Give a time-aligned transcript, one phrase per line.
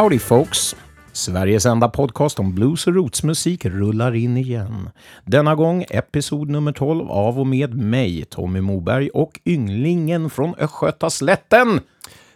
[0.00, 0.76] Howdy folks!
[1.12, 4.90] Sveriges enda podcast om blues och rootsmusik rullar in igen.
[5.24, 11.80] Denna gång episod nummer 12 av och med mig, Tommy Moberg och ynglingen från Östgötaslätten.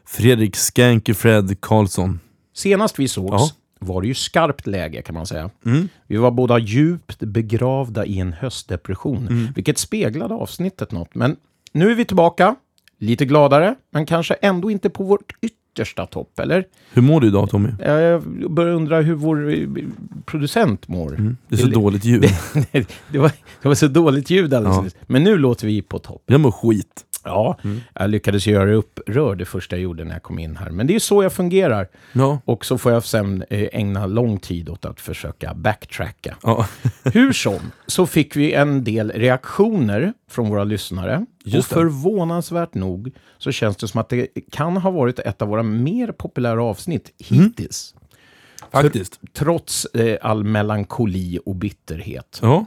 [0.07, 2.21] Fredrik Skanky Fred Karlsson.
[2.55, 3.49] Senast vi sågs Ja.
[3.79, 5.51] var det ju skarpt läge kan man säga.
[5.67, 5.89] Mm.
[6.07, 9.49] Vi var båda djupt begravda i en höstdepression, Mm.
[9.55, 11.15] vilket speglade avsnittet något.
[11.15, 11.37] Men
[11.73, 12.57] nu är vi tillbaka,
[12.99, 15.33] lite gladare, men kanske ändå inte på vårt
[15.75, 16.65] yttersta topp, eller?
[16.93, 17.69] Hur mår du idag Tommy?
[17.79, 19.67] Jag börjar undra hur vår eh,
[20.27, 21.15] producent mår.
[21.15, 21.37] Mm.
[21.49, 22.23] Det är så Eller- dåligt ljud.
[23.11, 23.31] det, var,
[23.63, 24.83] det var så dåligt ljud alldeles Ja.
[24.83, 24.97] nyss.
[25.07, 26.23] Men nu låter vi på topp.
[26.27, 27.05] Jag mår skit.
[27.25, 27.81] Ja, Mm.
[27.95, 30.71] jag lyckades göra dig upprörd det första jag gjorde när jag kom in här.
[30.71, 31.89] Men det är så jag fungerar.
[32.13, 32.41] Ja.
[32.45, 36.37] Och så får jag sen eh, ägna lång tid åt att försöka backtracka.
[36.43, 36.67] ja.
[37.13, 41.27] Hur som, så fick vi en del reaktioner från våra lyssnare.
[41.45, 41.83] Just och det.
[41.91, 46.13] förvånansvärt nog så känns det som att det kan ha varit ett av våra mer
[46.13, 47.95] populära avsnitt hittills.
[48.73, 49.21] Faktiskt.
[49.33, 52.39] Trots eh, all melankoli och bitterhet.
[52.43, 52.67] Ja.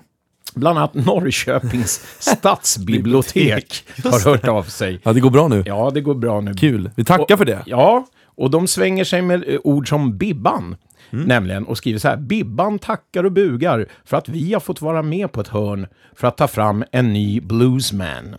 [0.56, 5.00] Bland annat Norrköpings stadsbibliotek har hört av sig.
[5.04, 5.64] ja, det går bra nu.
[5.66, 6.54] Ja, det går bra nu.
[6.54, 6.92] Kul.
[6.96, 7.64] Vi tackar för det.
[7.66, 10.76] Ja, och de svänger sig med eh, ord som Bibban.
[11.10, 12.18] Nämligen, och skriver så här.
[12.18, 16.28] Bibban tackar och bugar för att vi har fått vara med på ett hörn för
[16.28, 18.36] att ta fram en ny bluesman.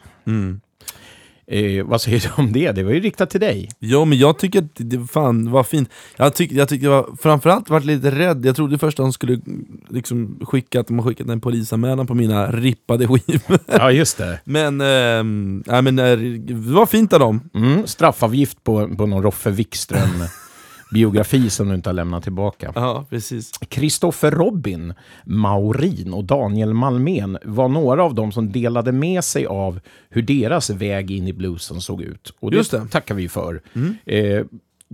[1.50, 2.72] Eh, vad säger du om det?
[2.72, 3.68] Det var ju riktat till dig.
[3.78, 5.90] Ja, men jag tycker att det fan var fint.
[6.16, 8.46] Jag tyckte jag tyckte jag var, framförallt varit lite rädd.
[8.46, 9.40] Jag trodde först att de skulle
[9.88, 13.58] liksom skicka att de har skickat en polisanmälan på mina rippade skivor.
[13.66, 14.40] Ja, just det.
[14.44, 17.50] men, ehm, nej, men eh, det var fint av dem.
[17.54, 19.50] Mm, straffavgift på, på någon Roffe
[20.90, 22.72] Wikström-biografi som du inte har lämnat tillbaka.
[22.74, 23.50] Ja, precis.
[23.68, 24.94] Kristoffer Robin,
[25.24, 30.70] Maurin och Daniel Malmén var några av dem som delade med sig av hur deras
[30.70, 32.34] väg in i bluesen såg ut.
[32.40, 32.88] Och det, det.
[32.88, 33.62] tackar vi för.
[34.06, 34.44] Eh,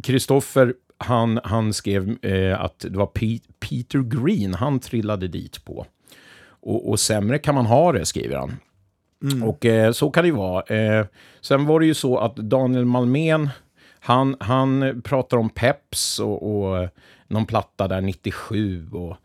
[0.03, 5.87] Kristoffer, han, han skrev eh, att det var Pe- Peter Green han trillade dit på.
[6.47, 8.57] Och, och sämre kan man ha det, skriver han.
[9.43, 10.63] Och eh, så kan det ju vara.
[10.63, 11.07] Eh,
[11.41, 13.51] sen var det ju så att Daniel Malmén,
[14.07, 16.89] han, han pratar om Peps och, och
[17.29, 18.87] någon platta där 97.
[18.93, 19.17] Och,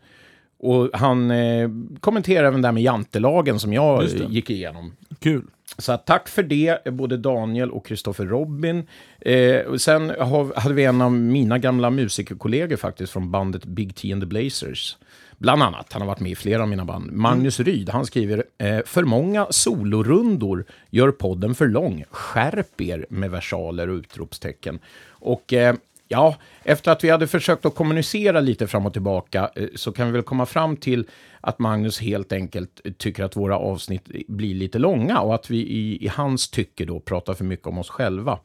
[0.58, 1.70] och han eh,
[2.00, 4.24] kommenterar även där med jantelagen som jag det.
[4.28, 4.92] gick igenom.
[5.18, 5.42] Kul.
[5.78, 8.86] Så tack för det, både Daniel och Kristoffer Robin.
[9.20, 14.12] Eh, sen har, hade vi en av mina gamla musikerkollegor faktiskt från bandet Big T
[14.12, 14.96] and the Blazers.
[15.40, 17.12] Bland annat, han har varit med i flera av mina band.
[17.12, 22.04] Magnus Ryd, han skriver eh, För många solorundor gör podden för lång.
[22.10, 24.78] Skärp er med versaler och utropstecken.
[25.08, 25.74] Och eh,
[26.08, 30.06] ja, efter att vi hade försökt att kommunicera lite fram och tillbaka eh, så kan
[30.06, 31.06] vi väl komma fram till
[31.40, 36.04] att Magnus helt enkelt tycker att våra avsnitt blir lite långa och att vi i,
[36.04, 38.38] i hans tycke då pratar för mycket om oss själva.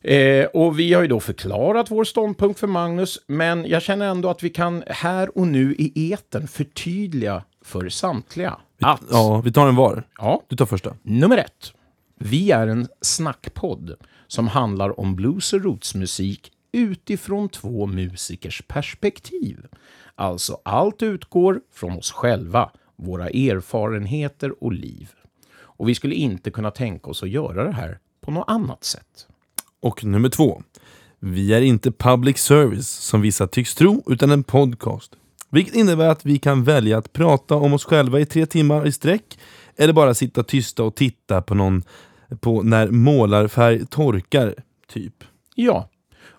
[0.00, 4.30] Eh, och vi har ju då förklarat vår ståndpunkt för Magnus, men jag känner ändå
[4.30, 9.68] att vi kan här och nu i etern förtydliga för samtliga att, Ja, vi tar
[9.68, 10.02] en var.
[10.18, 10.96] ja, Du tar första.
[11.02, 11.72] nummer ett,
[12.18, 13.94] vi är en snackpodd
[14.26, 19.66] som handlar om blues och rootsmusik utifrån två musikers perspektiv.
[20.14, 25.10] Alltså, allt utgår från oss själva, våra erfarenheter och liv.
[25.58, 29.26] Och vi skulle inte kunna tänka oss att göra det här på något annat sätt.
[29.80, 30.62] Och nummer två.
[31.18, 35.12] Vi är inte public service som vissa tycks tro, utan en podcast.
[35.50, 38.92] Vilket innebär att vi kan välja att prata om oss själva i tre timmar i
[38.92, 39.38] sträck
[39.76, 41.82] eller bara sitta tysta och titta på någon
[42.40, 44.54] på när målarfärg torkar,
[44.88, 45.24] typ.
[45.54, 45.88] Ja.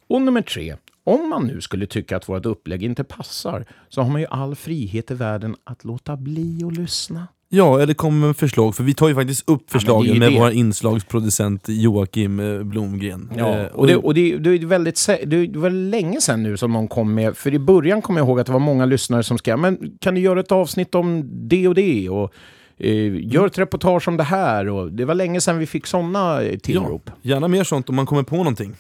[0.08, 0.76] Och nummer tre.
[1.04, 4.56] Om man nu skulle tycka att vårt upplägg inte passar så har man ju all
[4.56, 7.28] frihet i världen att låta bli att lyssna.
[7.52, 10.40] Ja, eller kom med förslag, för vi tar ju faktiskt upp förslagen ju med det.
[10.40, 13.32] vår inslagsproducent Joakim eh, Blomgren.
[13.38, 16.74] Ja, Eh, och det, och det, det, är väldigt, det var länge sedan nu som
[16.74, 19.38] någon kom med, för i början kommer jag ihåg att det var många lyssnare som
[19.38, 22.10] skrev, men kan du göra ett avsnitt om det och det?
[22.10, 22.34] Och
[22.78, 24.70] eh, gör ett reportage om det här.
[24.70, 27.02] Och det var länge sedan vi fick sådana eh, tillrop.
[27.06, 28.76] ja, gärna mer sånt om man kommer på någonting.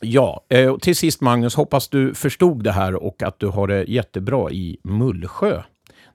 [0.00, 3.84] Ja, eh, till sist Magnus, hoppas du förstod det här och att du har det
[3.84, 5.62] jättebra i Mullsjö,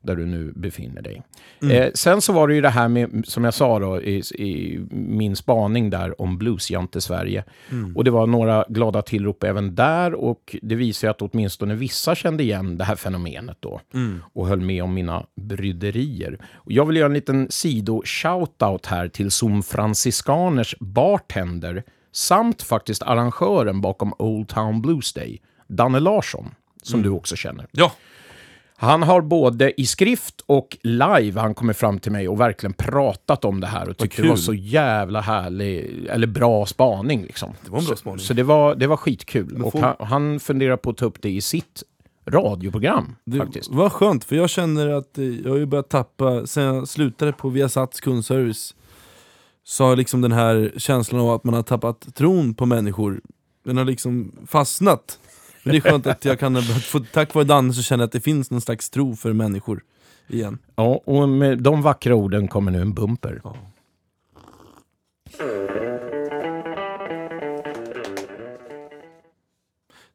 [0.05, 1.23] där du nu befinner dig.
[1.71, 4.79] Eh, sen så var det ju det här med, som jag sa då, i, i
[4.91, 7.43] min spaning där om Bluesjante Sverige.
[7.95, 12.15] Och det var några glada tillrop även där och det visar ju att åtminstone vissa
[12.15, 13.81] kände igen det här fenomenet då
[14.33, 16.39] och höll med om mina bryderier.
[16.53, 23.81] Och jag vill göra en liten sido-shoutout här till Som Franciscaners bartender samt faktiskt arrangören
[23.81, 27.67] bakom Old Town Blues Day, Danne Larsson, som du också känner.
[27.71, 27.91] Ja,
[28.77, 33.45] Han har både i skrift och live han kommer fram till mig och verkligen pratat
[33.45, 37.53] om det här och tyckte det var så jävla härlig, eller bra spaning liksom.
[37.65, 38.19] Det var en bra så, spaning.
[38.19, 39.47] Så det var, det var skitkul.
[39.53, 41.83] Men Och får- han, han funderar på att ta upp det i sitt
[42.27, 43.71] radioprogram Det faktiskt.
[43.71, 47.33] var skönt, för jag känner att eh, jag har ju börjat tappa, sen jag slutade
[47.33, 48.75] på Viasats kundservice
[49.63, 53.21] så har liksom den här känslan av att man har tappat tron på människor,
[53.65, 55.19] den har liksom fastnat.
[55.65, 58.11] Men det är skönt att jag kan, få, tack vare Danne så känner jag att
[58.11, 59.83] det finns någon slags tro för människor
[60.27, 60.57] igen.
[60.75, 63.41] Ja, och med de vackra orden kommer nu en bumper.
[63.43, 63.55] Ja.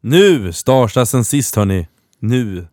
[0.00, 1.88] Nu starsas sen sist hörni.
[2.18, 2.66] Nu.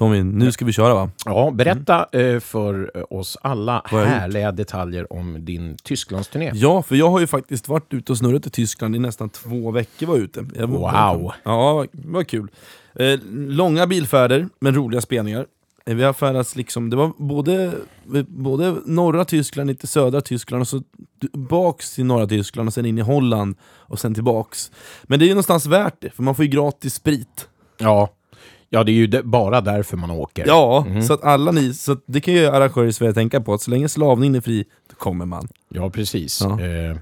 [0.00, 1.10] Tommy, nu ska vi köra va?
[1.24, 6.50] Ja, berätta eh, för eh, oss alla Vad härliga detaljer om din Tysklandsturné.
[6.54, 9.70] Ja, för jag har ju faktiskt varit ute och snurrat i Tyskland i nästan två
[9.70, 10.46] veckor var ute.
[10.54, 11.32] Jag var, Wow.
[11.42, 12.50] Ja, det var kul.
[12.94, 15.46] Eh, långa bilfärder, men roliga spelningar.
[15.84, 17.72] Vi har färdats liksom, det var både,
[18.28, 20.82] både norra Tyskland, lite södra Tyskland och så
[21.32, 24.70] baks till norra Tyskland och sen in i Holland och sen tillbaks.
[25.02, 27.48] Men det är ju någonstans värt det, för man får ju gratis sprit.
[27.78, 28.08] Ja,
[28.70, 30.44] ja det är ju de- bara därför man åker.
[30.46, 33.54] Ja, så att alla ni, så att det kan ju arrangörer i Sverige tänka på,
[33.54, 35.48] att så länge slavningen är fri, då kommer man.
[35.68, 36.40] Ja, precis.
[36.40, 36.60] Ja.
[36.60, 36.96] Eh,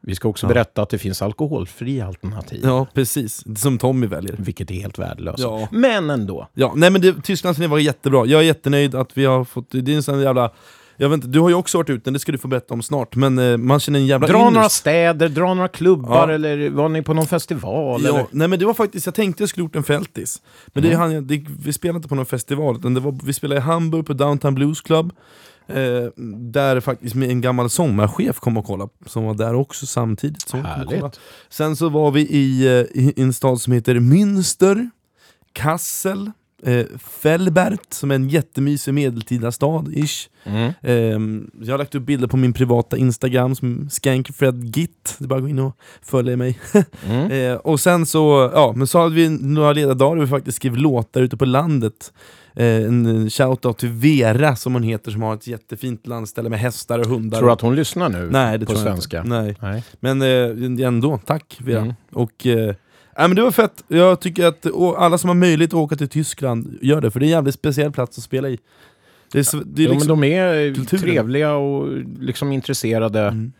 [0.00, 0.48] vi ska också Ja.
[0.48, 2.60] berätta att det finns alkoholfria alternativ.
[2.64, 3.44] Ja, precis.
[3.60, 4.34] Som Tommy väljer.
[4.38, 5.38] Vilket är helt värdelöst.
[5.38, 5.68] Ja.
[5.70, 6.48] Men ändå.
[6.54, 8.26] Ja, nej men det, Tysklands turné var jättebra.
[8.26, 10.50] Jag är jättenöjd att vi har fått, det är en sån jävla...
[11.02, 12.82] Jag vet inte, du har ju också varit ute, det ska du få berätta om
[12.82, 14.54] snart, men eh, man känner en jävla Dra ynnest.
[14.54, 16.34] några städer, dra några klubbar Ja.
[16.34, 18.02] eller var ni på någon festival?
[18.04, 18.26] Ja, Eller?
[18.30, 20.42] nej men det var faktiskt, jag tänkte jag skulle gjort en fältis.
[20.66, 20.98] Men Mm.
[21.08, 23.62] det, jag- det, vi spelade inte på någon festival, utan det var, vi spelade i
[23.64, 25.12] Hamburg på Downtown Blues Club.
[25.66, 25.76] Eh,
[26.36, 30.48] där faktiskt en gammal sommarchef kom och kollade, som var där också samtidigt.
[30.48, 30.64] Så.
[31.50, 34.90] Sen så var vi i, eh, i en stad som heter Münster,
[35.52, 36.30] Kassel,
[36.62, 40.28] eh, Fellbert, som är en jättemysig medeltida stad, ish.
[40.44, 40.72] Mm.
[40.82, 45.36] Ehm, jag har lagt upp bilder på min privata Instagram som skankfredgit, det är bara
[45.36, 46.58] att gå in och följa mig.
[47.06, 47.30] Mm.
[47.30, 50.76] Eh, och sen så, ja, men så hade vi några ledardagar där vi faktiskt skrev
[50.76, 52.12] låtar ute på landet.
[52.54, 56.98] Eh, en shoutout till Vera som hon heter, som har ett jättefint landställe med hästar
[56.98, 57.38] och hundar.
[57.38, 59.18] Tror du att hon lyssnar nu Nej, det på tror jag svenska?
[59.18, 59.28] inte.
[59.30, 59.56] Nej.
[59.60, 59.84] Nej.
[60.00, 61.80] Men eh, ändå, tack Vera.
[61.80, 61.94] Mm.
[62.12, 62.74] Och, eh,
[63.16, 64.66] ja, men det var fett, jag tycker att
[64.96, 67.54] alla som har möjlighet att åka till Tyskland, gör det, för det är en jävligt
[67.54, 68.58] speciell plats att spela i.
[69.32, 71.02] Det är, det är Jo, liksom, men de är kulturen.
[71.02, 71.88] trevliga och
[72.20, 73.20] liksom intresserade.
[73.20, 73.52] Mm.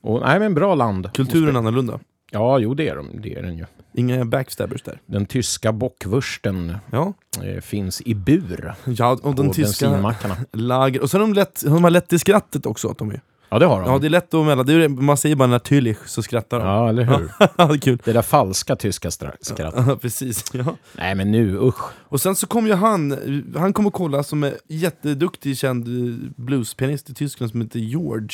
[0.00, 1.12] Och, nej, men bra land.
[1.12, 2.00] kulturen är annorlunda.
[2.30, 3.64] Ja, jo det är, de, det är den ju.
[3.94, 5.00] Inga backstabbers där.
[5.06, 7.12] Den tyska bockwursten Ja,
[7.44, 10.14] eh, finns i bur ja och den tyska
[10.52, 11.02] lager.
[11.02, 13.14] Och så har de lätt, de har lätt till skrattet också Tommy.
[13.52, 13.90] Ja, det har de.
[13.92, 16.66] Ja det är lätt att mellan, det är, man säger bara natürlich så skrattar de.
[16.68, 17.30] Ja, eller hur?
[17.56, 17.98] Ja, det är kul.
[18.04, 19.84] Det där falska tyska stra- skrattet.
[19.86, 20.44] Ja, precis.
[20.54, 20.76] Ja.
[20.92, 21.82] Nej, men nu, usch.
[22.02, 23.18] Och sen så kom ju han,
[23.56, 28.28] han kom och kolla som är jätteduktig känd eh, bluespianist i Tyskland som heter George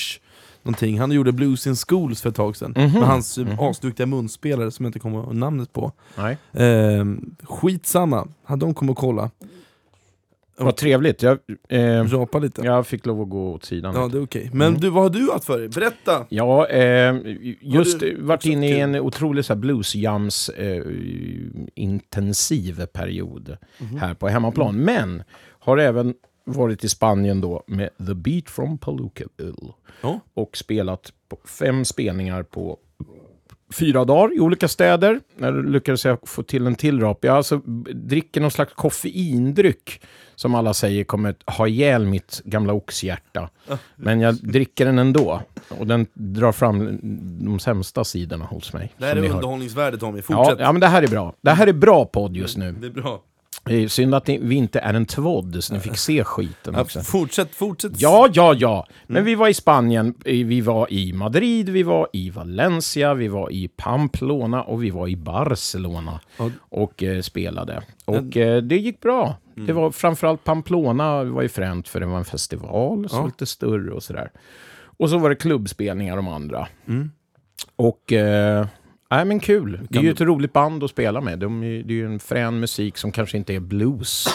[0.63, 1.01] någonting.
[1.01, 2.75] Han gjorde Blues in Schools för ett tag sedan.
[2.77, 2.93] Mhm.
[2.93, 3.59] Med hans Mhm.
[3.61, 5.93] asduktiga munspelare som jag inte kommer ihåg namnet på.
[6.17, 6.39] Nej.
[6.53, 8.29] Ehm, skitsamma,
[8.59, 9.31] de kom och kolla.
[10.59, 11.23] Vad trevligt.
[11.23, 11.39] Jag,
[11.69, 12.05] eh,
[12.41, 12.63] lite.
[12.63, 13.95] jag fick lov att gå åt sidan.
[13.95, 14.51] Ja, det är okej.
[14.53, 14.81] Men Mm.
[14.81, 15.69] du, vad har du haft för dig?
[15.69, 16.27] Berätta!
[16.29, 17.17] Ja, eh,
[17.61, 20.83] just varit inne i en otrolig så här, bluesjams eh,
[21.75, 23.97] intensiv period Mhm.
[23.99, 24.77] här på hemmaplan.
[24.77, 25.23] Men
[25.59, 29.73] har även varit i Spanien då med The Beat from Palookaville
[30.03, 30.21] Ja.
[30.35, 31.13] och spelat
[31.59, 32.79] fem spelningar på
[33.73, 35.21] fyra dagar i olika städer.
[35.37, 37.25] När lyckades jag få till en till rap.
[37.25, 37.57] Jag alltså
[37.95, 40.01] dricker någon slags koffeindryck
[40.35, 43.51] som alla säger kommer ha ihjäl mitt gamla oxhjärta.
[43.97, 45.43] Men jag dricker den ändå.
[45.69, 46.99] Och den drar fram
[47.45, 48.93] de sämsta sidorna hos mig.
[48.99, 50.59] Det här är underhållningsvärde Tommy, Ja, fortsätt!
[50.61, 51.35] ja, men det här är bra.
[51.41, 52.73] Det här är bra podd just nu.
[52.73, 53.23] Det är bra.
[53.89, 57.01] Synd att vi inte är en tvådd, så ni fick se skiten Ja, också.
[57.01, 57.93] fortsätt, fortsätt!
[57.97, 58.87] Ja, ja, ja.
[59.07, 63.53] Men vi var i Spanien, vi var i Madrid, vi var i Valencia, vi var
[63.53, 66.51] i Pamplona och vi var i Barcelona Ja.
[66.61, 67.83] och eh, spelade.
[68.05, 69.37] Och eh, det gick bra.
[69.67, 73.25] Det var framförallt Pamplona var ju fränt för det var en festival, så Ja.
[73.27, 74.31] lite större och sådär.
[74.81, 76.69] Och så var det klubbspelningar de andra.
[76.89, 77.11] Mm.
[77.77, 78.13] Och...
[78.13, 78.67] Eh,
[79.11, 79.73] Nej men kul.
[79.73, 81.39] Det är Kan ju du- ett roligt band att spela med.
[81.39, 84.27] De det är ju en frän musik som kanske inte är blues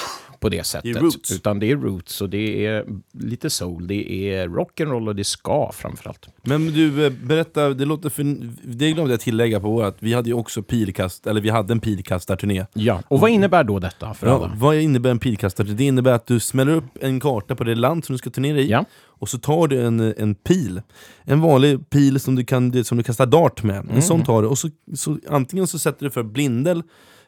[0.43, 0.95] på det sättet.
[0.97, 1.31] roots.
[1.31, 3.87] Utan det är roots och det är lite soul.
[3.87, 6.27] Det är rock'n'roll och det ska framförallt.
[6.43, 8.23] Men du, eh, berätta, det låter för...
[8.63, 11.79] Det glömde jag tillägga på vårat, vi hade ju också pilkast, eller vi hade en
[11.79, 12.65] pilkastarturné.
[12.73, 14.51] Ja, och vad innebär då detta för Ja, alla?
[14.57, 15.77] vad innebär en pilkastarturné?
[15.77, 18.57] Det innebär att du smäller upp en karta på det land som du ska turnera
[18.59, 18.85] i, Ja.
[19.05, 20.81] och så tar du en, en pil.
[21.23, 23.85] En vanlig pil som du, kan, som du kastar dart med.
[23.93, 26.83] En sån tar du, och så, så antingen så sätter du för blindel,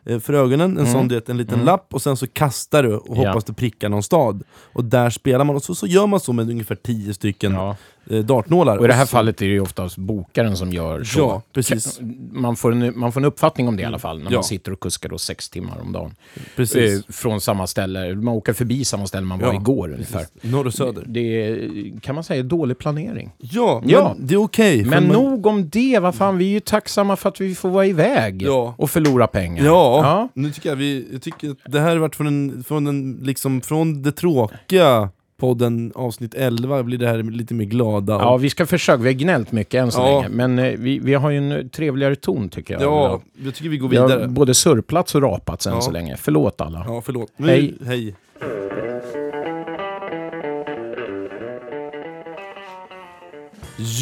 [0.05, 1.65] för ögonen, en sån du vet, en liten Mm.
[1.65, 3.27] lapp och sen så kastar du och Ja.
[3.27, 4.43] hoppas du prickar någon stad.
[4.73, 7.75] Och där spelar man och så, så gör man så med ungefär 10 stycken Ja.
[8.09, 8.77] Eh, dartnålar.
[8.77, 11.19] Och i det här fallet är det ju oftast bokaren som gör så.
[11.19, 11.99] Ja, precis.
[12.31, 14.37] Man får, en, man får en uppfattning om det i alla fall, när Ja.
[14.37, 16.15] man sitter och kuskar då sex timmar om dagen.
[16.55, 17.05] Precis.
[17.09, 18.15] Eh, från samma ställe.
[18.15, 20.25] Man åker förbi samma ställe man var Ja, igår ungefär.
[20.41, 21.03] Norr och söder.
[21.07, 21.69] Det är,
[22.01, 23.31] kan man säga, dålig planering.
[23.37, 24.15] Ja, Ja.
[24.19, 24.83] det är okej.
[24.83, 27.55] för Men man- nog om det, vad fan, vi är ju tacksamma för att vi
[27.55, 28.75] får vara iväg Ja.
[28.77, 29.65] och förlora pengar.
[29.65, 30.29] Ja, ja.
[30.33, 33.19] nu tycker jag vi, jag tycker att det här har varit från, en, från, en,
[33.23, 38.15] liksom, från det tråkiga podden avsnitt 11 blir det här lite mer glada.
[38.15, 38.97] och- Ja, vi ska försöka.
[39.03, 40.05] Vi har gnällt mycket än så Ja.
[40.21, 42.83] länge, men eh, vi, vi har ju en trevligare ton tycker jag.
[42.83, 44.27] ja, jag tycker vi går vi har vidare.
[44.27, 45.81] både surplats och rapats än Ja.
[45.81, 46.15] så länge.
[46.17, 46.83] Förlåt alla.
[46.87, 47.29] Ja, förlåt.
[47.37, 47.75] Hej.
[47.79, 48.15] Nu, hej.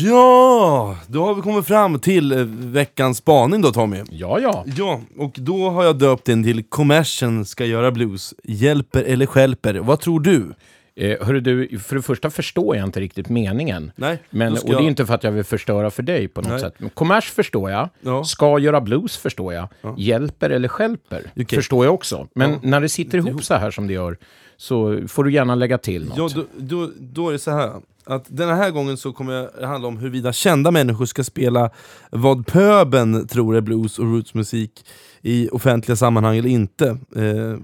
[0.04, 3.98] Ja, då har vi kommit fram till eh, veckans spaning då Tommy.
[4.12, 4.66] Ja, ja.
[4.78, 8.34] Ja, och då har jag döpt den till Kommersen ska göra blues.
[8.44, 9.74] Hjälper eller stjälper?
[9.75, 10.54] Vad tror du?
[10.96, 13.92] Eh, hörru du, för det första förstår jag inte riktigt meningen.
[13.96, 16.42] Nej, Men, och det är jag- inte för att jag vill förstöra för dig på
[16.42, 16.60] något Nej.
[16.60, 16.74] sätt.
[16.78, 17.90] Men kommers förstår jag.
[18.02, 18.24] Ja.
[18.24, 19.68] Ska göra blues förstår jag.
[19.98, 21.46] Hjälper eller stjälper Okej.
[21.58, 22.28] förstår jag också.
[22.36, 22.60] Men Ja.
[22.64, 24.18] när det sitter ihop så här som det gör
[24.58, 26.18] så får du gärna lägga till något.
[26.18, 27.72] Ja, då, då, då är det så här
[28.06, 31.70] att den här gången så kommer det handla om huruvida kända människor ska spela
[32.12, 34.86] vad pöben tror är blues och rootsmusik
[35.22, 36.88] i offentliga sammanhang eller inte.
[37.16, 37.58] Eh,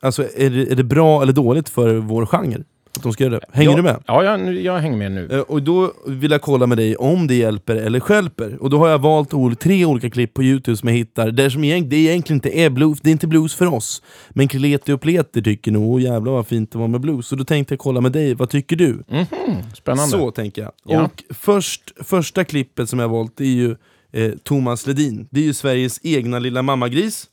[0.00, 2.64] alltså, är det, är det bra eller dåligt för vår genre?
[2.96, 3.46] Att de ska göra det?
[3.52, 3.96] Hänger ja, du med?
[4.06, 5.28] Ja, jag, jag hänger med nu.
[5.32, 8.62] Eh, Och då vill jag kolla med dig om det hjälper eller stjälper.
[8.62, 11.64] Och då har jag valt tre olika klipp på Youtube som jag hittar, där som
[11.64, 14.02] egent- det egentligen inte är blues, det är inte blues för oss.
[14.30, 17.26] Men Kleti och Pleti tycker nog, "Åh, jävlar vad fint det var med blues.
[17.26, 19.02] Så då tänkte jag kolla med dig, vad tycker du?
[19.08, 19.26] Mhm,
[19.74, 20.10] spännande.
[20.18, 20.72] Så tänker jag.
[20.84, 21.02] Ja.
[21.02, 23.76] Och först, första klippet som jag valt är ju
[24.12, 25.28] eh, Thomas Ledin.
[25.30, 27.26] Det är ju Sveriges egna lilla mammagris.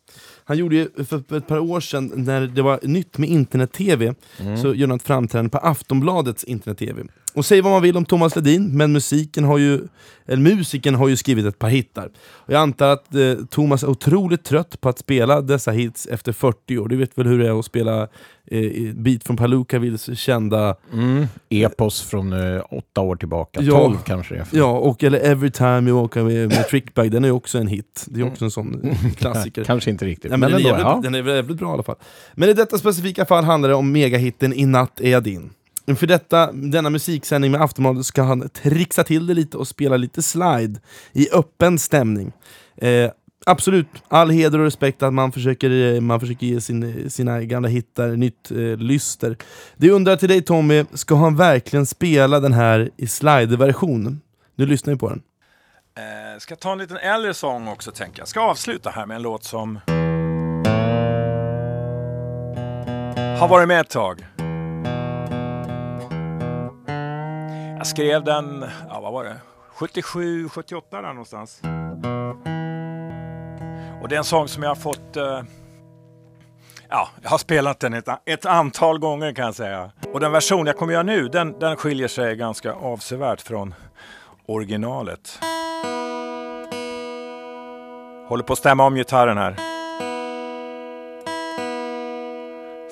[0.48, 4.58] Han gjorde ju för ett par år sedan, när det var nytt med internet-tv, Mm.
[4.58, 7.04] så gjorde han ett framträdande på Aftonbladets internet-tv.
[7.36, 9.82] Och säg vad man vill om Thomas Ledin, men musiken har ju,
[10.26, 12.10] eller musiken har ju skrivit ett par hittar.
[12.30, 16.32] Och jag antar att eh, Thomas är otroligt trött på att spela dessa hits efter
[16.32, 16.88] 40 år.
[16.88, 18.08] Du vet väl hur det är att spela
[18.48, 21.28] eh, Beat från Palookavils kända Mm.
[21.50, 23.62] Epos från eh, åtta år tillbaka.
[23.62, 23.72] Ja.
[23.72, 24.46] Tolv kanske det.
[24.52, 27.68] Ja, och eller Every time you walk away med Trickbag, den är ju också en
[27.68, 28.06] hit.
[28.08, 29.64] Det är också en sån klassiker.
[29.64, 30.32] Kanske inte riktigt.
[30.32, 31.00] Nej, men den, ändå, är jävligt, ja.
[31.04, 31.96] den är jävligt bra i alla fall.
[32.34, 35.50] Men i detta specifika fall handlar det om megahitten I natt är jag din.
[35.94, 40.22] För detta, denna musiksändning med Aftonbladet ska han trixa till det lite och spela lite
[40.22, 40.80] slide
[41.14, 42.32] i öppen stämning.
[42.78, 43.12] Eh,
[43.46, 47.68] absolut, all heder och respekt att man försöker, eh, man försöker ge sin, sina gamla
[47.70, 49.38] hittar nytt eh, lyster.
[49.78, 54.22] Det jag undrar till dig Tommy, ska han verkligen spela den här i slide-version?
[54.56, 55.22] Nu lyssnar vi på den.
[55.98, 58.28] Eh, ska ta en liten äldre sång också tänker jag.
[58.28, 59.80] Ska avsluta här med en låt som
[63.40, 64.26] har varit med ett tag.
[67.78, 69.36] Jag skrev den, ja vad var det?
[69.70, 71.62] 77, 78 där någonstans.
[74.02, 75.42] Och det är en sång som jag har fått eh,
[76.90, 79.92] Ja, jag har spelat den ett, ett antal gånger kan jag säga.
[80.14, 83.74] Och den version jag kommer göra nu, den, den skiljer sig ganska avsevärt från
[84.46, 85.40] originalet.
[88.28, 89.56] Håller på att stämma om gitarren här.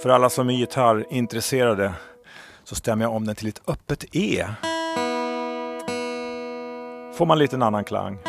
[0.03, 1.93] För alla som är gitarrintresserade
[2.63, 4.45] så stämmer jag om den till ett öppet E.
[7.13, 8.19] Får man lite en annan klang.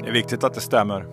[0.00, 1.06] Det är viktigt att det stämmer.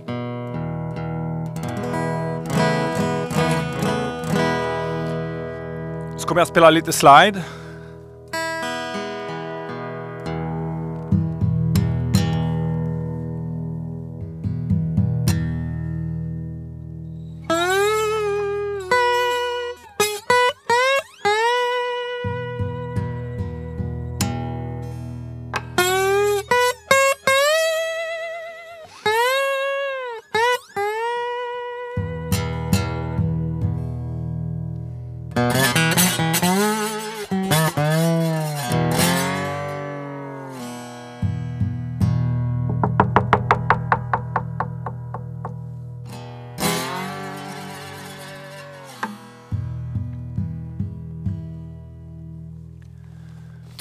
[6.17, 7.43] Så kommer jag spela lite slide.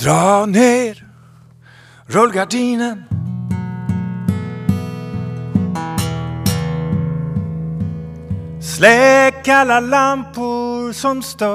[0.09, 1.05] Dra ner
[2.07, 3.05] rullgardinen
[8.63, 11.49] Släck alla lampor som stör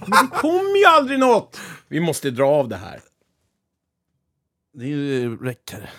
[0.00, 1.60] Men det kom ju aldrig något!
[1.88, 3.00] Vi måste dra av det här.
[4.74, 4.94] Det
[5.26, 5.90] räcker.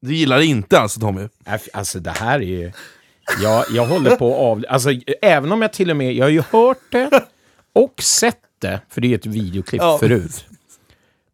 [0.00, 1.28] Du gillar det inte alltså Tommy?
[1.44, 2.72] Äh, alltså det här är ju...
[3.42, 4.64] Jag, jag håller på att av...
[4.68, 4.90] Alltså
[5.22, 6.12] även om jag till och med...
[6.12, 7.10] Jag har ju hört det
[7.72, 9.98] och sett det, för det är ett videoklipp Ja.
[9.98, 10.44] förut.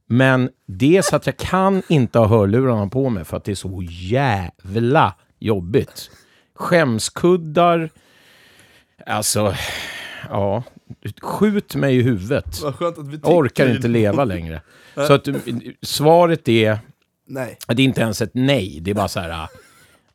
[0.06, 3.50] Men det är så att jag kan inte ha hörlurarna på mig för att det
[3.52, 6.10] är så jävla jobbigt.
[6.54, 7.90] Skämskuddar.
[9.06, 9.54] Alltså,
[10.30, 10.62] ja.
[11.22, 12.60] Skjut mig i huvudet.
[13.22, 14.60] Jag orkar inte leva längre.
[14.94, 15.28] Så att
[15.82, 16.78] svaret är...
[17.26, 17.58] Nej.
[17.66, 19.30] Det är inte ens ett nej, det är bara så här...
[19.30, 19.48] ah,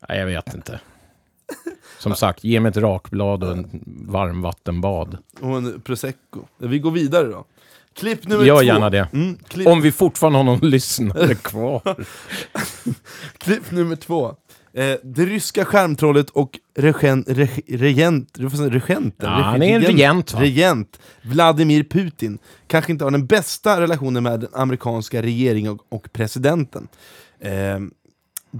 [0.09, 0.79] Nej, jag vet inte.
[1.99, 5.17] Som sagt, ge mig ett rakblad och en varmvattenbad.
[5.41, 6.39] Och en prosecco.
[6.57, 7.45] Vi går vidare då.
[7.99, 8.63] Klipp nummer Gör två.
[8.63, 9.07] gärna det.
[9.13, 11.81] Mm, klipp, Om vi fortfarande har någon lyssnare kvar.
[13.37, 14.35] klipp nummer två.
[14.73, 20.99] Eh, det ryska skärmtrollet och regen, reg, regent, regenten, Ja, han är en regent, regent
[21.21, 22.37] Vladimir Putin
[22.67, 26.87] kanske inte har den bästa relationen med den amerikanska regeringen och, och presidenten.
[27.39, 27.79] Eh,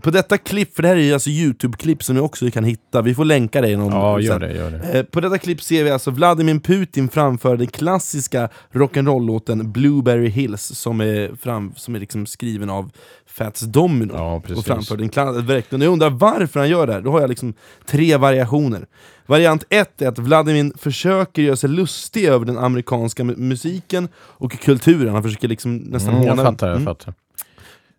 [0.01, 3.01] på detta klipp, för det här är ju alltså Youtube-klipp som ni också kan hitta,
[3.01, 4.99] vi får länka det i någon Ja, gör det, gör det.
[4.99, 10.61] Eh, På detta klipp ser vi alltså Vladimir Putin framföra den klassiska rock'n'roll-låten Blueberry Hills
[10.61, 12.91] som är, fram, som är liksom skriven av
[13.27, 14.13] Fats Domino.
[14.15, 15.81] Ja, och framför den verkligen.
[15.81, 17.01] Jag undrar varför han gör det här.
[17.01, 17.53] Då har jag liksom
[17.85, 18.85] tre variationer.
[19.25, 24.51] Variant ett är att Vladimir försöker göra sig lustig över den amerikanska mu- musiken och
[24.51, 25.13] kulturen.
[25.13, 26.85] Han försöker liksom nästan Mm, jag håna- fattar, jag Mm.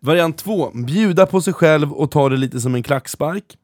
[0.03, 3.57] Variant 2, bjuda på sig själv och ta det lite som en klackspark.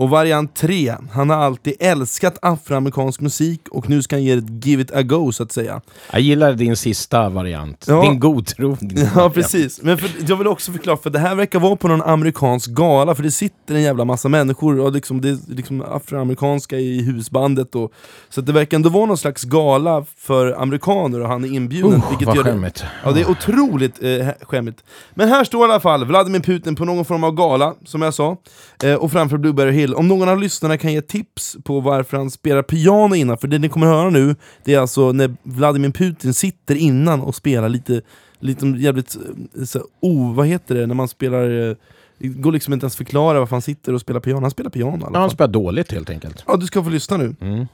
[0.00, 4.68] Och variant 3, han har alltid älskat afroamerikansk musik och nu ska han ge det
[4.68, 5.80] give it a go så att säga.
[6.12, 7.84] Jag gillar din sista variant.
[7.88, 8.02] Ja.
[8.02, 9.10] Din godtrogne.
[9.16, 12.02] Ja precis, men för, jag vill också förklara, för det här verkar vara på någon
[12.02, 16.76] amerikansk gala för det sitter en jävla massa människor och liksom, det är liksom afroamerikanska
[16.76, 17.92] i husbandet och,
[18.28, 21.92] Så det verkar ändå vara någon slags gala för amerikaner och han är inbjuden.
[21.94, 22.84] Usch, vilket vad gör det- skämmigt.
[23.04, 24.84] Ja, det är otroligt eh, skämmigt.
[25.14, 28.14] Men här står i alla fall Vladimir Putin på någon form av gala, som jag
[28.14, 28.36] sa,
[28.84, 29.89] eh, och framför Blueberry Hill.
[29.94, 33.58] Om någon av lyssnarna kan ge tips på varför han spelar piano innan, för det
[33.58, 38.02] ni kommer höra nu, det är alltså när Vladimir Putin sitter innan och spelar lite,
[38.40, 39.16] lite jävligt,
[39.58, 41.76] eh, så, oh, vad heter det, när man spelar, eh,
[42.18, 44.90] det går liksom inte ens förklara varför han sitter och spelar piano, han spelar piano
[44.90, 45.30] i alla Ja, han fall.
[45.30, 46.44] spelar dåligt helt enkelt.
[46.46, 47.34] Ja, du ska få lyssna nu.
[47.40, 47.66] Mm.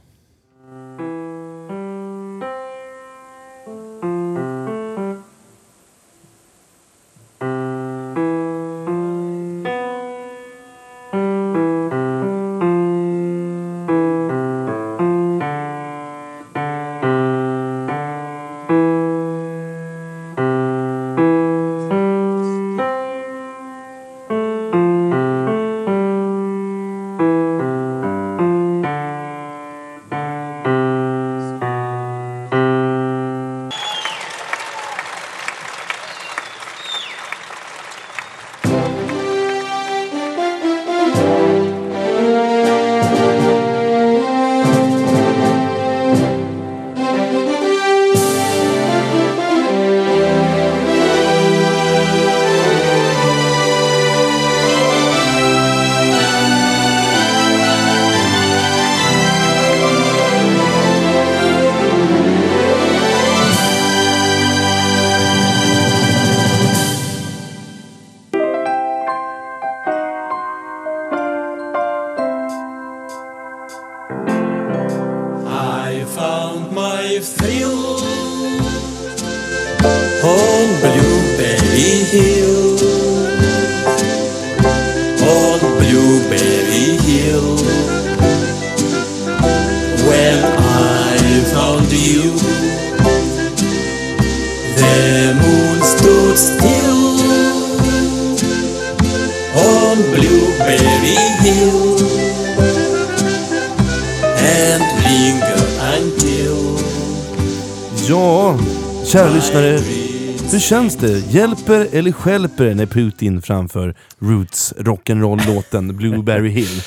[110.66, 111.18] Känns det?
[111.18, 116.82] Hjälper eller stjälper det när Putin framför Roots rock'n'roll-låten Blueberry Hill?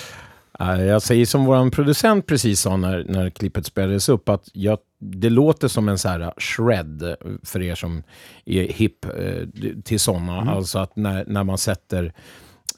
[0.60, 5.30] Jag säger som vår producent precis sa när, när klippet spelades upp, att jag, det
[5.30, 8.04] låter som en så här shred eh, för er som
[8.46, 9.48] är hip eh,
[9.84, 10.52] till sådana.
[10.52, 12.14] Alltså att när, när man sätter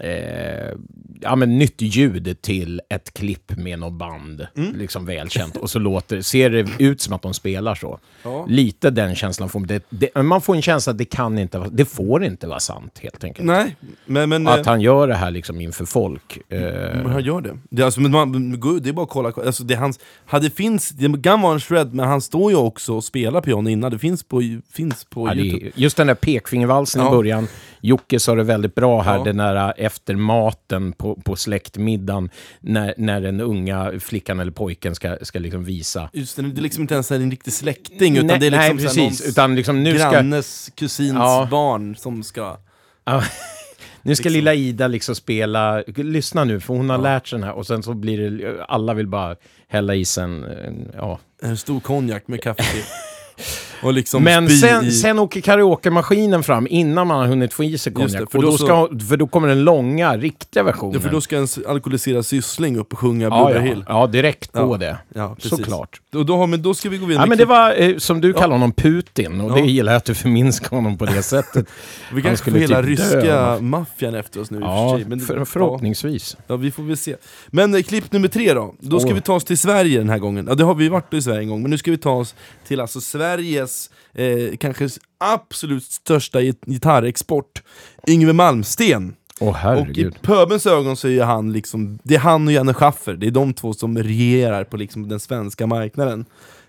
[0.04, 0.74] eh,
[1.22, 4.76] ja, men nytt ljud till ett klipp med något band, Mm.
[4.76, 5.58] liksom välkänt.
[5.58, 8.00] Och så låter, ser det ut som att de spelar så.
[8.24, 8.46] Ja.
[8.50, 9.68] Lite den känslan får man.
[9.68, 13.00] Det, det, man får en känsla att det kan inte det får inte vara sant
[13.02, 13.46] helt enkelt.
[13.48, 14.30] Nej, men...
[14.30, 16.38] men Att eh, han gör det här liksom inför folk.
[16.50, 17.58] Eh, Men han gör det.
[17.70, 19.32] Det alltså, men man, gud, det är bara att kolla.
[19.46, 22.94] Alltså, det, hans, hade finns, det kan vara en shred, men han står ju också
[22.94, 23.92] och spelar piano innan.
[23.92, 24.42] Det finns på,
[24.74, 25.72] finns på Ja, Youtube.
[25.76, 27.08] just den där pekfingervalsen Ja.
[27.08, 27.48] i början.
[27.82, 29.24] Jocke sa det väldigt bra här, Ja.
[29.24, 35.18] den där efter maten på, på släktmiddagen, när, när den unga flickan eller pojken ska,
[35.22, 36.10] ska liksom visa.
[36.14, 38.76] Just det, det är liksom inte ens en riktig släkting, utan nej, det är liksom
[38.76, 39.30] nej, precis.
[39.30, 41.48] Utan liksom nu ska, grannes kusins Ja.
[41.52, 42.58] barn som ska...
[43.06, 43.24] ja,
[44.02, 47.48] nu ska liksom- lilla Ida liksom spela, lyssna nu, för hon har lärt sig den
[47.48, 49.36] här, och sen så blir det, alla vill bara
[49.68, 51.20] hälla i sig en, en ja.
[51.42, 52.84] En stor konjak med kaffe till.
[53.84, 54.92] Och liksom Men sen, i...
[54.92, 58.32] sen åker karaokemaskinen fram innan man har hunnit få i sig konjak.
[58.32, 60.94] för då ska, för då kommer den långa, riktiga versionen.
[60.94, 63.86] Ja, för då ska en alkoholiserad syssling upp och sjunga ja, Blueberry ja, Hill.
[63.88, 64.78] ja, direkt på Ja.
[64.78, 64.98] det.
[65.14, 65.50] Ja, precis.
[65.50, 66.02] Såklart.
[66.14, 68.22] Och då, har, men då ska vi gå vidare Ja, men det var eh, som
[68.22, 68.40] du Ja.
[68.40, 69.42] kallar honom, Putin.
[69.42, 69.56] Och Ja.
[69.64, 71.66] det gillar jag att du förminskar honom på det sättet.
[72.14, 75.06] Vi kanske får hela typ ryska maffian efter oss nu i och för ja, sig.
[75.06, 76.38] Men, för, förhoppningsvis.
[76.48, 77.16] Ja, vi får väl se.
[77.48, 78.76] Men eh, klipp nummer tre då.
[78.80, 79.16] Då ska Åh.
[79.16, 80.46] vi ta oss till Sverige den här gången.
[80.50, 82.36] Ja, det har vi varit i Sverige en gång, men nu ska vi ta oss
[82.68, 83.71] till alltså Sveriges
[84.14, 87.64] eh, kanske absolut största git- gitarrexport.
[88.08, 89.16] Yngve Malmsten.
[89.40, 93.14] Åh Och i pöbelns ögon så är han liksom, det är han och Janne Schaffer,
[93.14, 96.26] det är de två som regerar på liksom den svenska marknaden.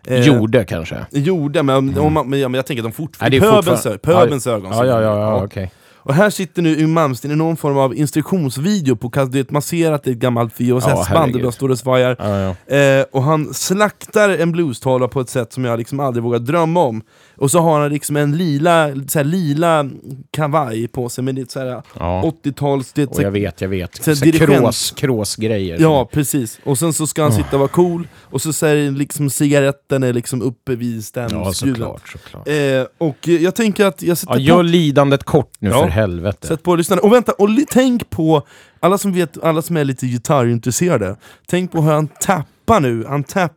[0.06, 1.06] Eh, Gjorde kanske.
[1.10, 3.40] Gjorde, men, om men, ja, men jag tänker att de fortfarande...
[3.40, 4.70] pöbelns, fortfarande- ö- pöbelns ögon.
[4.72, 5.72] Ja, så- ja, ja, ja okej.
[6.04, 10.10] Och här sitter nu Malmsteen i någon form av instruktionsvideo på, du vet, masserat i
[10.10, 12.16] ett gammalt VHS-band, det bara står och svajar.
[12.18, 12.76] Ja, ja.
[12.76, 16.80] Eh, och han slaktar en bluestavla på ett sätt som jag liksom aldrig vågat drömma
[16.80, 17.02] om.
[17.36, 19.90] Och så har han liksom en lila, så här, lila
[20.30, 22.32] kavaj på sig med lite så här ja.
[22.44, 22.92] 80-tals...
[22.92, 24.02] det Och jag vet, jag vet.
[24.04, 25.78] Så krås, kråsgrejer.
[25.80, 26.60] Ja, precis.
[26.64, 30.12] Och sen så ska han sitta och vara cool, och så säger liksom cigaretten är
[30.12, 31.54] liksom uppe vid Ja, stämskruven.
[31.54, 32.08] såklart.
[32.08, 32.48] såklart.
[32.48, 34.40] eh, och jag tänker att jag sätter Ja, på...
[34.42, 35.82] gör lidandet kort nu Ja.
[35.82, 36.46] för helvete.
[36.46, 37.02] Sätt på lyssnarna.
[37.02, 38.42] Och vänta, och tänk på,
[38.80, 41.16] alla som, vet, alla som är lite gitarrintresserade,
[41.46, 43.56] tänk på hur han tappar nu, han tappar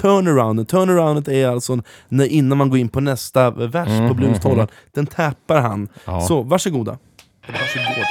[0.00, 0.66] turnarounden.
[0.66, 1.78] Turnarounden är alltså
[2.08, 4.68] när, innan man går in på nästa vers på Mhm, bluestavlan.
[4.94, 5.88] Den tappar han.
[6.04, 6.20] Ja.
[6.20, 6.98] Så, varsågoda.
[7.48, 8.06] Varsågoda.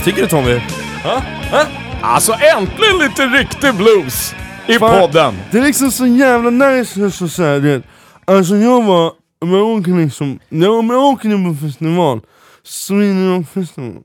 [0.00, 0.60] Vad tycker du Tommy?
[2.02, 4.34] Alltså äntligen lite riktig blues
[4.68, 5.00] i Fan.
[5.00, 5.34] podden!
[5.50, 7.82] Det är liksom så jävla nice så så här, du vet.
[8.24, 12.20] Alltså jag var, om jag åker liksom, när om jag åker ner på festival,
[12.62, 14.02] Sweden Rock Festival.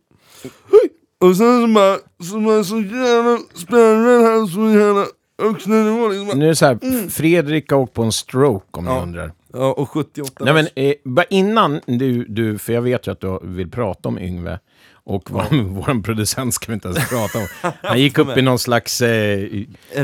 [1.21, 1.97] Och sen så bara,
[2.31, 5.05] så bara så jävla spännande här, så jävla
[5.41, 6.39] högsta nivå liksom.
[6.39, 8.95] Nu är det så här, Fredrik har åkt på en stroke om Ja.
[8.95, 9.31] ni undrar.
[9.53, 13.21] Ja, och 78 Nej men eh, bara innan du, du, för jag vet ju att
[13.21, 14.60] du vill prata om Yngve,
[15.05, 17.71] och vår, vår producent ska vi inte ens prata om.
[17.83, 19.47] Han gick upp i någon slags eh,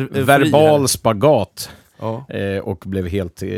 [0.09, 2.25] verbal spagat Ja.
[2.29, 3.49] eh, och blev helt eh,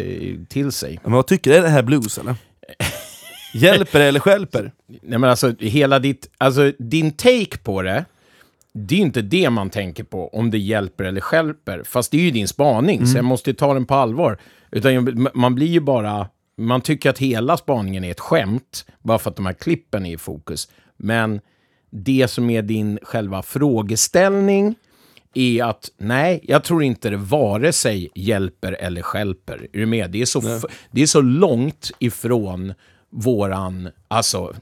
[0.49, 0.99] till sig.
[1.03, 1.57] Men vad tycker du?
[1.57, 2.35] Är det här blues eller?
[3.53, 4.71] Hjälper det eller stjälper?
[4.87, 8.05] Nej men alltså, hela ditt, alltså din take på det,
[8.73, 11.81] det är inte det man tänker på, om det hjälper eller stjälper.
[11.85, 14.37] Fast det är ju din spaning, så jag måste ju ta den på allvar.
[14.71, 19.29] Utan man blir ju bara, man tycker att hela spaningen är ett skämt, bara för
[19.29, 20.69] att de här klippen är i fokus.
[21.03, 21.41] Men
[21.91, 24.75] det som är din själva frågeställning
[25.33, 29.67] är att nej, jag tror inte det vare sig hjälper eller stjälper.
[29.73, 30.11] Är du med?
[30.11, 30.41] Det är så,
[30.91, 32.73] det är så långt ifrån
[33.15, 34.55] våran, alltså,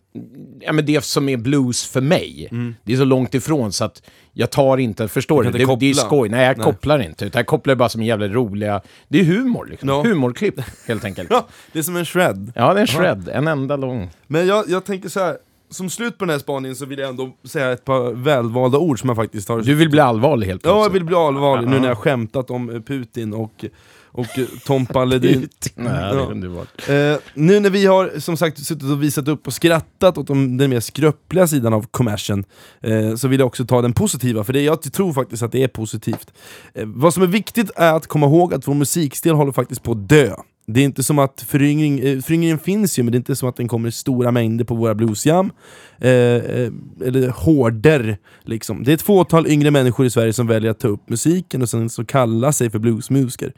[0.60, 2.50] ja, men det som är blues för mig.
[2.84, 4.02] Det är så långt ifrån så att
[4.34, 6.08] jag tar inte, förstår Du Det, inte det är koppla.
[6.08, 6.30] skoj.
[6.30, 6.64] Nej, jag Nej.
[6.66, 7.26] kopplar inte.
[7.26, 9.90] Utan jag kopplar bara som jävla roliga, det är humor liksom.
[9.90, 10.04] Ja.
[10.04, 11.30] Humorklipp, helt enkelt.
[11.32, 12.52] Ja, det är som en shred.
[12.56, 14.10] Ja, det är en shred, en enda lång.
[14.28, 15.38] Men jag, jag tänker så här.
[15.72, 19.00] Som slut på den här spaningen så vill jag ändå säga ett par välvalda ord
[19.00, 19.62] som jag faktiskt har...
[19.62, 20.96] Du vill bli allvarlig helt Ja, jag plötsligt?
[20.96, 23.66] vill bli allvarlig nu när jag skämtat om eh, Putin och,
[24.06, 25.50] och eh, Tompa Ledin.
[25.76, 26.50] Nej, det Ja.
[26.88, 27.12] vara.
[27.12, 30.58] Eh, nu när vi har som sagt suttit och visat upp och skrattat åt de,
[30.58, 32.46] den mer skröpliga sidan av kommersen
[32.82, 35.64] eh, så vill jag också ta den positiva, för det, jag tror faktiskt att det
[35.64, 36.34] är positivt.
[36.74, 39.92] Eh, vad som är viktigt är att komma ihåg att vår musikstil håller faktiskt på
[39.92, 40.36] att dö.
[40.66, 43.50] Det är inte som att föryngring, eh, föryngringen finns ju, men det är inte som
[43.50, 45.52] att den kommer i stora mängder på våra bluesjam.
[46.00, 46.72] Eh, eh,
[47.06, 48.84] eller horder, liksom.
[48.84, 51.70] Det är ett fåtal yngre människor i Sverige som väljer att ta upp musiken och
[51.70, 53.54] sen så kalla sig för bluesmusiker.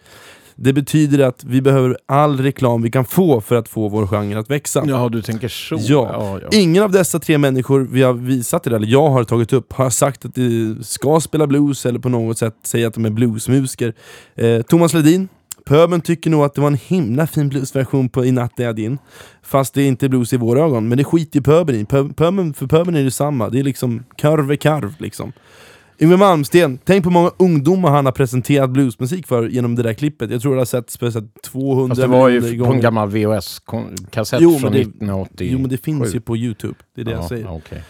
[0.55, 4.39] Det betyder att vi behöver all reklam vi kan få för att få vår genre
[4.39, 4.83] att växa.
[4.87, 5.75] Ja, du tänker så.
[5.79, 6.09] Ja.
[6.13, 6.49] ja, ja.
[6.51, 9.89] Ingen av dessa tre människor vi har visat det, eller jag har tagit upp, har
[9.89, 13.93] sagt att de ska spela blues eller på något sätt säga att de är bluesmusiker.
[14.35, 15.27] Eh, Thomas Ledin,
[15.65, 18.76] Pöben tycker nog att det var en himla fin bluesversion på I natt är jag
[18.76, 18.97] din.
[19.43, 21.84] Fast det är inte blues i våra ögon, men det skiter ju Pöben i.
[21.84, 25.32] Pö- Pöben, för Pöben är det samma, det är liksom karv är karv liksom.
[25.99, 29.93] Yngwie Malmsten, tänk på hur många ungdomar han har presenterat bluesmusik för genom det där
[29.93, 30.32] klippet.
[30.32, 34.39] Jag tror det har sett speciellt 200 Fast det var ju på en gammal VHS-kassett
[34.60, 35.47] från det- 1980.
[35.52, 37.52] Jo men det finns ju på youtube, det är det jag säger.
[37.52, 37.84] okej.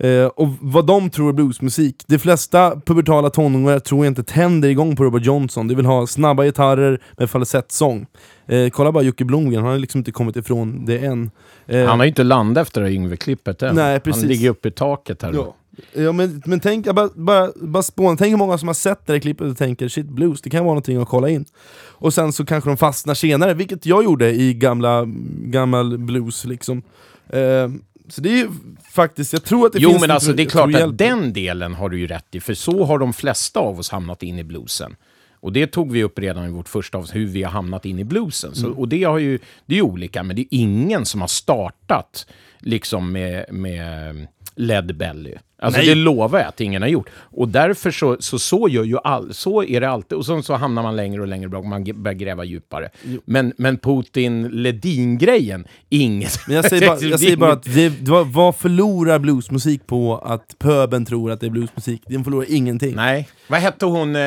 [0.00, 2.04] Eh, och vad de tror är bluesmusik.
[2.06, 5.68] De flesta pubertala tonåringar tror jag inte tänder igång på Robert Johnson.
[5.68, 8.06] De vill ha snabba gitarrer med falsettsång.
[8.46, 11.30] Eh, kolla bara Jocke Blomgren, han har liksom inte kommit ifrån det än.
[11.66, 13.74] Eh, Han har ju inte landat efter det här Yngve-klippet än.
[13.74, 14.22] Nej, precis.
[14.22, 15.32] Han ligger uppe i taket här.
[15.34, 15.56] ja.
[15.92, 19.06] Ja, men, men tänk, jag bara, bara, bara spåna, tänk hur många som har sett
[19.06, 21.44] det här klippet och tänker shit blues, det kan vara någonting att kolla in.
[21.88, 25.04] Och sen så kanske de fastnar senare, vilket jag gjorde i gamla,
[25.44, 26.82] gammal blues liksom.
[27.28, 27.68] Eh,
[28.10, 28.48] så det är ju
[28.92, 30.00] faktiskt, jag tror att det Jo, finns...
[30.00, 32.54] men en- alltså det är klart att den delen har du ju rätt i, för
[32.54, 34.96] så har de flesta av oss hamnat in i bluesen.
[35.42, 37.98] Och det tog vi upp redan i vårt första avsnitt, hur vi har hamnat in
[37.98, 38.54] i bluesen.
[38.54, 41.28] Så, Och det, har ju, det är ju olika, men det är ingen som har
[41.28, 42.26] startat
[42.58, 45.34] liksom med, med Led Belly.
[45.62, 45.88] Alltså Nej.
[45.88, 47.08] det lovar jag att ingen har gjort.
[47.18, 50.18] Och därför så, så, så gör ju all, så är det alltid.
[50.18, 52.88] Och sen så hamnar man längre och längre bak, man börjar gräva djupare.
[53.24, 56.38] Men, men Putin-Ledin-grejen, inget...
[56.46, 60.58] Men jag säger bara, jag säger bara att det, vad, vad förlorar bluesmusik på att
[60.58, 62.02] pöben tror att det är bluesmusik?
[62.06, 62.94] Den förlorar ingenting.
[62.96, 63.28] Nej.
[63.48, 64.16] Vad hette hon?
[64.16, 64.22] Eh,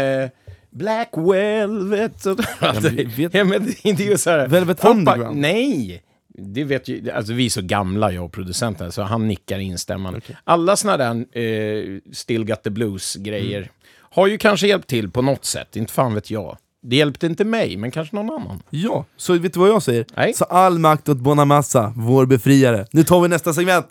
[0.71, 2.25] Black Velvet?
[2.25, 2.81] och- men
[3.15, 4.47] vet- ja, men det är ju så här.
[4.47, 5.37] Velvet Underground?
[5.37, 6.01] Nej!
[6.37, 10.21] Det vet ju, alltså vi är så gamla, jag och producenten, så han nickar instämmande.
[10.43, 13.69] Alla såna där eh, Still Got The Blues-grejer Mm.
[14.15, 16.57] har ju kanske hjälpt till på något sätt, inte fan vet jag.
[16.81, 18.63] Det hjälpte inte mig, men kanske någon annan.
[18.69, 20.05] Ja, så vet du vad jag säger?
[20.15, 20.33] Nej.
[20.33, 22.85] Så all makt åt Bonamassa, vår befriare.
[22.91, 23.87] Nu tar vi nästa segment!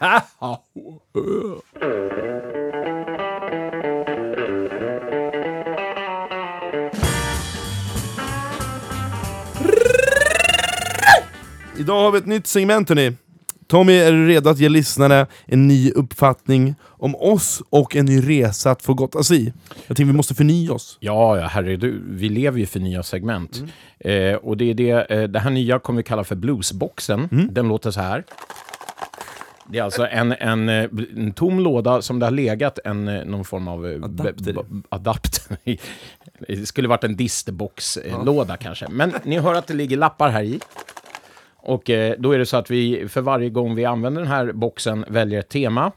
[11.78, 13.12] Idag har vi ett nytt segment hörni.
[13.66, 18.20] Tommy, är du redo att ge lyssnare en ny uppfattning om oss och en ny
[18.20, 19.52] resa att få gotta sig i?
[19.86, 20.96] Jag tänker vi måste förnya oss.
[21.00, 22.02] Ja, ja herregud.
[22.08, 23.62] Vi lever ju för nya segment.
[24.04, 24.32] Mm.
[24.32, 27.28] Eh, och det, är det, eh, det här nya kommer vi kalla för bluesboxen.
[27.32, 27.48] Mm.
[27.54, 28.24] Den låter så här.
[29.68, 33.24] Det är alltså en, en, eh, en tom låda som det har legat en, eh,
[33.24, 33.86] någon form av...
[33.86, 34.56] eh, Adapter
[34.88, 35.56] adapter.
[36.48, 38.88] Det skulle varit en distbox-låda kanske.
[38.90, 40.60] Men ni hör att det ligger lappar här i.
[41.64, 44.52] Och eh, då är det så att vi för varje gång vi använder den här
[44.52, 45.92] boxen väljer ett tema.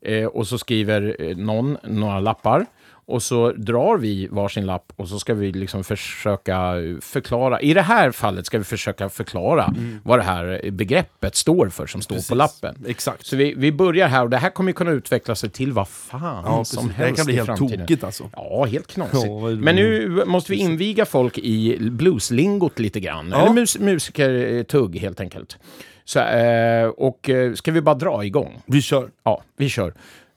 [0.00, 2.66] Eh, och så skriver eh, någon några lappar.
[3.08, 7.60] Och så drar vi varsin lapp och så ska vi liksom försöka förklara.
[7.60, 12.02] I det här fallet ska vi försöka förklara vad det här begreppet står för som
[12.02, 12.84] står på lappen.
[12.86, 13.26] Exakt.
[13.26, 15.88] Så vi, vi börjar här och det här kommer ju kunna utveckla sig till vad
[15.88, 16.96] fan Ja, som precis.
[16.96, 17.80] Det här helst kan bli helt framtiden.
[17.80, 18.30] tokigt alltså.
[18.32, 19.24] Ja, helt knasigt.
[19.26, 23.28] Ja, Men nu måste vi inviga folk i blueslingot lite grann.
[23.30, 23.40] Ja.
[23.42, 25.58] Eller mus musikertugg helt enkelt.
[26.04, 28.62] Så, eh, och eh, ska vi bara dra igång?
[28.66, 29.08] Vi kör.
[29.24, 29.94] Ja, vi kör.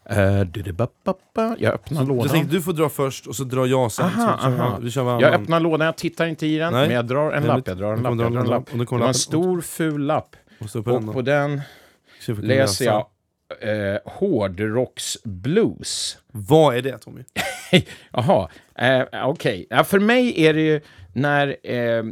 [0.10, 0.18] Eh,
[1.60, 2.30] jag öppnar Jag lådan.
[2.30, 4.06] tänkte du får dra först och så drar jag sen.
[4.06, 4.80] Aha, så, aha.
[4.82, 5.22] Vi kör varannan.
[5.32, 6.88] Jag öppnar lådan, jag tittar inte i den, Nej.
[6.88, 7.68] men jag drar en Nej, lapp.
[7.68, 8.70] Jag drar en lapp, jag drar en lapp.
[8.72, 10.36] Det var en stor ful lapp.
[10.60, 11.14] Och på den Och då.
[11.14, 11.62] på den
[12.28, 13.06] läser jag
[13.62, 16.18] eh, hårdrocksblues.
[16.32, 17.24] Vad är det Tommy?
[18.14, 19.68] Jaha, eh, okej.
[19.70, 20.82] Ja, för mig är det ju
[21.14, 22.04] när eh,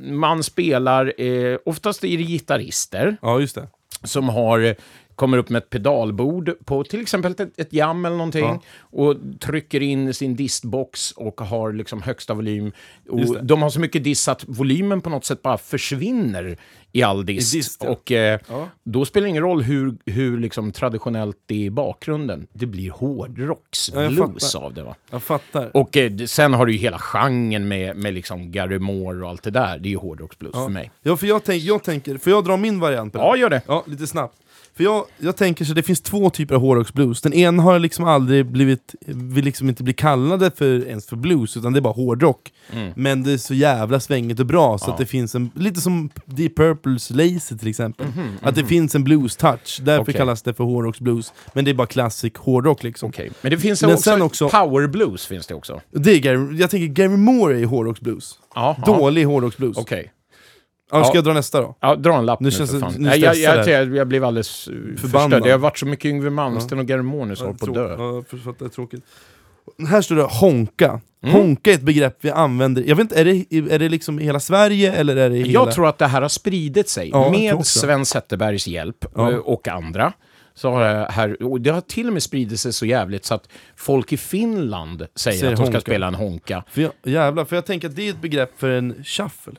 [0.00, 3.68] man spelar, eh, oftast är det gitarrister Ja just det.
[4.04, 4.74] som har
[5.18, 8.60] kommer upp med ett pedalbord på till exempel ett, ett jam eller någonting Ja.
[8.80, 12.72] och trycker in sin distbox och har liksom högsta volym.
[13.08, 16.56] Och de har så mycket diss att volymen på något sätt bara försvinner
[16.92, 17.54] i all dist.
[17.54, 17.90] I dist, ja.
[17.90, 18.68] Och eh, Ja.
[18.82, 22.46] då spelar det ingen roll hur, hur liksom traditionellt det är i bakgrunden.
[22.52, 24.82] Det blir hårdrocksblues av det.
[24.82, 24.94] Va?
[25.10, 25.76] Jag fattar.
[25.76, 29.42] Och eh, sen har du ju hela genren med, med liksom Gary Moore och allt
[29.42, 29.78] det där.
[29.78, 30.90] Det är ju hårdrocksblues för mig.
[31.02, 33.24] Ja för jag, tänk, jag tänker, för jag drar min variant på det.
[33.24, 33.62] Ja, gör det.
[33.66, 34.36] Ja, lite snabbt.
[34.78, 37.20] För jag, jag tänker så det finns två typer av hårdrocksblues.
[37.20, 41.56] Den ena har liksom aldrig blivit, vill liksom inte bli kallade för, ens för blues,
[41.56, 42.52] utan det är bara hårdrock.
[42.72, 42.92] Mm.
[42.96, 44.92] Men det är så jävla svängigt och bra, så Ja.
[44.92, 48.06] att det finns en, lite som Deep Purples Lazy till exempel.
[48.06, 50.14] Mhm, Att det finns en blues-touch, därför Okej.
[50.14, 51.32] kallas det för hårdrocksblues.
[51.52, 53.08] Men det är bara classic hårdrock liksom.
[53.08, 55.80] Okej, men det finns Men också, sen också- power blues finns det också.
[55.90, 58.38] Det är jag tänker Gary Moore är hårdrocksblues.
[58.86, 59.76] Dålig hårdrocksblues.
[59.76, 60.12] Okej.
[60.90, 61.14] Ja, ska Ja.
[61.14, 61.76] jag dra nästa då?
[61.80, 62.94] Ja, dra en lapp Nu nu, känns för det- fan.
[62.98, 63.70] nu Nej, jag, jag, det.
[63.70, 65.00] jag, jag blev alldeles Förbannad.
[65.30, 65.42] förstörd.
[65.42, 67.88] Det har varit så mycket Yngwie Malmsteen och jag håller på att dö.
[67.98, 69.02] Ja, för för att det är tråkigt.
[69.88, 71.00] Här står det honka.
[71.22, 71.34] Mm.
[71.34, 74.24] Honka är ett begrepp vi använder, jag vet inte, är det, är det liksom i
[74.24, 75.52] hela Sverige eller är det i hela...
[75.52, 77.66] Jag tror att det här har spridit sig Ja, jag med.
[77.66, 79.30] Sven Zetterbergs hjälp Ja.
[79.30, 80.12] eh, och andra.
[80.54, 83.34] Så har det, här, och det har till och med spridit sig så jävligt så
[83.34, 85.80] att folk i Finland säger, Säger att de ska honka.
[85.80, 86.64] spela en honka.
[86.70, 89.52] För jag, jävlar, för jag tänker att det är ett begrepp för en shuffle.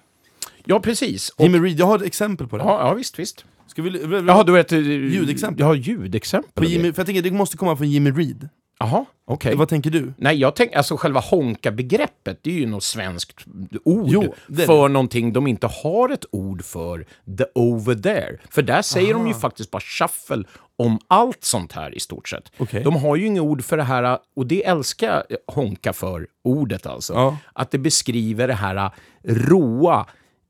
[0.70, 1.30] Ja, precis.
[1.30, 2.64] Och, Jimmy Reed, jag har ett exempel på det.
[2.64, 3.46] ja, ja, visst, visst.
[3.68, 4.72] Ska vi, Jaha, du vet...
[4.72, 5.66] eh, Ljudexempel.
[5.66, 6.52] Ja, ljudexempel.
[6.54, 8.50] på Jimmy, för jag tänker det måste komma från Jimmy Reed.
[8.80, 9.56] Jaha, okej.
[9.56, 10.14] Vad tänker du?
[10.18, 13.46] Nej, jag tänker, alltså själva honka-begreppet, det är ju något svenskt
[13.84, 17.06] ord Jo, det för någonting de inte har ett ord för,
[17.38, 18.38] the over there.
[18.50, 20.44] För där säger de ju faktiskt bara shuffle
[20.78, 22.52] om allt sånt här i stort sett.
[22.58, 22.84] Okej.
[22.84, 26.86] De har ju inget ord för det här, och det älskar jag honka för, ordet
[26.86, 27.14] alltså.
[27.14, 27.38] Ja.
[27.54, 28.92] Att det beskriver det här
[29.24, 30.06] råa,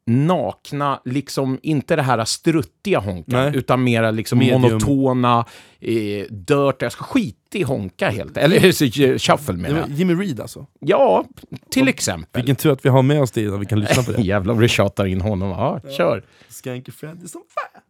[0.09, 3.51] nakna, liksom inte det här struttiga honka, Nej.
[3.55, 4.61] utan mera liksom Medium.
[4.61, 5.45] monotona,
[5.79, 8.59] eh, dirt, alltså skitig honka helt, eller
[9.19, 9.89] shuffle Nej, menar jag.
[9.89, 10.65] Jimmy Reed alltså.
[10.79, 11.25] Ja,
[11.69, 12.41] till exempel.
[12.41, 14.21] Vilken tur att vi har med oss det innan vi kan lyssna på det.
[14.23, 15.49] Jävlar vad du tjatar in honom.
[15.49, 16.23] Ja, kör.
[16.49, 17.81] Skanky Freddy som fan.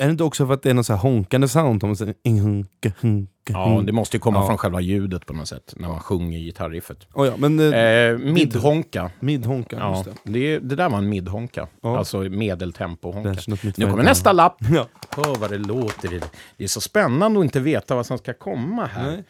[0.00, 1.84] Är det inte också för att det är något så här honkande sound?
[1.84, 4.46] Om säger hunka, hunka, Ja, det måste ju komma Ja.
[4.46, 7.06] från själva ljudet på något sätt, när man sjunger gitarriffet.
[7.14, 9.10] Oh, ja, men eh, Eh, midhonka.
[9.20, 10.32] midhonka, Ja, det.
[10.32, 11.66] det, det där var en midhonka.
[11.82, 11.98] Ja.
[11.98, 13.56] Alltså medeltempo-honka.
[13.76, 14.56] Nu kommer nästa lapp.
[14.72, 14.86] Ja.
[15.16, 16.08] Hör vad det låter.
[16.08, 19.24] Det- Det är så spännande att inte veta vad som ska komma här Nej.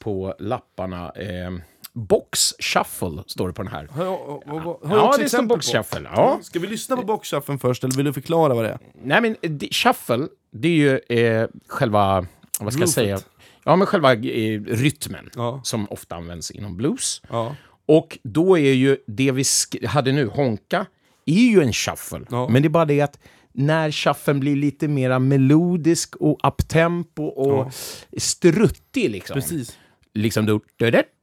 [0.00, 1.10] på lapparna.
[1.10, 1.50] Eh,
[1.94, 3.88] box shuffle står det på den här.
[3.90, 4.10] Har jag,
[4.46, 5.78] har, har, jag Ja, det står box på?
[5.78, 6.08] shuffle.
[6.14, 6.38] Ja.
[6.42, 8.78] Ska vi lyssna på boxshuffen först, eller vill du förklara vad det är?
[9.04, 10.72] Nej, men eh, shuffle, det är
[11.08, 12.26] ju eh, själva,
[12.60, 12.94] vad ska jag Roofet.
[12.94, 13.18] säga?
[13.64, 15.60] Ja, men själva eh, rytmen Ja.
[15.64, 17.22] som ofta används inom blues.
[17.30, 17.56] Ja.
[17.86, 19.44] Och då är ju det vi
[19.86, 20.86] hade nu, honka,
[21.26, 22.20] är ju en shuffle.
[22.30, 22.48] Ja.
[22.48, 23.18] Men det är bara det att
[23.52, 27.72] när shufflen blir lite mera melodisk och uptempo och
[28.18, 29.34] struttig liksom.
[29.34, 29.78] Precis.
[30.14, 30.60] Liksom du-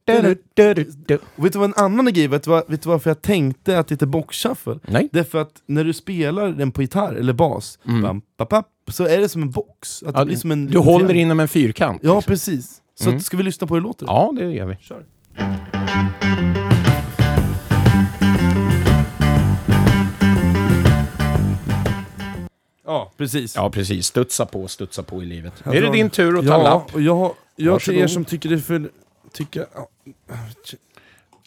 [0.04, 3.78] du- vet du vad en annan grej, vet du, vad, vet du varför jag tänkte
[3.78, 4.78] att det heter boxshuffle?
[4.88, 5.08] Nej.
[5.12, 8.66] Det är för att när du spelar den på gitarr eller bas, bam, bap, bap,
[8.90, 10.02] så är det som en box.
[10.02, 12.00] Att det Ja, blir som en du håller inom en fyrkant.
[12.04, 12.78] Ja, precis.
[12.94, 14.06] Så att, ska vi lyssna på hur det låter?
[14.06, 14.76] Ja, det gör vi.
[14.80, 15.04] Kör.
[22.84, 23.56] Ja, precis.
[23.56, 24.06] Ja, precis.
[24.06, 25.52] Studsa på, studsa på i livet.
[25.64, 26.94] Jag är det din tur att ta ja, lapp?
[26.94, 28.90] och jag, jag till er som tycker det är för...
[29.32, 29.88] Tycker, ja.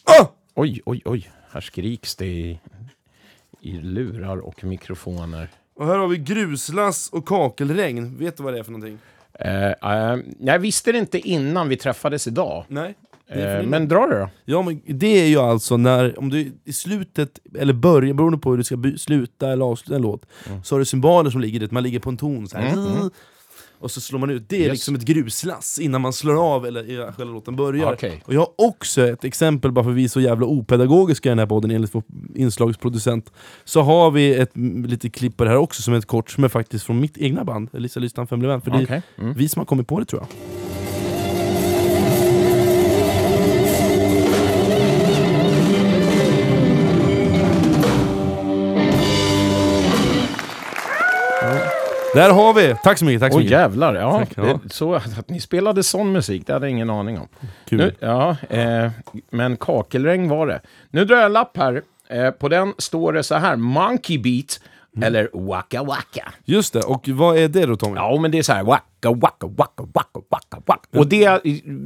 [0.04, 0.26] ah!
[0.54, 1.30] Oj, oj, oj.
[1.50, 2.60] Här skriks det i,
[3.60, 5.48] i lurar och mikrofoner.
[5.76, 8.18] Och här har vi gruslass och kakelregn.
[8.18, 8.98] Vet du vad det är för någonting?
[9.38, 12.64] Eh, eh, jag visste det inte innan vi träffades idag.
[12.68, 12.94] Nej?
[13.28, 14.28] Det är för Eh, din- men dra det då.
[14.44, 18.50] Ja, men det är ju alltså när, om du i slutet, eller början, beroende på
[18.50, 20.64] hur du ska by- sluta eller avsluta en låt, Mm.
[20.64, 22.76] så har du symboler som ligger dit, man ligger på en ton så här.
[23.78, 24.72] Och så slår man ut, det är Yes.
[24.72, 27.92] liksom ett gruslass innan man slår av eller själva låten börjar.
[27.92, 28.22] Okej.
[28.26, 31.30] Och jag har också ett exempel, bara för att vi är så jävla opedagogiska i
[31.30, 32.02] den här podden enligt vår
[32.34, 33.32] inslagsproducent,
[33.64, 34.50] så har vi ett
[34.86, 37.18] litet klipp på det här också som är ett kort, som är faktiskt från mitt
[37.18, 39.02] egna band, Lisa Lystan Band, för det är.
[39.18, 39.34] Mm.
[39.34, 40.28] vi som har kommit på det tror jag.
[52.16, 52.74] Där har vi!
[52.84, 53.58] Tack så mycket, tack så Åh mycket.
[53.58, 54.18] jävlar, ja.
[54.18, 54.42] Tack, ja.
[54.62, 57.28] Det, så att ni spelade sån musik, det hade jag ingen aning om.
[57.68, 57.78] Kul.
[57.78, 58.90] Nu, ja, eh,
[59.30, 60.60] men kakelregn var det.
[60.90, 61.82] Nu drar jag en lapp här.
[62.08, 64.60] Eh, på den står det så här, Monkey Beat,
[64.96, 65.06] Mm.
[65.06, 66.32] eller Waka Waka.
[66.44, 67.96] Just det, och vad är det då Tommy?
[67.96, 70.98] Ja, men det är så här, Waka Waka Waka Waka Waka Waka.
[70.98, 71.40] Och det,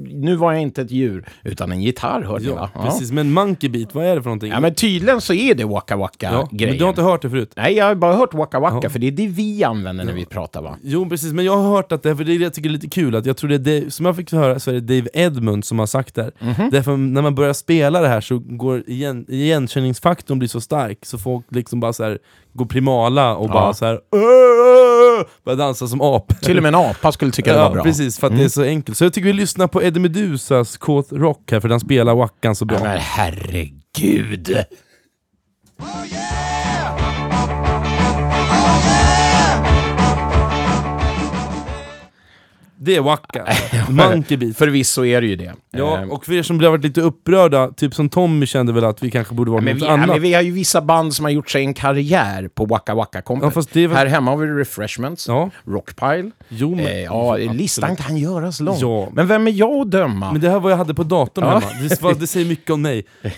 [0.09, 2.52] nu var jag inte ett djur, utan en gitarr hörde jag.
[2.56, 2.70] Ja, va?
[2.74, 2.83] Ja.
[2.85, 3.12] precis.
[3.12, 4.50] Men Monkey Beat, vad är det för någonting?
[4.52, 6.68] Ja, men tydligen så är det Waka Ja, Waka-grejen.
[6.70, 7.52] men du har inte hört det förut?
[7.56, 8.90] Nej, jag har bara hört Waka Waka, Ja.
[8.90, 10.76] för det är det vi använder när vi pratar va?
[10.83, 13.16] Jo precis, men jag har hört att det, för det jag tycker är lite kul,
[13.16, 15.64] att jag tror det är Dave, som jag fick höra så är det Dave Edmund
[15.64, 16.32] som har sagt det här.
[16.38, 16.70] Mhm.
[16.70, 21.18] Därför när man börjar spela det här så går igen, igenkänningsfaktorn blir så stark, så
[21.18, 22.18] folk liksom bara så här
[22.53, 23.53] går primala och Ja.
[23.53, 26.34] bara så här "Åh!" börjar dansa som apor.
[26.42, 27.82] Till och med en apa skulle tycka det var Ja, bra.
[27.82, 28.98] precis, för att det är så enkelt.
[28.98, 32.57] Så jag tycker vi lyssnar på Eddie Medusas Kåt Rock här, för den spelar wackan
[32.57, 32.76] så bra.
[32.78, 33.74] Ja, men herregud.
[33.98, 34.57] Gud!
[42.83, 43.47] Det är Wacka.
[43.89, 44.57] Monkey Beat.
[44.57, 45.53] Förvisso är det ju det.
[45.70, 49.03] Ja, Eh, och för er som blev lite upprörda, typ som Tommy kände väl att
[49.03, 50.09] vi kanske borde vara men något vi, annat.
[50.09, 53.22] men vi har ju vissa band som har gjort sig en karriär på Waka Waka
[53.22, 53.53] Company.
[53.74, 55.51] Ja, väl- Här hemma har vi Refreshments, Ja.
[55.66, 56.31] Rockpile.
[56.49, 57.57] Jo, men, Eh, ja, absolut.
[57.57, 58.76] listan kan göras lång.
[58.81, 59.09] Ja.
[59.12, 60.33] Men vem är jag att döma?
[60.33, 61.51] Men det här var jag hade på datorn Ja.
[61.59, 61.89] hemma.
[61.89, 63.05] Det, var, det säger mycket om mig.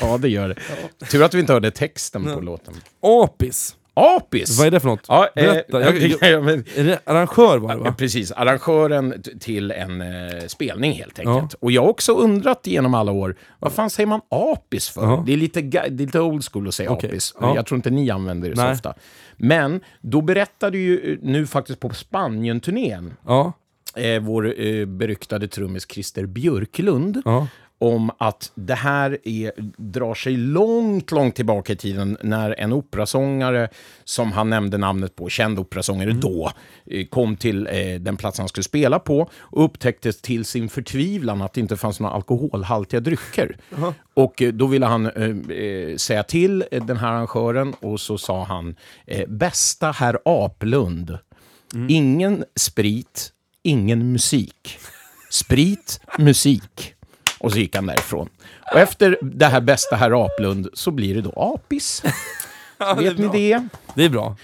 [0.00, 1.06] Ja, det gör det.
[1.06, 2.74] Tur att vi inte hörde texten på låten.
[3.02, 3.74] Apis.
[3.98, 4.58] Apis!
[4.58, 5.04] Vad är det för något?
[5.08, 5.80] Ja, eh, Berätta.
[5.80, 7.94] Jag, jag, ja, men, är det arrangör var det Ja, va?
[7.98, 11.54] Precis, arrangören till en eh, spelning helt enkelt.
[11.54, 15.02] Och jag har också undrat genom alla år, vad fan säger man apis för?
[15.02, 15.22] Ja.
[15.26, 17.34] Det, är lite, det är lite old school att säga Okej, apis.
[17.40, 17.54] ja.
[17.56, 18.72] Jag tror inte ni använder det så Nej.
[18.72, 18.94] ofta.
[19.36, 23.52] Men då berättade ju eh, nu faktiskt på Spanien-turnén Ja.
[23.96, 27.46] eh, vår eh, beryktade trummis Christer Björklund ja.
[27.78, 33.68] Om att det här är, drar sig långt, långt tillbaka i tiden när en operasångare,
[34.04, 36.52] som han nämnde namnet på, känd operasångare då,
[36.86, 41.42] eh, kom till eh, den plats han skulle spela på och upptäckte till sin förtvivlan
[41.42, 43.56] att det inte fanns några alkoholhaltiga drycker.
[44.14, 48.44] Och eh, då ville han eh, eh, säga till den här arrangören och så sa
[48.44, 48.76] han
[49.06, 51.18] eh, bästa herr Aplund,
[51.88, 54.78] ingen sprit, ingen musik.
[55.30, 56.94] Sprit, musik.
[57.38, 58.28] Och så gick han därifrån.
[58.72, 62.02] Och efter det här bästa herr Aplund så blir det då apis.
[62.96, 63.68] Vet ni det?
[63.94, 64.36] Det är bra.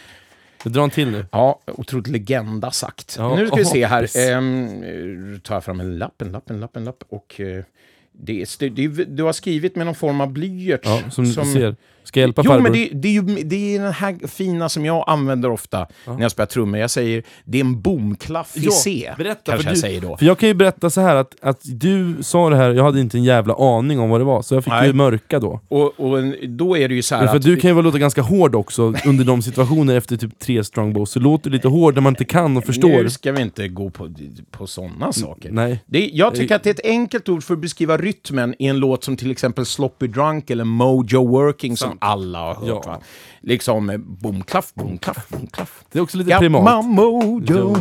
[0.65, 1.27] Jag drar en till nu.
[1.33, 3.17] Ja, otroligt legenda sagt.
[3.19, 4.17] Ja, nu ska vi se här.
[4.17, 7.05] Ehm, eh, tar jag fram en lapp, en lapp, en lapp, en lapp.
[7.09, 7.65] Och eh,
[8.13, 10.89] det är, det du har skrivit med någon form av blyerts.
[10.89, 11.77] Ja, som, du ser.
[12.05, 12.63] Ska jag hjälpa Jo, farbror?
[12.63, 16.21] men det, det, är ju, det är den här fina som jag använder ofta när
[16.23, 16.81] jag spelar trummor.
[16.81, 19.11] Jag säger, det är en bomklaff i Ja, C.
[19.19, 20.17] berätta, kanske för jag du- säger då.
[20.17, 23.01] För jag kan ju berätta så här att, att du sa det här, jag hade
[23.01, 24.87] inte en jävla aning om vad det var, så jag fick Nej.
[24.87, 25.61] ju mörka då.
[25.69, 27.43] Och, och då är det ju så här Men för att...
[27.43, 31.11] du kan ju väl låta ganska hård också under de situationer efter typ tre strongbows,
[31.11, 33.03] så låter du lite hård när man inte kan och förstår.
[33.03, 34.11] Nu ska vi inte gå på,
[34.51, 35.51] på sådana saker.
[35.53, 35.81] Nej.
[35.87, 38.79] Det, jag tycker att det är ett enkelt ord för att beskriva rytmen i en
[38.79, 42.05] låt som till exempel Sloppy Drunk eller Mojo Working som Sant.
[42.05, 42.65] alla har hört.
[42.69, 42.83] Ja.
[42.87, 43.01] Va?
[43.41, 45.85] Liksom eh, bomklaff, bomklaff, bomklaff.
[45.93, 46.85] Det är också lite Got primat.
[46.85, 47.75] mojo.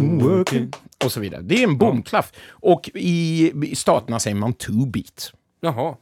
[1.05, 1.41] Och så vidare.
[1.41, 2.31] Det är en bomklaff.
[2.49, 5.31] Och i, i staterna säger man two beat.
[5.61, 5.95] Jaha.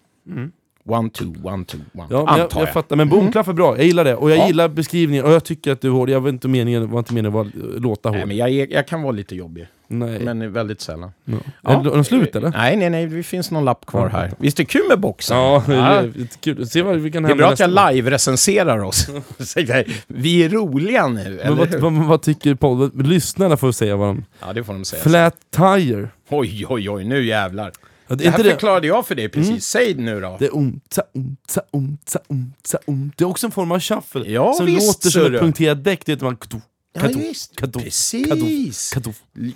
[0.86, 1.84] One, two, one, two, one.
[1.94, 2.62] Ja, men jag, antar jag jag.
[2.62, 2.74] Mm.
[2.74, 2.96] fattar.
[2.96, 4.16] Men bomklaff är bra, jag gillar det.
[4.16, 4.48] Och jag Ja.
[4.48, 6.10] gillar beskrivningen, och jag tycker att du är hård.
[6.10, 7.48] Jag var inte meningen, var inte meningen att
[7.82, 8.18] låta hård.
[8.18, 10.20] Nej, men jag, jag kan vara lite jobbig, Nej.
[10.20, 11.12] men väldigt sällan.
[11.26, 11.38] Ja.
[11.62, 11.80] Ja.
[11.80, 12.50] Är de slut eller?
[12.50, 14.32] Nej, nej, nej, det finns någon lapp kvar här.
[14.38, 15.38] Visst är det kul med boxen?
[15.38, 16.12] Ja, det är
[16.42, 16.68] kul.
[16.68, 19.08] Se vad vi kan Det är bra att jag live-recenserar oss.
[20.08, 22.58] Vi är roliga nu, Men vad, vad, vad tycker?
[22.60, 24.26] Vad- Lyssnarna får säga vad de...
[24.42, 25.04] Ja, det får de säga.
[25.04, 26.10] Flat tire.
[26.30, 27.72] Oj, oj, oj, nu jävlar.
[28.08, 28.54] Ja, det Det är här inte det.
[28.54, 29.66] förklarade jag för dig precis.
[29.66, 30.36] Säg nu då.
[30.40, 33.14] Det är omta, omta, omta, omta, omta.
[33.18, 34.32] Det är också en form av shuffle.
[34.32, 36.06] Ja, som visst, låter som ett punkterat däck.
[36.06, 36.38] Det man...
[36.94, 37.56] Kado, Ja, kado, visst.
[37.56, 38.90] kado, Precis.
[38.94, 39.12] kado.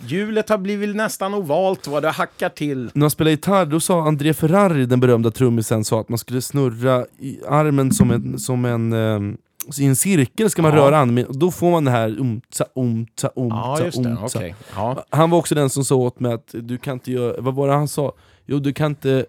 [0.07, 2.83] Hjulet har blivit nästan ovalt vad det hackar till.
[2.93, 6.41] När man spelar gitarr, då sa André Ferrari, den berömda trummisen, sa att man skulle
[6.41, 7.05] snurra
[7.47, 9.38] armen som en, som en ehm,
[9.77, 10.77] i en cirkel ska man Ja.
[10.77, 14.17] röra armen, och då får man det här umta, umta, umta, Ja, just umta.
[14.25, 14.55] Okej.
[14.75, 15.05] Ja.
[15.09, 17.67] Han var också den som sa åt mig att du kan inte göra, vad var
[17.67, 18.13] det han sa?
[18.45, 19.25] Jo du kan inte,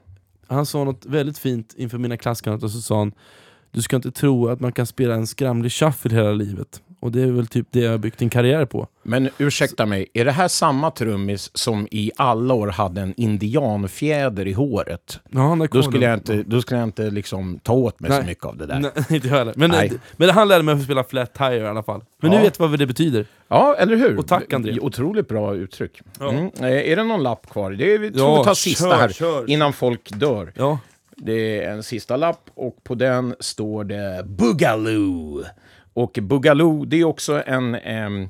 [0.49, 3.13] han sa något väldigt fint inför mina klasskamrater, så sa han
[3.77, 6.81] Du ska inte tro att man kan spela en skramlig shuffle hela livet.
[7.01, 8.87] Och det är väl typ det jag har byggt en karriär på.
[9.03, 14.47] Men ursäkta mig, är det här samma trummis som i alla år hade en indianfjäder
[14.49, 15.21] i håret?
[15.31, 18.27] Ja, Då skulle jag inte, då skulle jag inte liksom ta åt mig så Nej.
[18.27, 18.79] mycket av det där.
[18.81, 19.55] Nej, inte jag heller.
[19.57, 19.93] Men, Nej.
[20.17, 22.05] men han lärde mig att spela flat tire i alla fall.
[22.23, 22.39] Men Ja.
[22.39, 23.27] nu vet jag vad det betyder.
[23.49, 24.19] Ja, eller hur?
[24.19, 24.79] Och tack, André.
[24.81, 26.01] Otroligt bra uttryck.
[26.21, 26.31] Ja.
[26.31, 26.51] Mm.
[26.61, 27.71] Eh, Är det någon lapp kvar?
[27.73, 29.51] Det är, vi tror Ja, vi tar sista kör, här, kör.
[29.51, 30.53] innan folk dör.
[30.57, 30.79] Ja,
[31.17, 35.45] Det är en sista lapp och på den står det Boogaloo.
[35.95, 37.75] Och Boogaloo, det är också en...
[37.75, 38.29] ehm,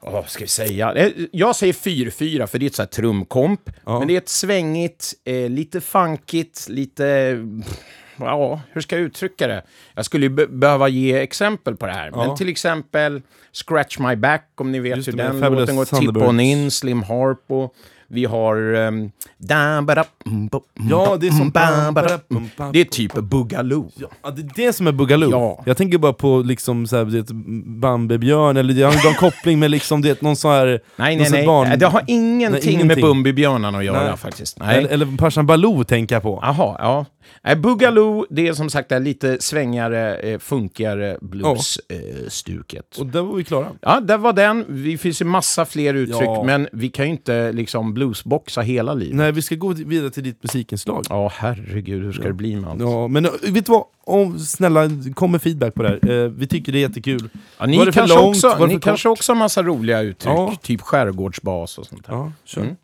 [0.00, 0.92] vad ska vi säga?
[0.94, 3.60] Eh, Jag säger 4-4 för det är ett så här trumkomp.
[3.86, 3.98] Ja.
[3.98, 7.38] Men det är ett svängigt, eh, lite funkigt, lite...
[8.18, 9.62] Ja, hur ska jag uttrycka det?
[9.94, 12.10] Jag skulle be behöva ge exempel på det här.
[12.10, 12.36] Men Ja.
[12.36, 13.22] till exempel
[13.52, 15.84] Scratch My Back, om ni vet Just hur det, den låten går.
[15.84, 16.16] Tip.
[16.16, 17.70] On In, Slim Harpo.
[18.08, 18.74] Vi har...
[18.74, 19.10] Um,
[20.90, 21.52] Ja, det är som-
[22.72, 23.90] Det är typ Boogaloo.
[24.22, 25.30] Ja, det är det som är Boogaloo.
[25.30, 25.62] Ja.
[25.66, 27.26] Jag tänker bara på liksom det,
[27.66, 30.80] Bambi-björn, eller jag har en koppling med liksom det, någon sån här...
[30.96, 31.46] Nej, nej, nej.
[31.46, 32.86] barn- Det har ingenting, Nej, ingenting.
[32.86, 34.16] med Bumbibjörnarna att göra Nej.
[34.16, 34.58] faktiskt.
[34.58, 34.78] Nej.
[34.78, 36.38] Eller, eller Parsan Baloo tänker jag på.
[36.42, 37.04] Jaha, ja.
[37.44, 42.98] Nej, Boogaloo, det är som sagt det är lite svängigare, eh, funkigare blues-stuket.
[42.98, 43.66] Och där var vi klara.
[43.80, 44.84] Ja, där var den.
[44.84, 46.42] Det finns ju massa fler uttryck, Ja.
[46.46, 49.16] men vi kan ju inte liksom bluesboxa hela livet.
[49.16, 51.04] Nej, vi ska gå vidare till ditt musikinslag.
[51.10, 52.80] Ja, herregud, hur ska det bli med allt?
[52.80, 53.84] Ja, men eh, vet du vad?
[54.04, 56.10] Om, snälla, kom med feedback på det här.
[56.24, 57.28] Eh, vi tycker det är jättekul.
[57.58, 58.36] Ja, ni Var det för kanske, långt?
[58.36, 60.56] också, Var det ni kanske också har massa roliga uttryck, Ja.
[60.62, 62.12] typ skärgårdsbas och sånt där.
[62.14, 62.60] Ja, kör.
[62.60, 62.76] Mm.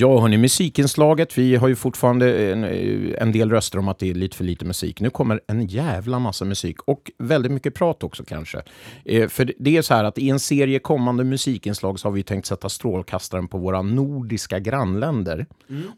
[0.00, 1.38] Ja, hörni, musikinslaget.
[1.38, 2.64] Vi har ju fortfarande en,
[3.14, 5.00] en del röster om att det är lite för lite musik.
[5.00, 8.62] Nu kommer en jävla massa musik och väldigt mycket prat också kanske.
[9.04, 12.22] Eh, för det är så här att i en serie kommande musikinslag så har vi
[12.22, 15.46] tänkt sätta strålkastaren på våra nordiska grannländer.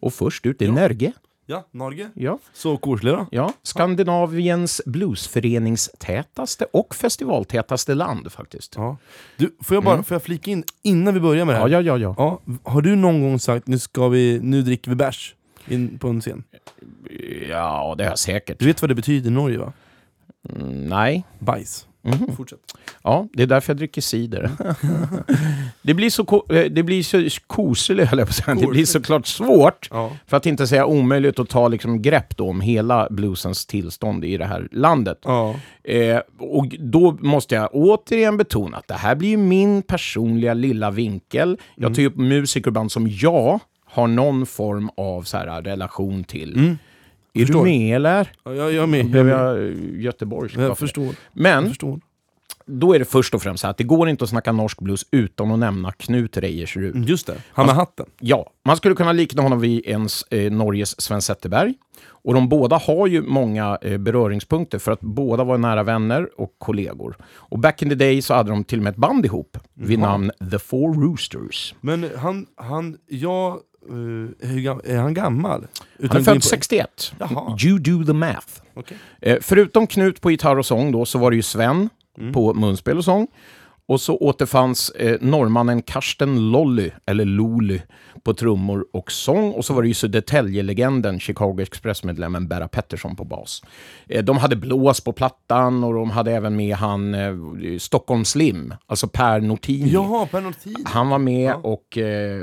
[0.01, 1.13] Och först ut är Norge.
[1.51, 2.11] Ja, Norge.
[2.15, 2.39] Ja.
[2.53, 3.27] Så koselig då.
[3.31, 8.75] Ja, Skandinaviens bluesföreningstätaste och festivaltätaste land faktiskt.
[8.77, 8.97] Ja.
[9.37, 11.69] Du, får jag bara får jag flika in innan vi börjar med det här?
[11.69, 12.41] Ja, ja, ja, ja.
[12.47, 15.35] Ja, har du någon gång sagt nu ska vi, nu dricker vi bärs
[15.69, 16.45] in på en scen?
[17.49, 18.59] Ja, det har jag säkert.
[18.59, 19.73] Du vet vad det betyder i Norge va?
[20.49, 21.25] Mm, nej.
[21.39, 21.87] Bajs.
[22.03, 22.37] Mhm.
[22.37, 22.59] Fortsätt.
[23.03, 24.51] Ja, det är därför jag dricker cider.
[25.83, 28.55] det blir så, ko- eh, det blir så koselig, höll jag på att säga.
[28.55, 30.11] Det blir såklart svårt, Ja.
[30.27, 34.37] för att inte säga omöjligt, att ta liksom grepp då om hela bluesens tillstånd i
[34.37, 35.19] det här landet.
[35.25, 35.55] Ja.
[35.85, 40.91] Eh, och då måste jag återigen betona att det här blir ju min personliga lilla
[40.91, 41.57] vinkel.
[41.77, 46.77] Jag tar ju upp musikerband som jag har någon form av så här, relation till.
[47.33, 47.65] Är du Förstår.
[47.65, 48.33] med eller?
[48.45, 49.01] Ja, jag, jag är med.
[49.01, 50.57] Jag, Blev jag eh, göteborgsk?
[50.59, 51.05] jag förstår.
[51.05, 52.01] Jag Men förstår.
[52.67, 54.81] då är det först och främst så här att det går inte att snacka norsk
[54.81, 56.95] blues utan att nämna Knut Reijersrud.
[56.97, 58.07] Mm, Just det, han med hatten.
[58.21, 61.75] Ja, man skulle kunna likna honom vid ens eh, Norges Sven Zetterberg.
[62.23, 66.55] Och de båda har ju många eh, beröringspunkter för att båda var nära vänner och
[66.59, 67.17] kollegor.
[67.35, 69.99] Och back in the day så hade de till och med ett band ihop vid
[69.99, 71.75] namn The Four Roosters.
[71.81, 73.59] Men han, han, jag,
[73.89, 75.67] gam- är han gammal?
[75.99, 77.13] Utan Han är född på- 61.
[77.19, 77.57] Jaha.
[77.65, 78.47] You do the math.
[78.75, 78.97] Okej.
[79.21, 82.33] Eh, förutom Knut på gitarr och sång då, så var det ju Sven Mm.
[82.33, 83.27] på munspel och sång.
[83.91, 87.81] Och så återfanns eh, norrmannen Karsten Lolly, eller Lolly,
[88.23, 89.53] på trummor och sång.
[89.53, 93.63] Och så var det ju Södertälje-legenden, Chicago Express-medlemmen Berra Pettersson på bas.
[94.09, 97.35] Eh, de hade blås på plattan och de hade även med han eh,
[97.79, 99.91] Stockholm Slim, alltså Per Nortini.
[99.91, 100.85] Jaha, Per Nortin.
[100.85, 102.41] Han var med och eh,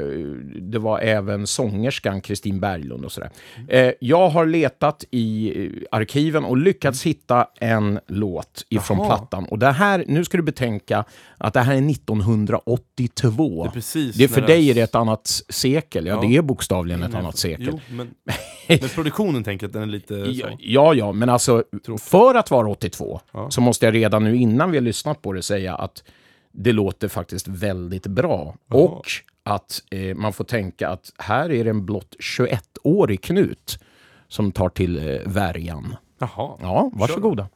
[0.61, 3.29] det var även sångerskan Kristin Berglund och sådär.
[3.67, 9.07] Eh, jag har letat i eh, arkiven och lyckats hitta en låt ifrån Jaha.
[9.07, 9.45] plattan.
[9.45, 11.05] Och det här, nu ska du betänka
[11.37, 13.63] att det här är 1982.
[13.63, 16.05] Det är precis Det är för dig är det ett annat sekel.
[16.05, 16.21] Ja, Ja.
[16.29, 17.69] det är bokstavligen ett annat sekel.
[17.71, 18.09] Jo, men,
[18.67, 20.55] men produktionen tänker att den är lite Ja, så.
[20.59, 21.63] ja, ja, men alltså
[21.99, 23.51] för att vara 82 Ja.
[23.51, 26.03] så måste jag redan nu innan vi har lyssnat på det säga att
[26.51, 28.55] det låter faktiskt väldigt bra.
[28.71, 29.05] Och
[29.43, 33.79] att eh, man får tänka att här är det en blott 21-årig Knut
[34.27, 35.95] som tar till eh, värjan.
[36.19, 36.57] Jaha.
[36.61, 37.47] Ja, varsågoda.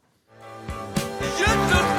[1.38, 1.91] Just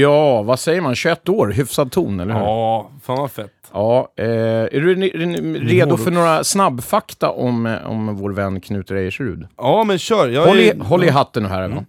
[0.00, 0.94] Ja, vad säger man?
[0.94, 2.40] 21 år, hyfsad ton, eller hur?
[2.40, 3.52] Ja, fan vad fett.
[3.72, 4.94] Ja, eh, är du
[5.58, 9.46] redo för några snabbfakta om, om vår vän Knut Rejersrud?
[9.56, 10.28] Ja, men kör.
[10.28, 11.68] Jag Håll i, är- håll i hatten nu här.
[11.68, 11.84] va?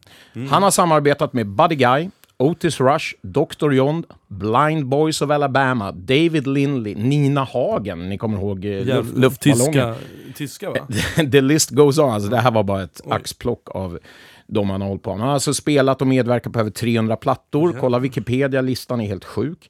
[0.50, 3.72] Han har samarbetat med Buddy Guy, Otis Rush, Dr.
[3.72, 8.10] John, Blind Boys of Alabama, David Lindley, Nina Hagen.
[8.10, 9.96] Ni kommer ihåg eh, Jävla- luft, luftballongen.
[10.36, 10.78] Tyska, tyska va?
[11.32, 12.10] The list goes on.
[12.12, 14.00] Alltså, det här var bara ett axplock av
[14.50, 15.20] de han har hållit på med.
[15.20, 17.76] Han har alltså spelat och medverkat på över 300 plattor.
[17.80, 19.70] Kolla Wikipedia, listan är helt sjuk.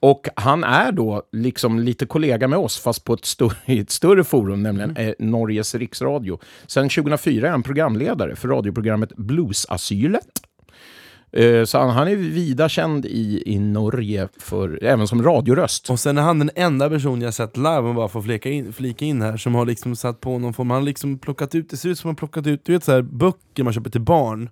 [0.00, 4.24] Och han är då liksom lite kollega med oss, fast på ett, större, ett större
[4.24, 6.38] forum, nämligen eh, Norges riksradio.
[6.66, 10.39] Sen 2004 är han programledare för radioprogrammet Bluesasylet.
[11.32, 15.90] Eh, så han, han är vida känd i, i Norge, för, även som radioröst.
[15.90, 18.72] Och sen är han den enda person jag sett live, om bara får flika in,
[18.72, 21.70] flika in här, som har liksom satt på någon form, han har liksom plockat ut,
[21.70, 24.00] det ser ut som han plockat ut, du vet så här, böcker man köper till
[24.00, 24.50] barn,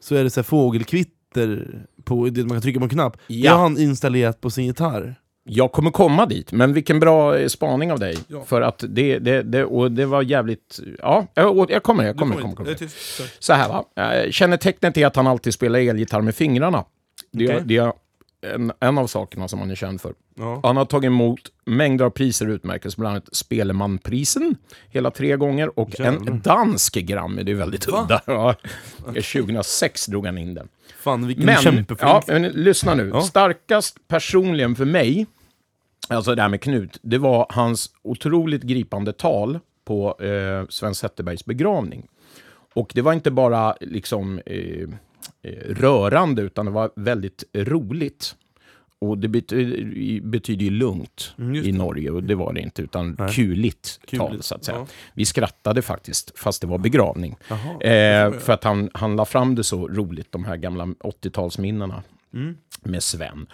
[0.00, 3.16] så är det så här fågelkvitter, på, det man kan trycka på en knapp.
[3.28, 3.52] Det Ja.
[3.52, 5.14] har han installerat på sin gitarr.
[5.50, 8.16] Jag kommer komma dit, men vilken bra eh, spaning av dig.
[8.28, 8.44] Ja.
[8.44, 10.80] För att det, det, det, och det var jävligt...
[10.98, 12.36] Ja, jag, jag kommer, jag kommer.
[12.36, 12.76] Kommer, kommer.
[13.38, 13.52] Så.
[13.52, 16.84] Här va, Eh, kännetecknet är att han alltid spelar elgitarr med fingrarna.
[17.32, 17.62] Det, är- Okej.
[17.64, 17.92] det är
[18.54, 20.12] en, en av sakerna som han är känd för.
[20.38, 20.60] Ja.
[20.62, 24.56] Han har tagit emot mängder av priser och utmärkelser, bland annat Spelemanprisen
[24.90, 26.30] hela tre gånger och Jävlar.
[26.32, 28.22] en dansk Grammy, det är väldigt udda.
[28.26, 28.54] Ja.
[29.06, 30.68] 2006 drog han in den.
[31.00, 32.00] Fan vilken Men, kämpeflink.
[32.02, 33.10] ja, men lyssna nu.
[33.14, 33.20] Ja.
[33.22, 35.26] Starkast personligen för mig,
[36.08, 41.44] alltså det här med Knut, det var hans otroligt gripande tal på eh, Sven Zetterbergs
[41.44, 42.08] begravning.
[42.74, 44.88] Och det var inte bara liksom eh,
[45.42, 48.36] eh, rörande, utan det var väldigt roligt.
[49.00, 53.16] Och det betyder, betyder ju lugnt Mm, i Norge, och det var det inte, utan
[53.18, 53.32] Nej.
[53.34, 54.78] kuligt, tal, Kuligt, så att säga.
[54.78, 54.86] ja.
[55.14, 57.36] Vi skrattade faktiskt, fast det var begravning.
[57.48, 57.80] Jaha.
[57.92, 62.02] Eh, för att han, han la fram det så roligt, de här gamla 80-talsminnena
[62.34, 62.56] Mm.
[62.82, 63.46] med Sven.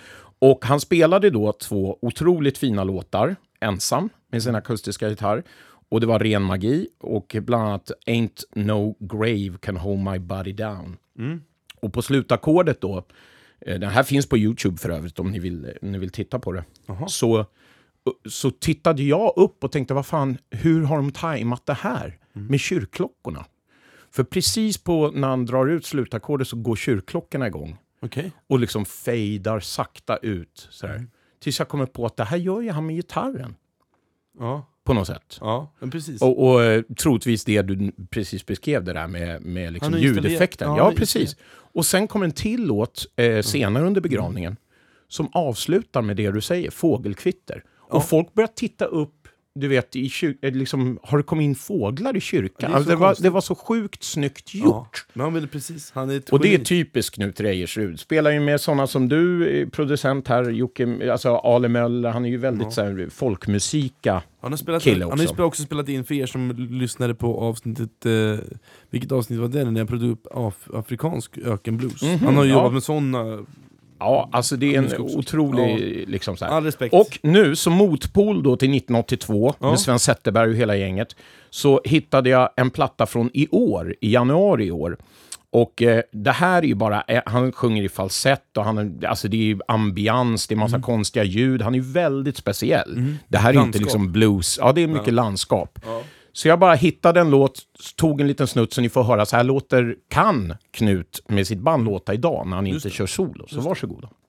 [0.44, 5.42] Och han spelade då två otroligt fina låtar, ensam, med sin akustiska gitarr.
[5.88, 10.52] Och det var ren magi, och bland annat Ain't no grave can hold my body
[10.52, 10.96] down.
[11.18, 11.42] Mm.
[11.80, 13.04] Och på slutackordet då,
[13.60, 16.38] eh, den här finns på YouTube för övrigt om ni vill, om ni vill titta
[16.38, 16.64] på det,
[17.06, 17.46] så,
[18.28, 22.46] så tittade jag upp och tänkte, vad fan, hur har de tajmat det här Mm.
[22.46, 23.44] med kyrkklockorna?
[24.10, 28.32] För precis på när han drar ut slutackordet så går kyrkklockorna igång Okej.
[28.46, 30.68] och liksom fejdar sakta ut.
[30.70, 30.94] Sådär.
[30.94, 31.10] Mm.
[31.40, 33.54] Tills jag kommer på att det här gör ju han med gitarren
[34.38, 34.66] Ja.
[34.84, 35.38] på något sätt.
[35.40, 36.22] ja, men precis.
[36.22, 40.68] Och, och eh, troligtvis det du precis beskrev det där med, med liksom ljudeffekten.
[40.68, 41.36] ja, Ja, precis.
[41.46, 44.56] Och sen kommer en till låt eh, senare under begravningen
[45.08, 47.64] som avslutar med det du säger, fågelkvitter.
[47.78, 49.23] Och folk börjar titta upp,
[49.54, 50.10] du vet, i
[50.42, 52.54] eh, liksom, har det kommit in fåglar i kyrkan?
[52.60, 54.64] Ja, det alltså, så det, var, det var så sjukt snyggt ja.
[54.64, 55.06] gjort.
[55.12, 58.00] Men han vill precis, han är Och det är typiskt Knut Rejersrud.
[58.00, 62.28] Spelar ju med sådana som du, eh, producent här, Jocke, alltså Ale Möller, han är
[62.28, 62.70] ju väldigt Ja.
[62.70, 64.22] så här, folkmusika.
[64.40, 65.34] Han har, spelat, kille han har ju också.
[65.34, 68.38] spel- också spelat in för er som lyssnade på avsnittet, eh,
[68.90, 69.70] vilket avsnitt var det?
[69.70, 72.02] När jag pratade upp af, afrikansk ökenblues.
[72.02, 72.56] Mhm, han har ju ja.
[72.56, 73.46] jobbat med sådana,
[74.04, 76.52] Ja, alltså det är en otrolig, liksom så här.
[76.94, 79.70] Och nu som motpol då till 1982 Ja.
[79.70, 81.16] med Sven Zetterberg och hela gänget
[81.50, 84.96] så hittade jag en platta från i år, i januari i år.
[85.50, 89.28] Och eh, det här är ju bara, eh, han sjunger i falsett och han, alltså
[89.28, 93.16] det är ju ambians, det är massa konstiga ljud, han är ju väldigt speciell.
[93.28, 93.60] Det här är Mm.
[93.62, 93.66] Landskap.
[93.66, 95.78] inte liksom blues, ja det är mycket landskap.
[96.36, 97.62] Så jag bara hittade en låt,
[97.96, 101.58] tog en liten snutt så ni får höra, så här låter, kan Knut med sitt
[101.58, 103.46] band låta idag när han inte kör solo.
[103.48, 104.08] Så varsågoda.
[104.08, 104.23] Everything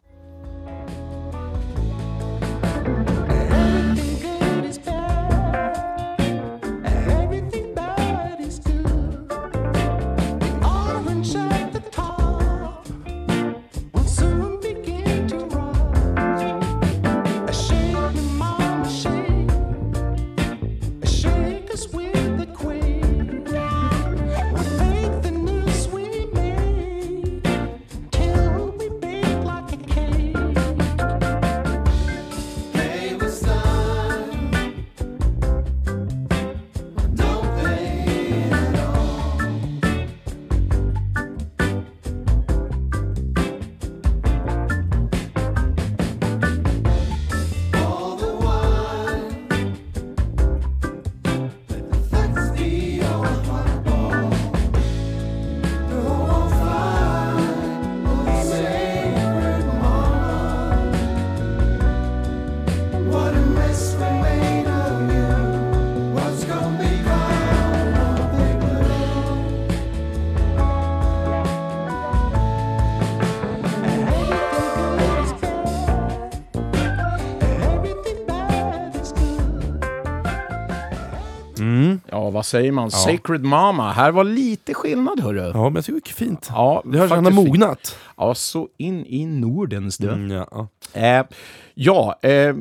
[82.19, 82.91] vad säger man?
[82.91, 83.91] Sacred Mama.
[83.91, 85.51] Här var lite skillnad, hörru.
[85.53, 86.49] Ja, men jag tycker det är fint.
[86.51, 87.97] Ja, Det hörs att han har mognat.
[88.17, 90.09] Ja, så in i Nordens du.
[90.09, 90.67] Mm, ja.
[90.93, 91.25] Eh,
[91.73, 92.53] ja, eh,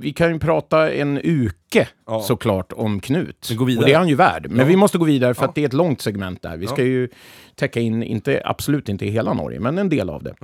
[0.00, 2.20] vi kan ju prata en uke Ja.
[2.20, 3.50] såklart om Knut.
[3.60, 4.46] Och det är han ju värd.
[4.50, 4.64] Men Ja.
[4.64, 6.56] vi måste gå vidare för att det är ett långt segment där.
[6.56, 7.08] Vi ska ju
[7.54, 10.34] täcka in, inte, absolut inte hela Norge, men en del av det.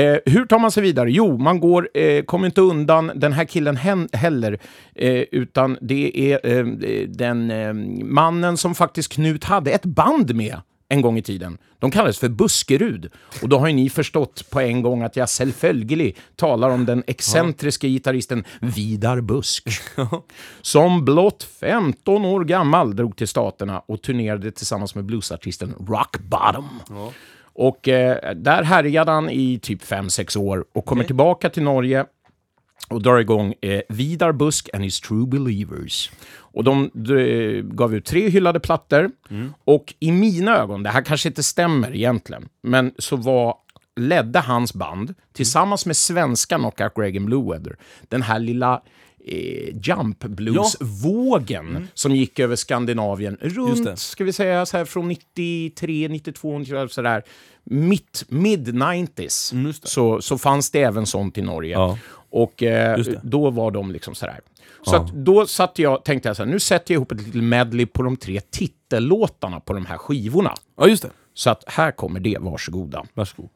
[0.00, 1.10] Eh, hur tar man sig vidare?
[1.12, 4.58] Jo, man går, eh, kommer inte undan den här killen hen, heller,
[4.94, 6.66] eh, utan det är eh,
[7.08, 7.74] den eh,
[8.04, 10.56] mannen som faktiskt Knut hade ett band med
[10.90, 11.58] en gång i tiden.
[11.78, 13.12] De kallades för Buskerud.
[13.42, 17.04] Och då har ju ni förstått på en gång att jag självföljd talar om den
[17.06, 19.68] excentriska gitarristen Vidar Busk.
[20.62, 26.80] Som blott 15 år gammal drog till Staterna och turnerade tillsammans med bluesartisten Rock Bottom.
[27.52, 32.04] Och eh, där härjade han i typ 5-6 år och kommer tillbaka till Norge
[32.88, 36.10] och drar igång eh, Vidar Busk and his True Believers.
[36.32, 39.10] Och de eh, gav ut tre hyllade plattor.
[39.64, 43.54] Och i mina ögon, det här kanske inte stämmer egentligen, men så var
[44.00, 47.76] ledde hans band tillsammans med svenska Knockout Reagan Blue Weather
[48.08, 48.82] den här lilla
[49.24, 56.08] eh, jump blues-vågen som gick över Skandinavien runt, ska vi säga så här från 93,
[56.08, 57.22] 92, sådär,
[57.64, 61.72] mitt, mid-90s, Mm, så, så fanns det även sånt i Norge.
[61.72, 61.98] Ja.
[62.30, 64.40] Och eh, då var de liksom sådär.
[64.82, 65.08] Så Ja.
[65.14, 68.02] då satt jag, tänkte jag så här, nu sätter jag ihop ett litet medley på
[68.02, 70.54] de tre titellåtarna på de här skivorna.
[70.76, 71.10] ja, just det.
[71.34, 73.04] Så att här kommer det, varsågoda.
[73.14, 73.50] Varsågod.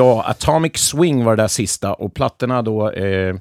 [0.00, 2.90] Ja, Atomic Swing var det där sista och plattorna då...
[2.90, 3.36] Eh,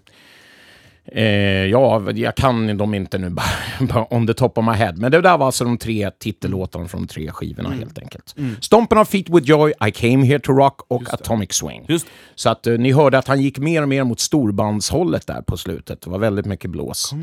[1.12, 1.24] eh,
[1.66, 3.30] ja, jag kan dem inte nu
[3.80, 4.94] bara, on the top of my head.
[4.98, 8.36] Men det där var alltså de tre titellåtarna från de tre skivorna helt enkelt.
[8.62, 11.86] Stompen of Feet with Joy, I Came Here to Rock och Atomic Swing.
[11.88, 15.42] Just Så att eh, ni hörde att han gick mer och mer mot storbandshållet där
[15.42, 16.02] på slutet.
[16.02, 17.14] Det var väldigt mycket blås.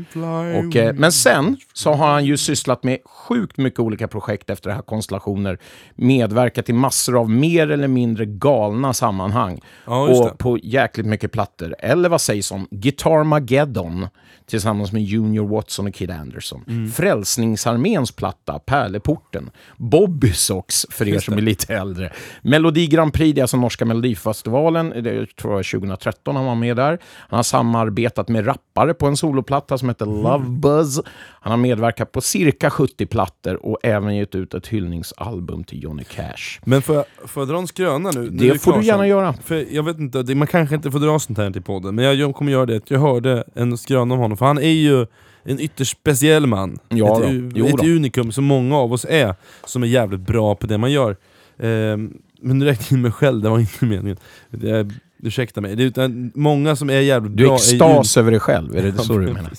[0.65, 4.69] Och, eh, men sen så har han ju sysslat med sjukt mycket olika projekt efter
[4.69, 5.57] det här konstellationer.
[5.95, 9.61] Medverkat i massor av mer eller mindre galna sammanhang.
[9.85, 10.29] Ja, just det.
[10.29, 11.75] och på jäkligt mycket plattor.
[11.79, 14.07] Eller vad sägs om Guitar Mageddon dem
[14.49, 16.63] tillsammans med Junior Watson och Kid Anderson.
[16.67, 16.91] Mm.
[16.91, 19.49] Frälsningsarméns platta Pärleporten.
[19.77, 22.13] Bobby Socks för er som är lite äldre.
[22.41, 24.89] Melodi Grand Prix, det är alltså norska melodifestivalen.
[24.89, 26.99] Det tror jag 2013 han var med där.
[27.17, 30.23] Han har samarbetat med rappare på en soloplatta som heter Mm.
[30.23, 30.99] Love Buzz.
[31.41, 36.03] Han har medverkat på cirka 70 plattor och även gett ut ett hyllningsalbum till Johnny
[36.03, 36.59] Cash.
[36.65, 38.29] Men får jag, får jag dra en skröna nu?
[38.29, 39.07] Det vi får du gärna sen.
[39.07, 39.33] göra.
[39.33, 42.05] För jag vet inte, det, man kanske inte får dra sånt här till podden, men
[42.05, 42.91] jag, jag kommer göra det.
[42.91, 45.05] Jag hörde en skröna om honom honom, för han är ju
[45.43, 46.79] en ytterst speciell man.
[46.89, 47.59] Ja ett då.
[47.59, 47.83] Jo ett då.
[47.83, 49.35] unikum som många av oss är,
[49.65, 51.15] som är jävligt bra på det man gör.
[51.59, 54.17] Ehm, men nu räknade in mig själv, det var inte meningen.
[54.49, 54.87] Det,
[55.23, 55.75] ursäkta mig.
[55.75, 58.83] Det är utan många som är jävligt Du är bra extas över dig själv, är
[58.83, 59.51] det så du menar?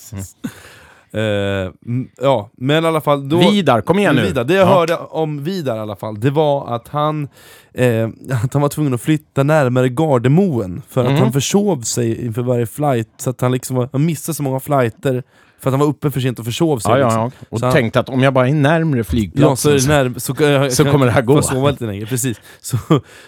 [1.12, 3.28] Mm, ja, men i alla fall...
[3.28, 4.22] Då, Vidar, kom igen nu!
[4.22, 4.74] Vidar, det jag Ja.
[4.74, 7.28] hörde om Vidar i alla fall, det var att han,
[7.74, 8.08] eh,
[8.44, 11.20] att han var tvungen att flytta närmare Gardermoen för att Mhm.
[11.20, 14.60] han försov sig inför varje flight, så att han liksom var, han missade så många
[14.60, 15.22] flighter
[15.60, 16.90] för att han var uppe för sent och försov sig.
[16.90, 17.20] Ja, liksom.
[17.22, 17.46] ja, ja.
[17.50, 20.18] Och Så han- tänkte att om jag bara är närmre Ja, flygplatsen så, är när,
[20.18, 21.42] så, kan- Så kan- kommer det här gå.
[21.42, 22.40] Sova lite längre, precis.
[22.60, 22.76] Så,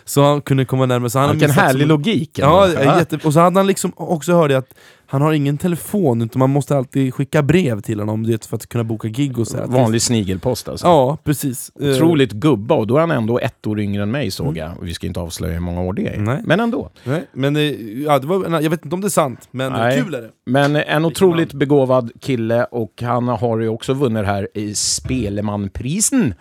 [0.05, 1.11] så han kunde komma närmare.
[1.11, 2.31] Så han Vilken härlig så- logik!
[2.39, 2.69] Ja,
[2.99, 4.75] jätte, och så hade han liksom också hört att
[5.11, 8.67] han har ingen telefon, utan man måste alltid skicka brev till honom vet, för att
[8.69, 9.67] kunna boka gig och så här.
[9.67, 10.87] Vanlig snigelpost alltså.
[10.87, 11.71] Ja, precis.
[11.81, 14.71] Eh, Otroligt gubba, och då är han ändå ett år yngre än mig såg jag.
[14.83, 16.19] Vi ska inte avslöja hur många år det är.
[16.19, 16.41] Nej.
[16.45, 16.91] Men ändå.
[17.05, 17.69] Nej, men det,
[18.07, 20.03] ja, det var, jag vet inte om det är sant, men Nej.
[20.03, 20.31] kul är det.
[20.47, 26.35] Men en otroligt begåvad kille och han har ju också vunnit här i Spelemanprisen.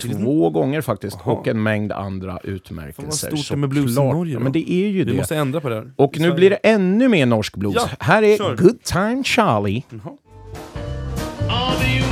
[0.00, 1.18] Två gånger faktiskt.
[1.24, 1.34] Jaha.
[1.34, 3.30] Och en mängd andra utmärkelser.
[3.30, 4.40] vad stort det med blues i Norge då.
[4.40, 5.16] men det är ju Vi det.
[5.16, 5.92] måste ändra på det här.
[5.96, 7.74] Och nu blir det ännu mer norsk blues.
[7.76, 8.56] Ja, här är kör.
[8.56, 9.84] Good Time Charlie.
[9.90, 10.16] Mm-hmm.
[11.48, 12.09] Jaha.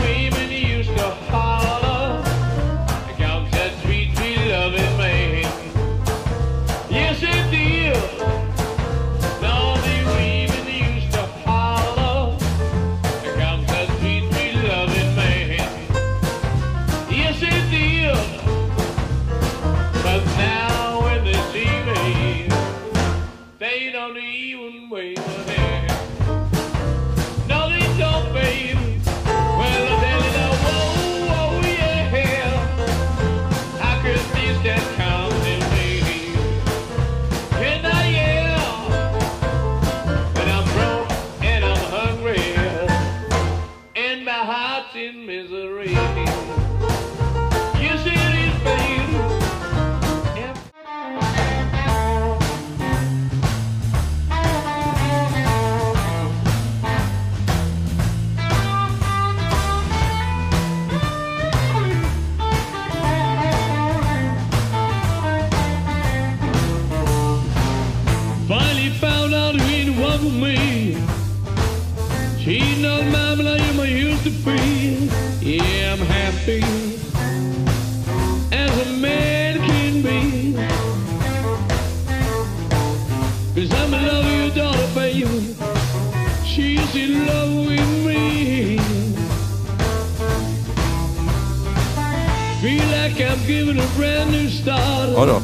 [95.15, 95.41] Ja då.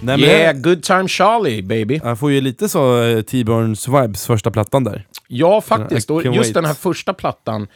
[0.00, 2.00] Nej, men Yeah, Good Time Charlie, baby.
[2.04, 5.06] Jag får ju lite så eh, T-Burns vibes första plattan där.
[5.28, 6.10] Ja, faktiskt.
[6.10, 6.54] Och just wait.
[6.54, 7.66] den här första plattan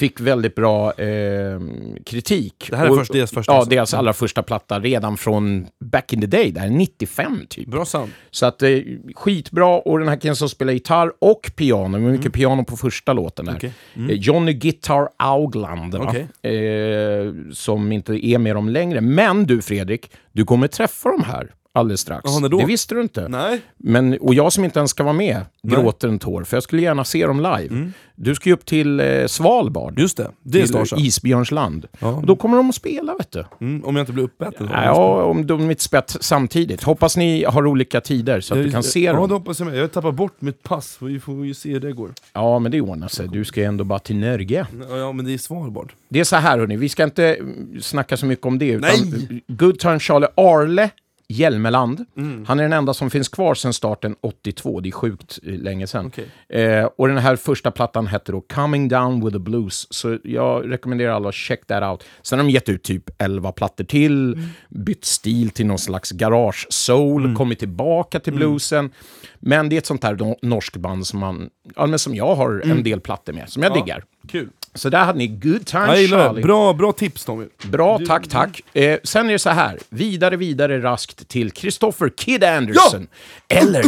[0.00, 1.60] fick väldigt bra eh,
[2.06, 2.66] kritik.
[2.70, 3.70] Det här är och, först- deras första Ja, alltså.
[3.70, 6.50] deras allra första platta redan från back in the day.
[6.50, 7.68] Det här är 95 typ.
[7.68, 8.10] Bra sound.
[8.30, 8.78] Så att eh,
[9.14, 9.66] skitbra.
[9.78, 13.44] Och den här killen som spelar gitarr och piano, var mycket piano på första låten
[13.44, 13.52] där.
[13.52, 13.72] Mm.
[14.06, 14.16] Okej.
[14.16, 15.94] Eh, Johnny Guitar Augland?
[15.94, 16.26] Okej.
[16.42, 19.00] eh, som inte är med dem längre.
[19.00, 22.20] Men du Fredrik, du kommer träffa dem här alldeles strax.
[22.24, 22.58] Jaha, när då?
[22.58, 23.28] Det visste du inte.
[23.28, 23.60] Nej.
[23.76, 25.72] Men, och jag som inte ens ska vara med Nej.
[25.74, 25.82] Mm.
[25.84, 27.90] gråter en tår, för jag skulle gärna se dem live.
[28.14, 31.00] Du ska ju upp till eh, Svalbard, Just det, det är.
[31.00, 31.86] Isbjörnsland.
[31.98, 32.08] Ja.
[32.08, 33.44] Och då kommer de att spela, vet du.
[33.60, 34.66] Mm, om jag inte blir uppäten.
[34.66, 34.72] då.
[34.72, 36.82] Ja, om de inte spett samtidigt.
[36.82, 39.28] Hoppas ni har olika tider så att du kan se Ja, dem.
[39.28, 39.76] det hoppas jag med.
[39.76, 42.10] Jag har tappat bort mitt pass, vi får ju se hur det går.
[42.32, 43.28] Ja, men det ordnar sig.
[43.28, 44.66] Du ska ju ändå bara till Norge.
[44.90, 45.92] Ja, Ja, men det är Svalbard.
[46.08, 46.76] Det är så här, hörni.
[46.76, 48.68] Vi ska inte mm, snacka så mycket om det.
[48.68, 49.42] Utan Nej!
[49.48, 50.90] Good Time Charlie Arle
[51.32, 52.04] Hjelmeland.
[52.16, 52.44] Mm.
[52.46, 54.80] Han är den enda som finns kvar sedan starten 82.
[54.80, 56.06] Det är sjukt eh, länge sedan.
[56.06, 56.62] Okej.
[56.62, 59.86] Eh, och den här första plattan hette då Coming Down with the Blues.
[59.92, 62.04] Så jag rekommenderar alla att check that out.
[62.22, 64.46] Sen har de gett ut typ 11 plattor till, Mm.
[64.68, 68.22] bytt stil till någon slags garage soul, kommit tillbaka Mm.
[68.22, 68.90] till bluesen.
[69.38, 72.34] Men det är ett sånt här no- norskt band som, man, ja, men som jag
[72.34, 73.78] har en del plattor med, som jag Mm.
[73.78, 73.84] Ja.
[73.84, 74.04] diggar.
[74.28, 74.48] Kul.
[74.74, 76.40] Så där hade ni Good Time Jag gillar Charlie.
[76.40, 76.46] det.
[76.46, 77.46] Bra, bra tips Tommy.
[77.70, 78.60] Bra, tack, tack.
[78.76, 83.06] Eh, sen är det så här, vidare, vidare raskt till Christopher Kid Anderson.
[83.48, 83.82] Eller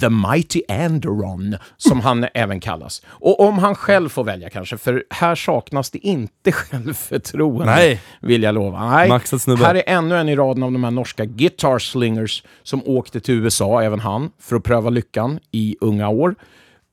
[0.00, 3.02] The Mighty Anderon, som han även kallas.
[3.06, 6.52] Och om han själv får välja kanske, för här saknas det inte
[7.00, 7.64] självförtroende.
[7.64, 8.00] Nej.
[8.20, 8.90] Vill jag lova.
[8.90, 9.08] Nej.
[9.08, 9.64] Maxad snubbe.
[9.64, 13.34] Här är ännu en i raden av de här norska guitar slingers som åkte till
[13.34, 16.34] USA, även han, för att pröva lyckan i unga år.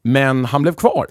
[0.04, 1.08] Men han blev kvar.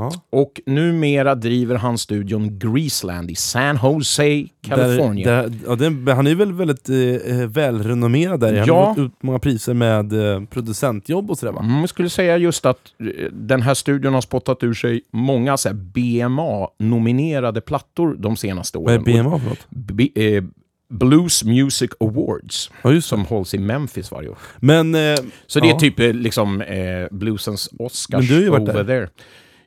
[0.00, 0.12] Ja.
[0.30, 5.30] Och numera driver han studion Greaseland i San Jose, California.
[5.30, 8.58] Där, där, ja, den, han är väl väldigt eh, välrenommerad där.
[8.58, 8.84] Han Ja.
[8.86, 11.60] har fått ut många priser med eh, producentjobb och sådär va?
[11.60, 15.56] Mm, jag skulle säga just att eh, den här studion har spottat ur sig många
[15.74, 19.04] BMA-nominerade plattor de senaste Vad är åren.
[19.04, 19.66] BMA för något?
[19.68, 20.44] B- eh,
[20.92, 23.02] Blues Music Awards, Ja, det.
[23.02, 24.38] som hålls i Memphis varje år.
[24.58, 25.00] Men, eh,
[25.46, 25.78] Så det är ja.
[25.78, 28.84] typ eh, liksom eh, bluesens Oscars Men du har ju varit over där.
[28.84, 29.08] there.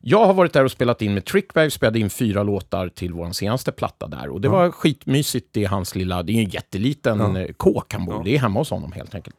[0.06, 3.32] Jag har varit där och spelat in med Trickbag, spelade in fyra låtar till vår
[3.32, 4.30] senaste platta där.
[4.30, 8.24] Och det var skitmysigt, är hans lilla, det är en jätteliten eh, kåk han bor
[8.24, 9.36] Det är hemma hos honom helt enkelt.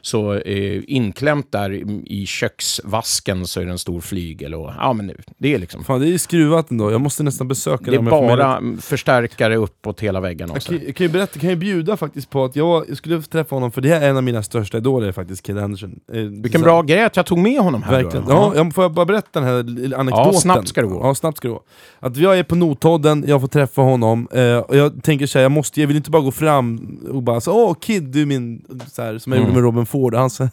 [0.00, 1.72] Så eh, inklämt där
[2.12, 5.84] i- köksvasken så är det en stor flygel och ja men det är liksom...
[5.84, 6.90] fan det är skruvat ändå.
[6.92, 8.38] Jag måste nästan besöka Det är får möjlighet.
[8.38, 10.50] bara förstärkare uppåt hela väggen.
[10.52, 13.22] Jag kan, jag kan ju berätta, kan ju bjuda faktiskt på att jag, jag skulle
[13.22, 16.00] träffa honom, för det här är en av mina största idoler faktiskt, Kid Anderson.
[16.12, 18.02] Eh, Vilken så- bra grej att jag tog med honom här.
[18.02, 18.26] Verkligen.
[18.26, 18.32] då.
[18.32, 19.54] Ja, jag, får jag bara berätta den här
[19.98, 20.32] anekdoten?
[20.34, 21.00] Ja, snabbt ska det gå.
[21.02, 21.62] Ja, snabbt ska det gå.
[22.00, 25.52] Att jag är på Notodden, jag får träffa honom, eh, och jag tänker såhär, jag,
[25.52, 28.64] måste, jag vill inte bara gå fram och bara så, åh Kid, du är min...
[28.92, 29.48] Så här, som jag Mm.
[29.48, 30.14] gjorde med Robin Ford.
[30.14, 30.48] Han, så,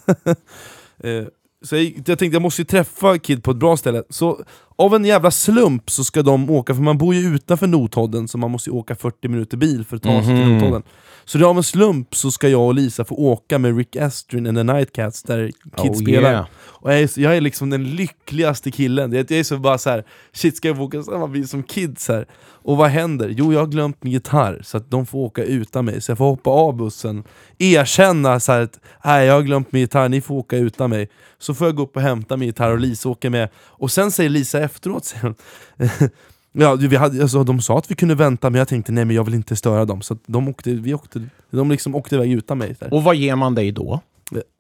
[1.66, 4.04] så jag, jag tänkte jag måste ju träffa Kid på ett bra ställe.
[4.10, 4.44] Så
[4.78, 8.38] av en jävla slump så ska de åka, för man bor ju utanför Notodden, så
[8.38, 10.58] man måste ju åka 40 minuter bil för att ta sig till Mhm.
[10.58, 10.84] Notodden.
[11.28, 14.48] Så det av en slump så ska jag och Lisa få åka med Rick Astrin
[14.48, 16.32] and the Nightcats där Kid Oh, spelar.
[16.32, 16.46] yeah.
[16.58, 19.12] Och jag är, jag är liksom den lyckligaste killen.
[19.14, 20.04] Jag jag är så bara så här,
[20.34, 22.26] shit ska jag få åka samma bil som kids här?
[22.46, 23.30] Och vad händer?
[23.38, 26.02] Jo, jag har glömt min gitarr, så att de får åka utan mig.
[26.02, 27.24] Så jag får hoppa av bussen,
[27.58, 31.10] erkänna så här att nej, jag har glömt min gitarr, ni får åka utan mig.
[31.40, 33.50] Så får jag gå upp och hämta min gitarr och Lisa åker med.
[33.58, 35.36] Och sen säger Lisa efteråt, hon,
[36.58, 39.16] Ja, vi hade, alltså, de sa att vi kunde vänta, men jag tänkte nej men
[39.16, 40.02] jag vill inte störa dem.
[40.02, 42.76] Så de, åkte, vi åkte, de liksom åkte iväg utan mig.
[42.80, 42.94] Där.
[42.94, 44.00] Och vad ger man dig då?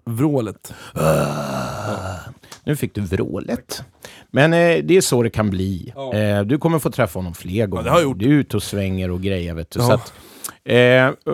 [0.05, 0.73] Vrålet.
[2.63, 3.83] Nu fick du vrålet.
[4.31, 5.93] Men eh, det är så det kan bli.
[5.95, 6.13] Ja.
[6.13, 8.01] Eh, du kommer få träffa honom fler gånger.
[8.01, 8.19] gjort.
[8.19, 9.53] Du är ute och svänger och grejer.
[9.53, 9.79] Vet du.
[9.79, 9.85] Ja.
[9.85, 10.13] Så att,
[10.63, 11.33] eh,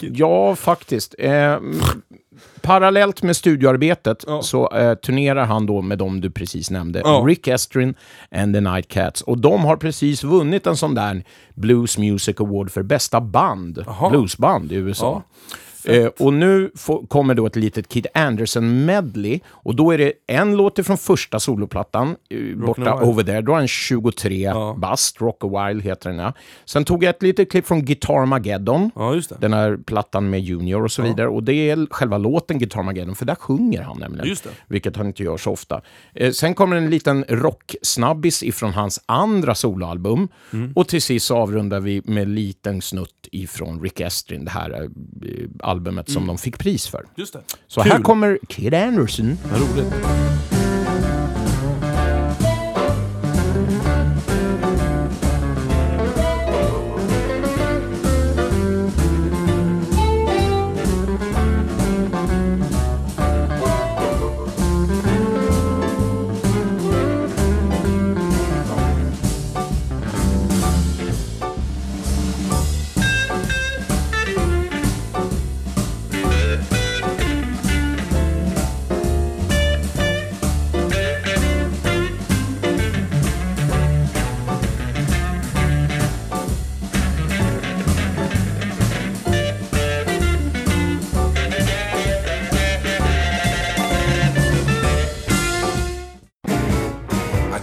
[0.12, 1.14] ja, faktiskt.
[2.62, 4.42] Parallellt med studioarbetet Ja.
[4.42, 7.00] så eh, turnerar han då med dem du precis nämnde.
[7.04, 7.22] Ja.
[7.26, 7.94] Rick Estrin
[8.30, 9.22] and the Nightcats.
[9.22, 11.24] Och de har precis vunnit en sån där
[11.54, 13.84] Blues Music Award för bästa band.
[13.86, 14.10] Jaha.
[14.10, 15.22] Bluesband i USA.
[15.84, 19.40] Eh, och nu får, kommer då ett litet Kid Anderson-medley.
[19.48, 23.40] Och då är det en låt från första soloplattan, eh, borta over there.
[23.40, 24.74] Då har han 23 Ja.
[24.78, 26.32] bast, Rock a While heter den ja.
[26.64, 28.90] Sen tog jag ett litet klipp från Guitar Mageddon.
[28.94, 29.20] Ja.
[29.38, 31.28] Den här plattan med Junior och så vidare.
[31.28, 34.28] Och det är själva låten Guitar Mageddon, för där sjunger han nämligen.
[34.28, 34.50] Just det.
[34.66, 35.80] Vilket han inte gör så ofta.
[36.14, 40.28] Eh, sen kommer en liten rocksnabbis ifrån hans andra soloalbum.
[40.52, 40.72] Mm.
[40.76, 44.88] Och till sist avrundar vi med en liten snutt ifrån Rick Estrin, det här eh,
[45.70, 47.04] albumet som de fick pris för.
[47.16, 47.40] Just det.
[47.68, 47.90] Så Mm.
[47.90, 47.96] Kul.
[47.98, 49.38] här kommer Kid Anderson.
[49.52, 49.94] Vad roligt.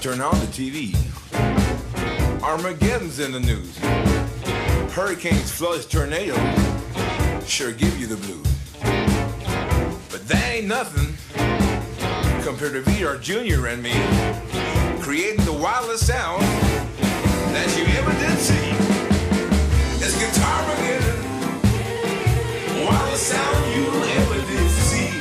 [0.08, 0.96] Turn on the TV.
[2.42, 3.78] Armageddon's in the news.
[4.94, 6.40] Hurricanes, floods, tornadoes
[7.46, 8.48] sure give you the blues.
[10.10, 11.14] But that ain't nothing
[12.42, 13.68] compared to VR Jr.
[13.68, 13.92] and me
[15.02, 16.42] creating the wildest sound
[17.52, 18.72] that you ever did see.
[20.00, 21.20] It's Guitar Armageddon.
[22.86, 23.86] Wildest sound you
[24.22, 25.18] ever did see.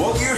[0.00, 0.34] Well, you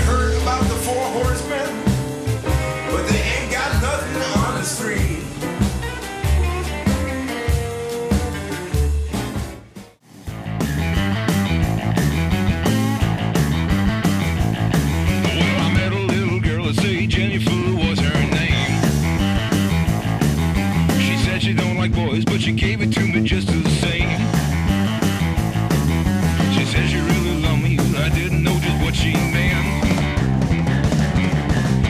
[22.12, 24.10] boys, but she gave it to me just the same.
[26.54, 29.84] She said she really loved me, I didn't know just what she meant.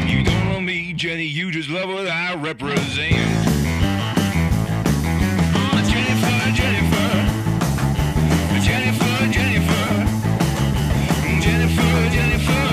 [0.08, 3.14] You don't love me, Jenny, you just love what I represent.
[5.54, 7.10] Oh, Jennifer, Jennifer
[8.62, 10.04] Jennifer Jennifer
[11.40, 12.64] Jennifer Jennifer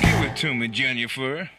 [0.00, 1.50] Give it to me Jennifer,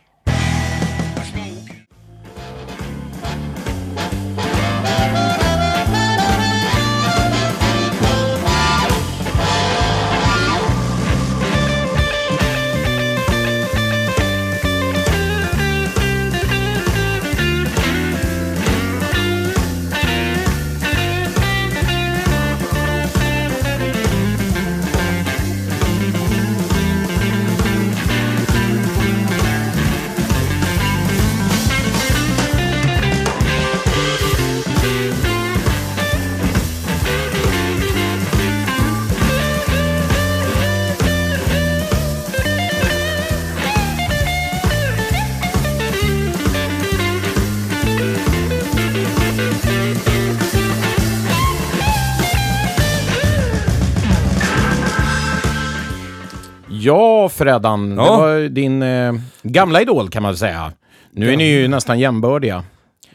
[56.83, 57.89] Ja, Freddan.
[57.89, 58.17] Det Ja.
[58.17, 59.13] var din eh,
[59.43, 60.71] gamla idol kan man säga.
[61.11, 62.63] Nu är ni ju nästan jämbördiga.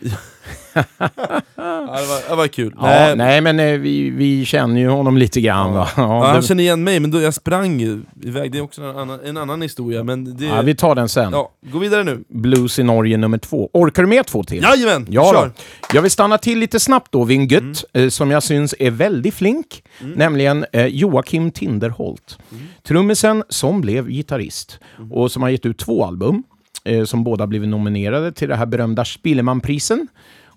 [1.96, 2.74] Det, var, det var kul.
[2.76, 5.72] Ja, nej, Nej, men eh, vi, vi känner ju honom lite grann.
[5.72, 5.88] Va?
[5.96, 7.80] Ja, han det, känner igen mig, men då jag sprang
[8.22, 8.52] iväg.
[8.52, 10.04] Det är också en annan, en annan historia.
[10.04, 11.32] Men det, ja, vi tar den sen.
[11.32, 12.24] ja, gå vidare nu.
[12.28, 13.70] Blues i Norge nummer två.
[13.72, 14.62] Orkar du med två till?
[14.62, 15.46] Jajamän, Ja, kör!
[15.46, 15.52] då.
[15.94, 18.90] Jag vill stanna till lite snabbt då vid en gutt eh, som jag syns är
[18.90, 19.82] väldigt flink,
[20.14, 22.38] nämligen eh, Joakim Tinderholt.
[22.86, 24.78] Trummisen som blev gitarrist
[25.10, 26.42] och som har gett ut två album
[26.84, 30.08] eh, som båda blivit nominerade till det här berömda Spillemanprisen.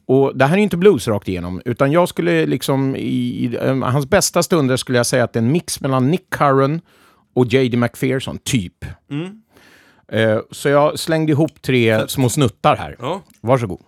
[0.05, 2.99] Och det här är inte blues rakt igenom, utan jag skulle liksom i,
[3.45, 6.29] i eh, hans bästa stunder skulle jag säga att det är en mix mellan Nick
[6.29, 6.81] Curran
[7.33, 7.77] och J.D.
[7.77, 8.85] McPherson, typ.
[10.11, 12.95] Eh, så jag slängde ihop tre små snuttar här.
[12.99, 13.21] Ja.
[13.41, 13.79] Varsågod.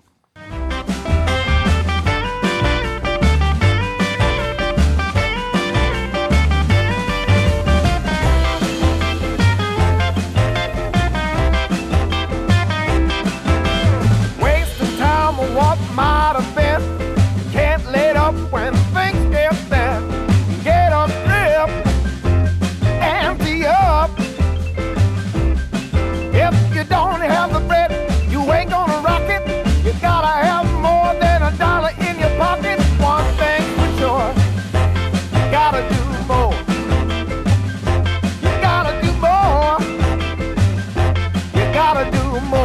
[41.94, 42.63] Gotta do more.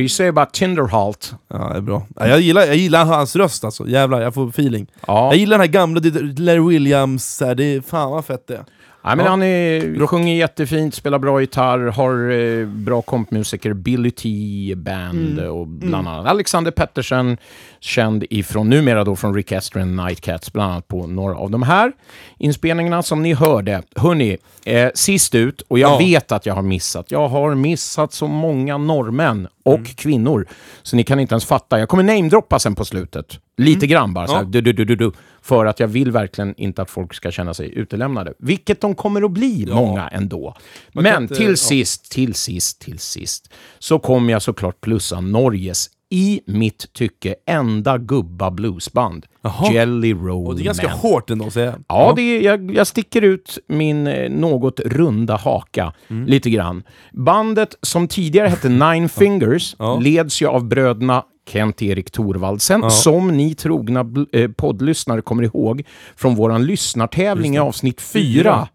[0.00, 1.34] You say about Tinderhalt?
[1.48, 2.06] Ja, det är bra.
[2.16, 4.86] Ja, jag, gillar, jag gillar hans röst alltså, jävlar jag får feeling.
[5.06, 5.26] Ja.
[5.26, 6.00] Jag gillar den här gamla
[6.38, 8.64] Larry Williams, här, det är fan vad fett det är.
[9.04, 9.30] Nej, men Ja.
[9.30, 14.28] Han är, sjunger jättefint, spelar bra gitarr, har eh, bra kompmusiker, Billy T
[14.76, 15.50] Band Mm.
[15.52, 17.36] och bland annat Alexander Pettersen,
[17.80, 21.62] känd ifrån, numera då från Rick Astley and Nightcats, bland annat på några av de
[21.62, 21.92] här
[22.38, 23.82] inspelningarna som ni hörde.
[23.96, 25.98] Hörni, eh, sist ut, och jag Ja.
[25.98, 29.84] vet att jag har missat, jag har missat så många norrmän och Mm.
[29.86, 30.46] kvinnor,
[30.82, 31.78] så ni kan inte ens fatta.
[31.78, 34.50] Jag kommer namedroppa sen på slutet, lite grann bara, så här, Mm.
[34.54, 34.60] Ja.
[34.60, 35.12] du, du, du, du, du,
[35.42, 38.32] för att jag vill verkligen inte att folk ska känna sig utelämnade.
[38.38, 40.54] Vilket de kommer att bli, många ändå.
[40.92, 41.56] Man Men inte- till ja.
[41.56, 47.98] sist, till sist, till sist, så kommer jag såklart plussa Norges, i mitt tycke, enda
[47.98, 49.26] gubba bluesband.
[49.42, 49.72] Jaha.
[49.72, 50.98] Jelly Roll Och det är ganska Man.
[50.98, 51.76] hårt ändå säger jag.
[51.88, 56.26] Ja, det är, jag, jag sticker ut min eh, något runda haka Mm.
[56.26, 56.82] lite grann.
[57.12, 59.98] Bandet som tidigare hette Nine Fingers Ja.
[59.98, 65.82] leds ju av bröderna Kent-Erik Thorvaldsen, som ni trogna eh, poddlyssnare kommer ihåg
[66.16, 68.68] från våran lyssnartävling i avsnitt fyra.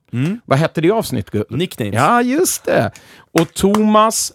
[0.45, 1.29] Vad hette det avsnitt?
[1.31, 1.93] Gu- Nicknames.
[1.95, 2.91] Ja, just det.
[3.39, 4.31] Och Thomas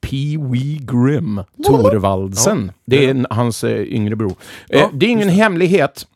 [0.00, 2.72] Pee Wee Grimm Thorvaldsen.
[2.84, 4.34] Det är en- hans eh, yngre bror.
[4.68, 6.06] Eh, Ja, det är ingen hemlighet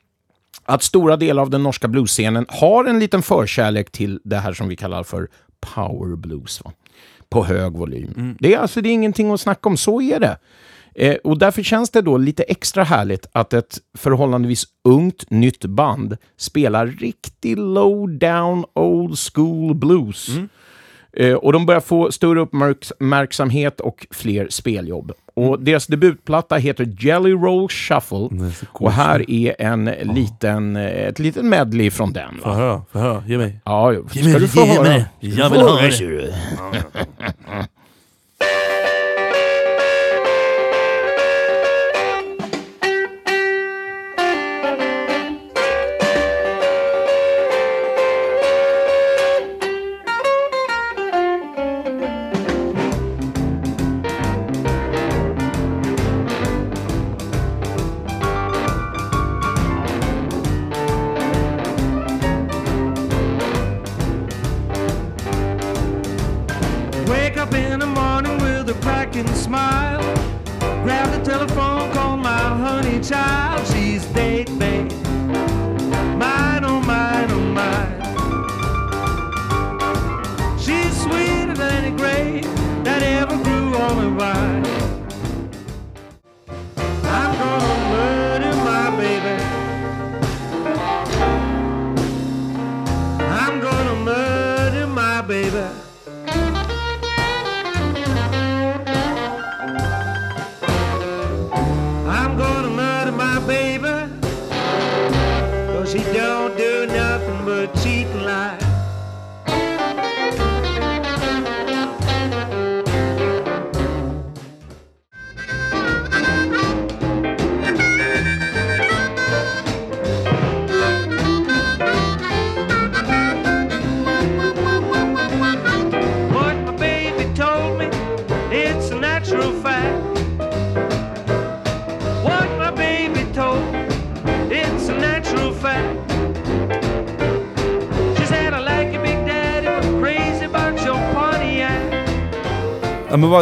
[0.65, 4.69] att stora delar av den norska bluesscenen har en liten förkärlek till det här som
[4.69, 5.29] vi kallar för
[5.75, 6.65] power blues.
[6.65, 6.73] Va?
[7.29, 8.37] På hög volym.
[8.41, 10.39] Det, är, alltså, det är ingenting att snacka om, så är det.
[10.95, 16.17] Eh, och därför känns det då lite extra härligt att ett förhållandevis ungt nytt band
[16.37, 20.29] spelar riktig low down old school blues.
[20.29, 20.43] Eh,
[21.41, 25.13] och de börjar få större uppmärksamhet och fler speljobb.
[25.35, 28.29] Och deras debutplatta heter Jelly Roll Shuffle.
[28.69, 32.35] Och här är en liten, eh, ett litet medley från den.
[32.43, 33.61] Få höra, få höra, ge mig.
[33.65, 34.83] Ja, Ge ska mig, du få ge höra?
[34.83, 35.05] mig.
[35.21, 36.35] Jag vill ha det.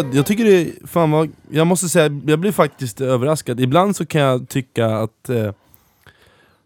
[0.02, 3.60] Ja, jag tycker det är, fan vad, jag måste säga, jag blir faktiskt överraskad.
[3.60, 5.52] Ibland så kan jag tycka att, eh,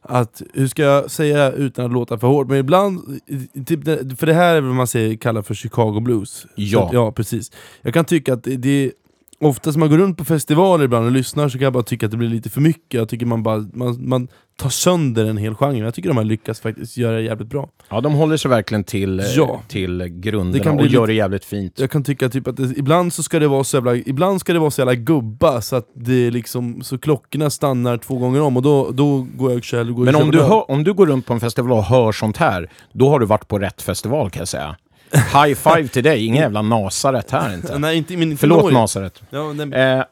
[0.02, 3.20] att hur ska jag säga utan att låta för hårt, men ibland,
[3.66, 3.84] typ
[4.18, 6.46] för det här är vad man säger, kallar för Chicago Blues.
[6.54, 6.88] Ja.
[6.88, 7.52] Så, ja, precis.
[7.82, 8.92] Jag kan tycka att det, det
[9.40, 12.06] Oftast när man går runt på festivaler ibland och lyssnar så kan jag bara tycka
[12.06, 12.94] att det blir lite för mycket.
[12.94, 15.78] Jag tycker man bara man, man tar sönder en hel genre.
[15.84, 17.68] Jag tycker de har lyckats faktiskt göra det jävligt bra.
[17.90, 19.60] Ja, de håller sig verkligen till, eh, Ja.
[19.68, 21.78] till Det grunderna och bli gör lite- det jävligt fint.
[21.78, 24.52] Jag kan tycka typ att det, ibland så ska det vara så jävla, ibland ska
[24.52, 28.56] det vara så jävla gubba så att det liksom, så klockorna stannar två gånger om
[28.56, 31.06] och då, då går jag själv går Men jag om du, hör, om du går
[31.06, 34.30] runt på en festival och hör sånt här, då har du varit på rätt festival
[34.30, 34.76] kan jag säga.
[35.14, 37.78] High five till dig, ingen jävla Nasaret här inte.
[37.78, 38.78] Nej, inte, men inte Förlåt Norge.
[38.78, 39.22] Nasaret.
[39.30, 40.04] Ja, nej, Eh, eh,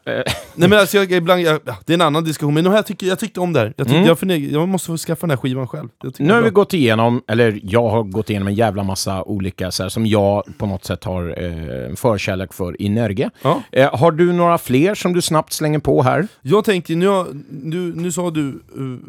[0.55, 3.07] nej men alltså jag, ibland, jag, ja, det är en annan diskussion, men jag, tycker,
[3.07, 3.65] jag tyckte om det här.
[3.65, 4.07] Jag, tyckte, Mm.
[4.07, 5.87] jag, funderar, jag måste få skaffa den här skivan själv.
[6.19, 9.83] Nu har vi gått igenom, eller jag har gått igenom en jävla massa olika så
[9.83, 13.29] här, som jag på något sätt har eh, förkärlek för i Nörge.
[13.41, 13.61] Ja.
[13.71, 16.27] Eh, har du några fler som du snabbt slänger på här?
[16.41, 18.53] Jag tänkte, nu, har- nu, nu sa du, uh,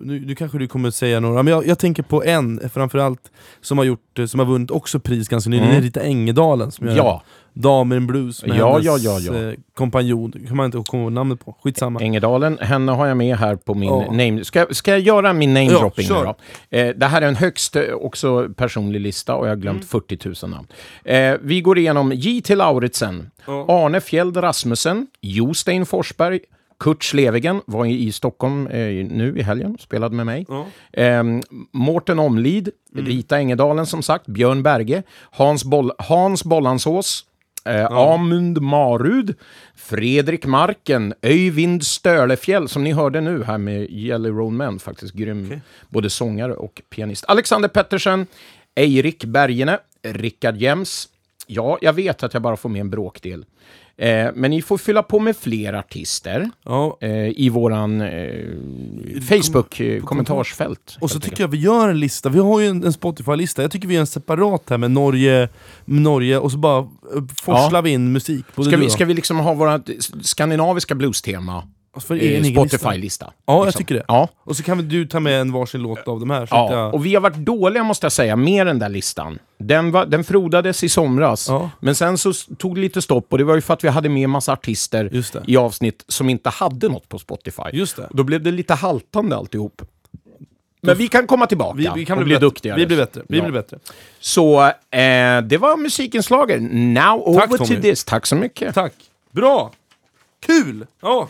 [0.03, 3.21] nu, nu kanske du kommer säga några, men jag, jag tänker på en framförallt
[3.61, 5.84] som har, gjort, eh, som har vunnit också pris ganska nyligen, Mm.
[5.85, 7.23] Rita Engedalen som gör Ja,
[7.57, 9.49] Damer in Blues med Ja, hennes ja, ja, ja.
[9.49, 12.01] eh, kompanjon, kan man inte komma ihåg namnet på, skitsamma.
[12.01, 14.11] Engedalen, henne har jag med här på min Ja.
[14.11, 14.45] name...
[14.45, 16.25] Ska, ska jag göra min name Ja, dropping nu kör.
[16.71, 16.77] då?
[16.77, 20.19] Eh, det här är en högst eh, också personlig lista och jag har glömt 40
[20.47, 20.67] 000 namn.
[21.05, 22.55] Eh, vi går igenom J.T.
[22.55, 23.67] Lauritsen, Ja.
[23.69, 26.41] Arne Fjeld Rasmussen, Jostein Forsberg,
[26.79, 30.47] Kurt Slevegen var i, Stockholm eh, nu i helgen, spelade med mig.
[30.49, 30.67] Ja.
[30.93, 31.23] Eh,
[31.73, 37.25] Mårten Omlid, Rita Engedalen som sagt, Björn Berge, Hans, Boll Hans Bollansås,
[37.65, 39.35] eh, Amund Marud,
[39.75, 45.61] Fredrik Marken, Öyvind Stölefjäll, som ni hörde nu här med Jelly Roll Man, faktiskt grym
[45.89, 47.25] både sångare och pianist.
[47.29, 48.27] Alexander Pettersen,
[48.75, 51.09] Eirik Bergene, Rickard Jems.
[51.47, 53.45] Ja, jag vet att jag bara får med en bråkdel.
[53.97, 56.99] Eh, men ni får fylla på med fler artister Ja.
[57.01, 58.35] eh, i våran eh,
[59.21, 60.97] Facebook-kommentarsfält.
[61.01, 63.71] Och så tycker jag vi gör en lista, vi har ju en, en Spotify-lista, jag
[63.71, 65.49] tycker vi gör en separat här med Norge,
[65.85, 66.87] Norge och så bara eh,
[67.43, 68.45] forslar vi in musik.
[68.67, 69.89] Ska vi, ska vi liksom ha vårt
[70.23, 71.63] skandinaviska blues-tema
[72.11, 72.61] egen lista.
[72.61, 73.33] Spotify-lista?
[73.47, 73.79] Ja, jag liksom?
[73.79, 74.05] tycker det.
[74.09, 74.29] Ja.
[74.45, 76.49] Och så kan väl du ta med en varsin låt av de här.
[76.51, 79.39] Ja, jag, och vi har varit dåliga måste jag säga med den där listan.
[79.59, 81.71] Den, var, den frodades i somras, Ja.
[81.81, 84.09] men sen så tog det lite stopp och det var ju för att vi hade
[84.09, 85.11] med massa artister
[85.47, 87.63] i avsnitt som inte hade något på Spotify.
[87.73, 88.09] Just det.
[88.11, 89.83] Då blev det lite haltande alltihop.
[90.81, 92.77] Men vi kan komma tillbaka vi, vi kan bli, bli duktigare.
[92.79, 93.23] Vi blir bättre.
[93.29, 93.43] Vi Ja.
[93.45, 93.79] blir bättre.
[94.21, 94.71] Så eh,
[95.45, 96.63] det var musikinslaget.
[96.73, 97.81] Now over to Tommy.
[97.81, 98.05] this.
[98.05, 98.75] Tack så mycket.
[98.75, 98.93] Tack.
[99.31, 99.71] Bra!
[100.47, 100.87] Kul!
[101.03, 101.29] Ja.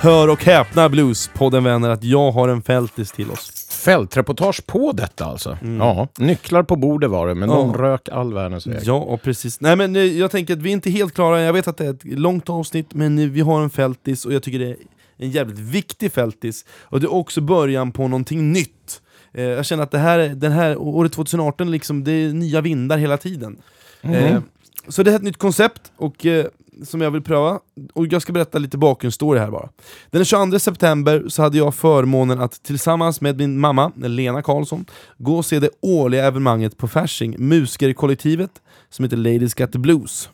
[0.00, 3.68] Hör och häpna Blues-podden vänner att jag har en fältis till oss.
[3.84, 5.58] Fältreportage på detta alltså.
[5.78, 7.80] Ja, nycklar på bordet var det, men de Mm.
[7.80, 7.82] Ja.
[7.92, 8.80] rök all världens väg.
[8.84, 9.60] Ja, precis.
[9.60, 11.86] Nej men eh, jag tänker att vi är inte helt klara, jag vet att det
[11.86, 14.76] är ett långt avsnitt, men eh, vi har en fältis och jag tycker det är
[15.16, 16.64] en jävligt viktig fältis.
[16.82, 19.01] Och det är också början på någonting nytt.
[19.34, 22.98] Eh, jag känner att det här, den här året 2018, liksom, det är nya vindar
[22.98, 23.62] hela tiden.
[24.02, 24.40] Eh,
[24.88, 26.46] så det här är ett nytt koncept, och eh,
[26.84, 27.60] som jag vill pröva.
[27.92, 29.68] Och jag ska berätta lite bakgrundsstory här bara.
[30.10, 34.84] Den 22 september så hade jag förmånen att tillsammans med min mamma, Lena Karlsson,
[35.18, 38.50] gå och se det årliga evenemanget på Fasching, musikerkollektivet,
[38.90, 40.28] som heter Ladies Got the Blues.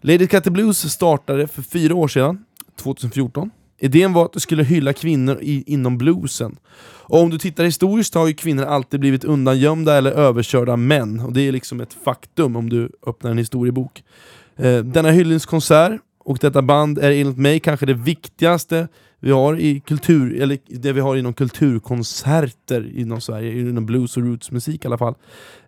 [0.00, 2.44] Ladies Got the Blues startade för fyra år sedan,
[2.76, 3.50] 2014.
[3.78, 6.56] Idén var att det skulle hylla kvinnor i, inom bluesen.
[7.08, 11.20] Och om du tittar historiskt har ju kvinnor alltid blivit undangömda eller överkörda av män.
[11.20, 14.04] Och det är liksom ett faktum om du öppnar en historiebok.
[14.56, 18.88] Eh, denna hyllningskonsert och detta band är enligt mig kanske det viktigaste
[19.26, 24.22] vi har i kultur, eller det vi har inom kulturkonserter inom Sverige, inom blues och
[24.22, 25.14] rootsmusik i alla fall.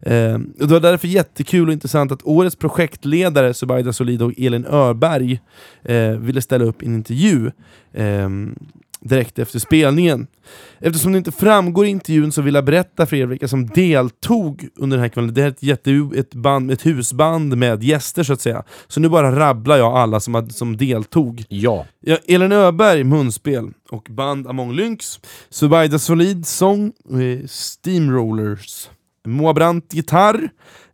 [0.01, 4.67] Eh, och det var därför jättekul och intressant att årets projektledare Subaida Solid och Elin
[4.67, 5.41] Örberg
[5.83, 7.51] eh, ville ställa upp i en intervju
[7.93, 8.29] eh,
[9.01, 10.27] direkt efter spelningen.
[10.79, 14.69] Eftersom det inte framgår i intervjun så vill jag berätta för er vilka som deltog
[14.77, 15.35] under den här kvällen.
[15.35, 18.63] Det är ett, jätte, ett, band, ett husband med gäster så att säga.
[18.89, 21.45] Så nu bara rabblar jag alla som, som deltog.
[21.49, 21.87] Ja.
[22.01, 25.21] Ja, Elin Öberg, munspel och band Among Lynx.
[25.51, 26.93] Subaida Solid, sång.
[27.11, 28.89] eh, Steamrollers.
[29.27, 30.49] Moa Brandt, gitarr.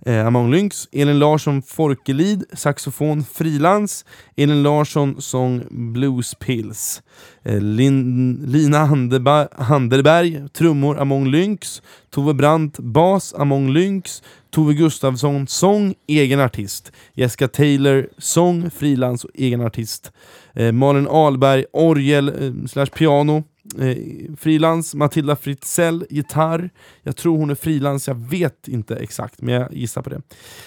[0.07, 0.89] Eh, Among Lynx.
[0.93, 4.05] Elin Larsson, Forkelid, saxofon, frilans.
[4.37, 7.03] Elin Larsson, sång Blues Pills.
[7.45, 11.83] Eh, Lin, Lina Handeba, Handerberg, trummor Among Lynx.
[12.11, 14.23] Tove Brandt, bas Among Lynx.
[14.51, 16.93] Tove Gustafsson, sång, egen artist.
[17.15, 20.13] Jessica Taylor, sång, frilans och egen artist.
[20.55, 23.45] Eh, Malin Ahlberg, orgel eh, slash piano.
[23.81, 23.97] Eh,
[24.39, 26.71] frilans, Matilda Fritzell, gitarr.
[27.03, 30.23] Jag tror hon är frilans, jag vet inte exakt, men jag gissar på det.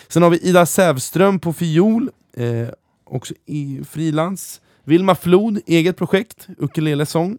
[0.08, 2.68] Sen har vi Ida Sävström på fiol, eh,
[3.04, 4.62] också i frilans.
[4.84, 7.38] Vilma Flod, eget projekt, ukulele-sång.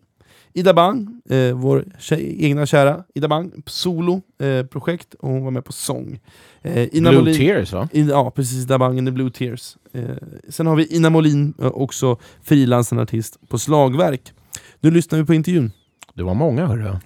[0.52, 5.50] Ida Bang, eh, vår tjej, egna kära Ida Bang, solo eh, projekt och hon var
[5.50, 6.20] med på sång.
[6.62, 7.88] Eh, Ina Blue Molin- Tears va?
[7.92, 8.62] i, ja, precis.
[8.64, 9.76] Ida Bang and the Blue Tears.
[9.92, 10.04] Eh,
[10.48, 14.32] sen har vi Ina Molin, eh, också frilansande artist på slagverk.
[14.80, 15.72] Nu lyssnar vi på intervjun.
[16.14, 16.96] Det var många hörru.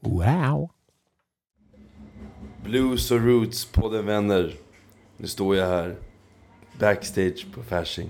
[0.00, 0.70] Wow.
[2.64, 4.54] Blues och roots på den vänner.
[5.16, 5.96] Nu står jag här
[6.78, 8.08] backstage på Fasching.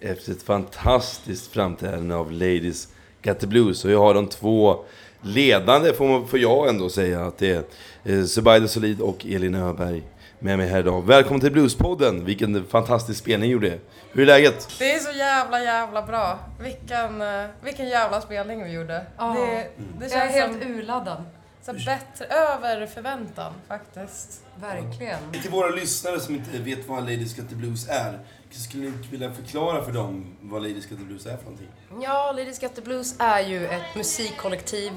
[0.00, 2.88] Efter ett fantastiskt framträdande av Ladies
[3.22, 3.84] Got the Blues.
[3.84, 4.84] Och jag har de två
[5.22, 7.64] ledande, får, man, får jag ändå säga, att det är
[8.04, 10.02] eh, Zubaida Solid och Elin Öberg
[10.40, 11.06] med mig här idag.
[11.06, 12.24] Välkommen till Bluespodden!
[12.24, 13.78] Vilken fantastisk spelning ni gjorde.
[14.12, 14.68] Hur är läget?
[14.78, 16.38] Det är så jävla jävla bra.
[16.60, 19.06] Vilken, eh, vilken jävla spelning vi gjorde.
[19.18, 19.36] Ja.
[19.38, 19.66] Det, det
[20.00, 21.24] Jag är känns helt som urladdad.
[21.68, 24.42] Så bättre, över förväntan faktiskt.
[24.60, 25.18] Verkligen.
[25.42, 28.18] Till våra lyssnare som inte vet vad Ladies Got the Blues är,
[28.50, 31.68] skulle ni vilja förklara för dem vad Ladies Got the Blues är för någonting?
[32.02, 34.92] Ja, Ladies Got the Blues är ju ett musikkollektiv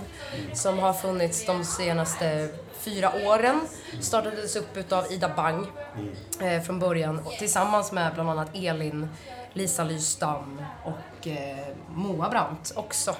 [0.53, 3.60] som har funnits de senaste fyra åren.
[3.99, 5.65] Startades upp utav Ida Bang
[6.41, 9.07] eh, från början och tillsammans med bland annat Elin,
[9.53, 13.15] Lisa Lystam och eh, Moa Brandt också.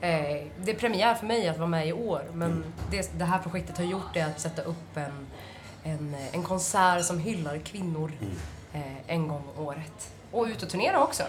[0.00, 3.38] Eh, det är premiär för mig att vara med i år men det, det här
[3.38, 5.26] projektet har gjort är att sätta upp en,
[5.82, 8.12] en, en konsert som hyllar kvinnor
[8.72, 10.12] eh, en gång om året.
[10.30, 11.22] Och ut och turnera också.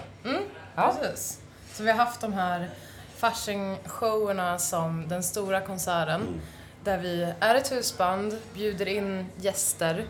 [0.76, 0.96] Ja.
[1.02, 1.40] Precis.
[1.74, 2.70] Så vi har haft de här
[3.16, 6.42] Fasching-showerna som den stora konserten.
[6.84, 10.06] Där vi är ett husband, bjuder in gäster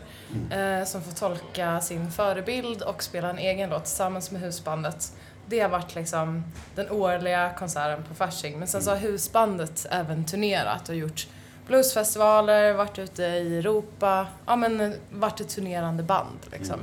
[0.50, 5.12] eh, som får tolka sin förebild och spela en egen låt tillsammans med husbandet.
[5.50, 6.44] Det har varit liksom
[6.74, 8.58] den årliga konserten på Fasching.
[8.58, 11.26] Men sen så har husbandet även turnerat och gjort
[11.66, 16.80] bluesfestivaler, varit ute i Europa, ja men varit ett turnerande band liksom.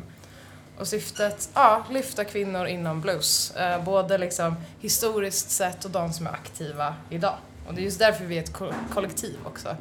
[0.79, 3.55] Och syftet, ja, lyfta kvinnor inom blues.
[3.55, 7.35] Eh, både liksom historiskt sett och de som är aktiva idag.
[7.67, 9.75] Och det är just därför vi är ett ko- kollektiv också.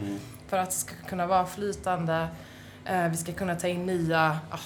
[0.49, 2.29] För att det ska kunna vara flytande,
[2.85, 4.59] eh, vi ska kunna ta in nya, ja.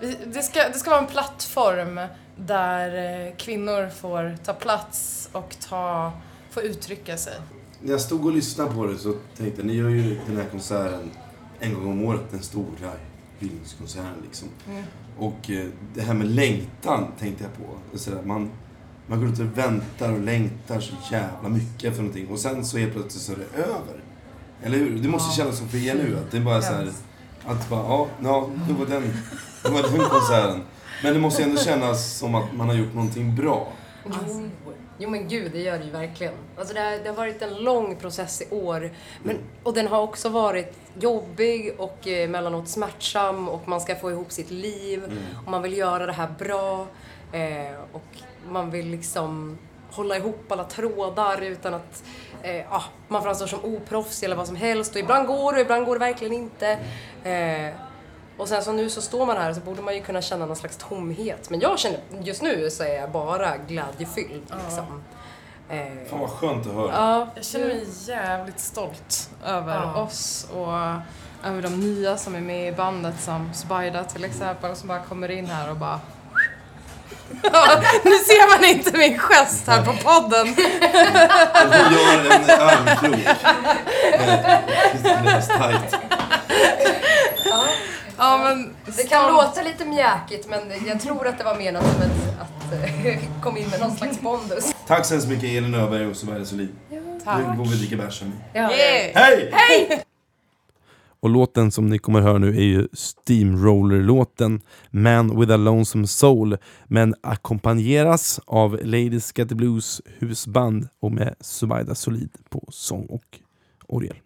[0.00, 2.00] Vi, det, ska, det ska vara en plattform
[2.36, 6.12] där eh, kvinnor får ta plats och ta,
[6.50, 7.34] få uttrycka sig.
[7.80, 10.46] När jag stod och lyssnade på det så tänkte jag, ni gör ju den här
[10.50, 11.10] konserten
[11.60, 12.90] en gång om året, den stora
[13.38, 14.48] hyllningskonserten liksom.
[15.18, 17.98] Och eh, det här med längtan tänkte jag på.
[17.98, 18.50] Så där, man,
[19.06, 22.78] man går ut och väntar och längtar så jävla mycket efter någonting och sen så
[22.78, 24.02] helt plötsligt så är det över.
[24.62, 24.98] Eller hur?
[24.98, 26.90] Det måste kännas som för er nu att det är bara så här,
[27.46, 29.02] att bara, ja, ja, det var den,
[29.62, 30.62] det var den konserten.
[31.02, 33.68] Men det måste ju ändå kännas som att man har gjort någonting bra.
[34.06, 34.50] Jo,
[34.98, 36.34] jo men gud, det gör det ju verkligen.
[36.58, 38.90] Alltså det, har, det har varit en lång process i år.
[39.22, 44.10] Men, och den har också varit jobbig och eh, emellanåt smärtsam och man ska få
[44.10, 45.02] ihop sitt liv
[45.44, 46.86] och man vill göra det här bra.
[47.32, 48.18] Eh, och
[48.48, 49.58] man vill liksom
[49.90, 52.04] hålla ihop alla trådar utan att
[52.42, 54.94] eh, ja, man framstår som oproffsig eller vad som helst.
[54.94, 56.78] Och ibland går det och ibland går det verkligen inte.
[57.24, 57.74] Eh,
[58.38, 60.56] och sen så nu så står man här så borde man ju kunna känna någon
[60.56, 61.50] slags tomhet.
[61.50, 65.02] Men jag känner, just nu så är jag bara glädjefylld liksom.
[65.68, 66.92] Eh, Fan vad skönt att höra.
[66.92, 70.02] ja, Jag känner mig jävligt stolt över Ja.
[70.02, 70.72] oss och
[71.48, 75.30] över de nya som är med i bandet som Spider till exempel som bara kommer
[75.30, 76.00] in här och bara
[77.42, 80.46] Ja, nu ser man inte min gest här på podden.
[80.48, 83.36] Hon gör en armkrok.
[85.58, 85.96] Tajt.
[88.16, 92.02] Ja, men Det kan låta lite mjäkigt men jag tror att det var menat som
[92.02, 94.74] ett, att eh, kom in med någon slags pondus.
[94.86, 96.68] Tack så hemskt mycket Elin Öberg och Sverige Solin.
[97.24, 97.38] Tack.
[97.38, 98.22] Nu går vi och dricker bärs.
[98.52, 98.70] Ja.
[99.14, 100.04] Hej!
[101.20, 104.60] Och låten som ni kommer höra nu är ju Steamroller-låten
[104.90, 111.34] Man with a Lonesome Soul men ackompanjeras av Ladies Get the Blues husband och med
[111.40, 113.38] Subaida Solid på sång och
[113.86, 114.16] orgel.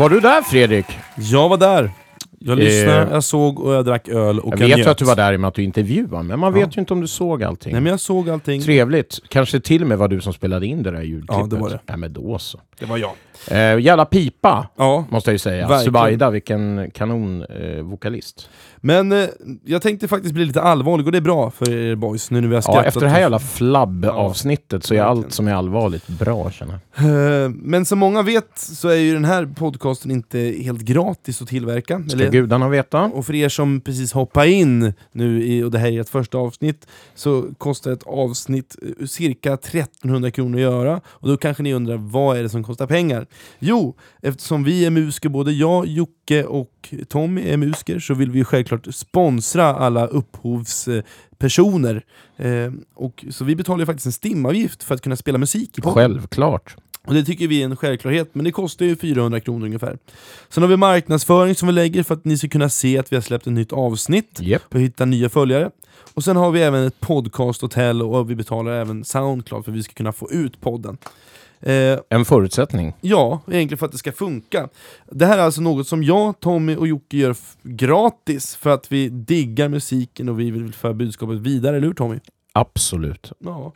[0.00, 0.86] Var du där Fredrik?
[1.16, 1.90] Jag var där.
[2.38, 4.86] Jag Eh, lyssnade, jag såg och jag drack öl och Jag jag, vet ju njöt.
[4.86, 6.60] att du var där i och med att du intervjuade, men man Ja.
[6.66, 7.72] vet ju inte om du såg allting.
[7.72, 8.62] Nej men jag såg allting.
[8.62, 9.18] Trevligt.
[9.28, 11.36] Kanske till och med var du som spelade in det där ljudklippet.
[11.36, 11.78] Ja, det var det.
[11.86, 12.60] Ja, men då så.
[12.78, 13.10] Det var jag.
[13.50, 15.04] Eh, jävla pipa, Ja.
[15.10, 15.78] måste jag ju säga.
[15.78, 17.76] Subaida, vilken kanonvokalist.
[17.78, 18.48] Eh, vokalist.
[18.80, 19.28] Men eh,
[19.64, 22.48] jag tänkte faktiskt bli lite allvarlig och det är bra för er boys nu när
[22.48, 22.86] vi har ja, skrattat.
[22.86, 27.44] efter det här jävla flabb-avsnittet så är allt som är allvarligt bra, känner jag.
[27.44, 31.48] Eh, Men som många vet så är ju den här podcasten inte helt gratis att
[31.48, 32.02] tillverka.
[32.08, 33.02] Ska gudarna veta.
[33.02, 36.38] Och för er som precis hoppar in nu i, och det här är ett första
[36.38, 41.00] avsnitt, så kostar ett avsnitt eh, cirka 1300 kronor att göra.
[41.06, 43.26] Och då kanske ni undrar, vad är det som kostar pengar?
[43.58, 48.38] Jo, eftersom vi är musiker, både jag, Jocke och Tommy är musiker, så vill vi
[48.38, 52.04] ju självklart sponsra alla upphovspersoner.
[52.36, 55.80] Eh, och, så vi betalar ju faktiskt en stimavgift för att kunna spela musik i
[55.80, 55.94] podden.
[55.94, 56.76] Självklart.
[57.06, 59.98] Och det tycker vi är en självklarhet, men det kostar ju 400 kronor ungefär.
[60.48, 63.16] Sen har vi marknadsföring som vi lägger för att ni ska kunna se att vi
[63.16, 64.62] har släppt ett nytt avsnitt Yep.
[64.68, 65.70] och hitta nya följare.
[66.14, 69.82] Och sen har vi även ett podcasthotell och vi betalar även Soundcloud för att vi
[69.82, 70.98] ska kunna få ut podden.
[71.62, 72.92] Eh, En förutsättning.
[73.00, 74.68] ja, egentligen för att det ska funka.
[75.10, 79.08] Det här är alltså något som jag, Tommy och Jocke gör gratis för att vi
[79.08, 82.18] diggar musiken och vi vill föra budskapet vidare, eller hur Tommy?
[82.52, 83.32] Absolut.
[83.38, 83.72] Ja.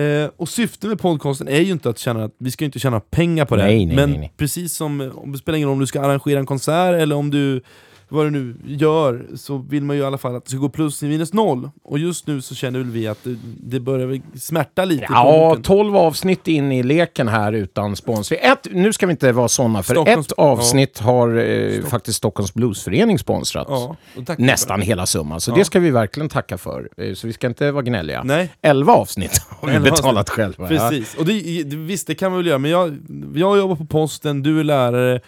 [0.00, 3.00] Eh, och syftet med podcasten är ju inte att tjäna, att vi ska inte tjäna
[3.00, 3.62] pengar på det.
[3.62, 6.38] Nej, nej, men nej, precis som, om det spelar ingen roll om du ska arrangera
[6.38, 7.62] en konsert eller om du,
[8.10, 10.68] vad du nu gör, så vill man ju i alla fall att det ska gå
[10.68, 11.70] plus i minus noll.
[11.82, 15.62] Och just nu så känner väl vi att det, det börjar smärta lite Ja, plånboken.
[15.62, 18.38] 12 avsnitt in i leken här utan sponsring.
[18.42, 22.54] Ett, nu ska vi inte vara såna, för Stockholms- ett avsnitt har eh, faktiskt Stockholms
[22.54, 23.66] Bluesförening sponsrat.
[23.70, 23.96] Ja,
[24.38, 25.54] Nästan hela summan, så Ja.
[25.54, 26.88] det ska vi verkligen tacka för.
[26.96, 28.22] Eh, Så vi ska inte vara gnälliga.
[28.24, 28.50] Nej.
[28.62, 30.30] 11 avsnitt har vi 11 betalat avsnitt.
[30.56, 30.68] själva.
[30.68, 32.96] Precis, och det, visst det kan vi väl göra, men jag,
[33.34, 35.20] jag jobbar på posten, du är lärare,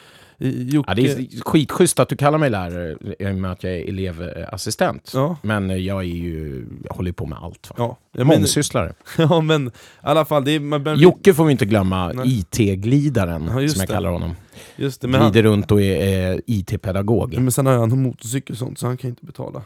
[0.50, 0.90] Jocke...
[0.90, 3.88] Ja, det är skitschysst att du kallar mig lärare i och med att jag är
[3.88, 5.10] elevassistent.
[5.14, 5.36] Ja.
[5.42, 7.70] Men eh, jag är ju, jag håller på med allt.
[7.70, 7.74] Va?
[7.78, 8.92] Ja, jag men, Mångsysslare.
[9.18, 9.70] ja men i
[10.00, 12.12] alla fall, det är, man, Jocke får vi inte glömma.
[12.24, 13.86] IT-glidaren, Ja, som jag det.
[13.86, 14.30] kallar honom.
[14.76, 17.34] just det, men, han, Glider runt och är eh, IT-pedagog.
[17.38, 19.62] men sen har han motorcykel och sånt, så han kan inte betala.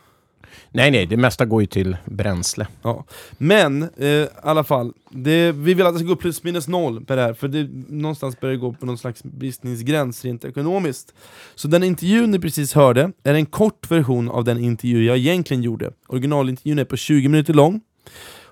[0.71, 2.67] Nej, nej, det mesta går ju till bränsle.
[2.83, 3.05] Ja.
[3.39, 7.05] Men eh, i alla fall, det, vi vill att det ska gå plus minus noll
[7.05, 11.15] på det här, för det, någonstans börjar det gå på någon slags bristningsgräns rent ekonomiskt.
[11.55, 15.63] Så den intervjun ni precis hörde är en kort version av den intervju jag egentligen
[15.63, 15.91] gjorde.
[16.09, 17.81] Originalintervjun är på 20 minuter lång.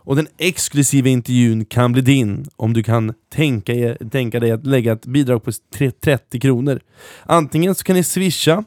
[0.06, 4.66] Och den exklusiva intervjun kan bli din om du kan tänka, er, tänka dig att
[4.66, 5.50] lägga ett bidrag på
[6.00, 6.80] 30 kronor.
[7.22, 8.64] Antingen så kan ni swisha,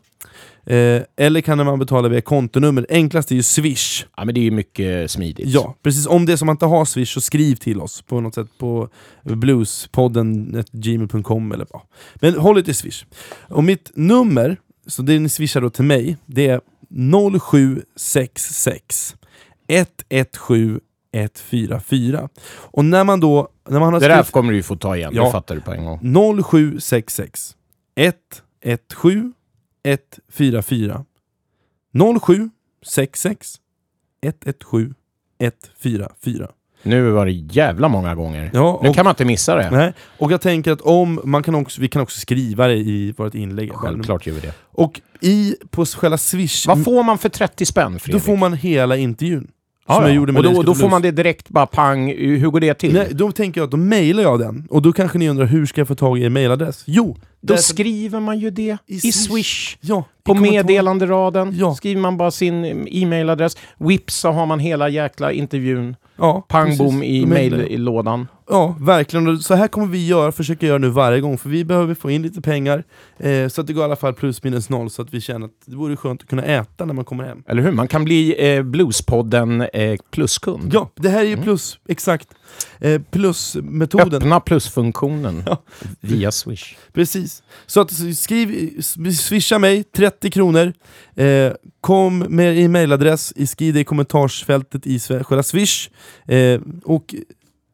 [0.68, 2.86] eh, eller kan man betala via kontonummer.
[2.90, 4.06] Enklast är ju swish.
[4.18, 5.48] Ja, men det är ju mycket smidigt.
[5.48, 6.08] Ja, precis.
[6.08, 8.48] Om det är som att inte har Swish så skriv till oss på något sätt
[8.58, 8.90] på
[9.24, 11.84] bluespodden gmail.com eller ja.
[12.16, 13.06] Men håll er till Swish.
[13.50, 14.58] Och mitt nummer,
[14.88, 16.62] så det ni swishar då till mig, det är
[17.40, 19.16] 0766
[19.68, 20.80] 117
[21.14, 22.30] 144.
[22.50, 23.50] Och när man då...
[23.70, 25.26] När man har Det där skrivit kommer du ju få ta igen, Ja.
[25.26, 26.00] det fattar du på en gång.
[26.44, 27.56] 0766
[27.96, 29.34] 117
[29.88, 31.06] 144
[32.22, 33.56] 0766
[34.22, 34.94] 117
[35.40, 36.48] 144.
[36.84, 38.52] Nu var det jävla många gånger.
[38.54, 39.72] Ja, nu och- kan man inte missa det.
[39.72, 39.94] Nej.
[40.18, 43.36] Och jag tänker att om, man kan också, vi kan också skriva det i vårt
[43.36, 43.72] inlägg.
[43.74, 44.54] Självklart gör vi det.
[44.72, 48.24] Och i, på själva Swish, Vad får man för 30 spänn, då Fredrik?
[48.24, 49.48] får man hela intervjun.
[49.86, 50.02] Som ja.
[50.02, 52.08] jag gjorde med och då, då får man det direkt bara pang.
[52.18, 52.94] Hur går det till?
[52.94, 54.68] Nej, då tänker jag att då mailar jag den.
[54.70, 56.84] Och då kanske ni undrar, hur ska jag få tag i er mailadress?
[56.88, 59.14] Jo, Då därför- skriver man ju det i, Swish.
[59.16, 59.78] Swish.
[59.82, 61.76] ja, På i meddelanderaden Ja.
[61.76, 63.58] skriver man bara sin e-mailadress.
[63.78, 65.96] Whips så har man hela jäkla intervjun.
[66.20, 68.28] Ja, Pang bom i mail-lådan.
[68.50, 69.40] Ja, verkligen.
[69.40, 72.22] Så här kommer vi göra, försöka göra nu varje gång, för vi behöver få in
[72.22, 72.84] lite pengar,
[73.20, 75.46] eh, så att det går i alla fall plus minus noll, så att vi känner
[75.46, 77.44] att det vore skönt att kunna äta när man kommer hem.
[77.48, 77.72] Eller hur?
[77.72, 80.74] Man kan bli eh, Bluespodden eh, pluskund.
[80.74, 82.28] Ja, det här är ju plus, exakt.
[82.80, 84.22] Eh, plusmetoden.
[84.22, 85.58] Öppna plusfunktionen Ja.
[86.00, 86.76] via Swish.
[86.94, 87.37] Precis.
[87.66, 88.82] Så att skriv,
[89.12, 90.74] swisha mig 30 kronor,
[91.16, 91.52] eh,
[91.82, 95.90] kom med er mailadress, i- skriv det i kommentarsfältet i själva swish,
[96.28, 97.16] eh, och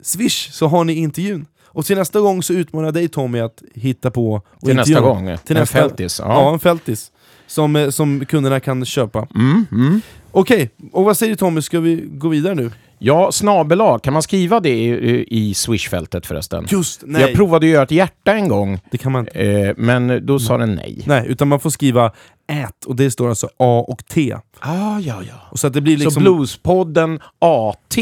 [0.03, 1.45] swish så har ni intervjun.
[1.65, 4.99] Och till nästa gång så utmanar jag dig Tommy att hitta på och Till nästa
[4.99, 5.37] gång.
[5.45, 6.19] Till en nästa- fältis.
[6.19, 6.53] Ja, Ja.
[6.53, 7.11] en fältis.
[7.47, 9.27] Som, eh, som kunderna kan köpa.
[9.35, 10.01] Mm, mm.
[10.31, 12.71] Okej, och vad säger du Tommy, ska vi gå vidare nu?
[13.05, 13.99] Ja, snabel A.
[14.03, 16.65] Kan man skriva det i, i Swish-fältet förresten?
[16.69, 19.39] Just, Jag provade att göra ett hjärta en gång, Det kan man inte.
[19.41, 21.03] eh, men då sa den nej.
[21.05, 22.11] Nej, utan man får skriva
[22.47, 24.35] ät, och det står alltså A och T.
[24.59, 25.35] Ah, ja, ja.
[25.49, 26.11] Och så att det blir liksom...
[26.11, 27.97] Så Bluespodden AT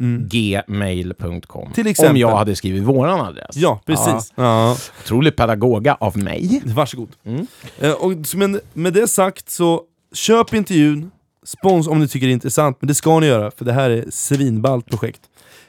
[0.00, 0.28] Mm.
[0.28, 1.72] gmail.com.
[1.72, 2.10] Till exempel.
[2.14, 3.56] Om jag hade skrivit våran adress.
[3.56, 4.32] Ja, precis.
[4.36, 4.76] Ja.
[5.04, 6.62] Otroligt pedagoga av mig.
[6.64, 7.08] Varsågod.
[7.26, 7.46] Mm.
[7.80, 9.82] Eh, och, men med det sagt så,
[10.14, 11.10] köp intervjun,
[11.44, 13.90] spons om ni tycker det är intressant, men det ska ni göra, för det här
[13.90, 15.20] är svinballt projekt.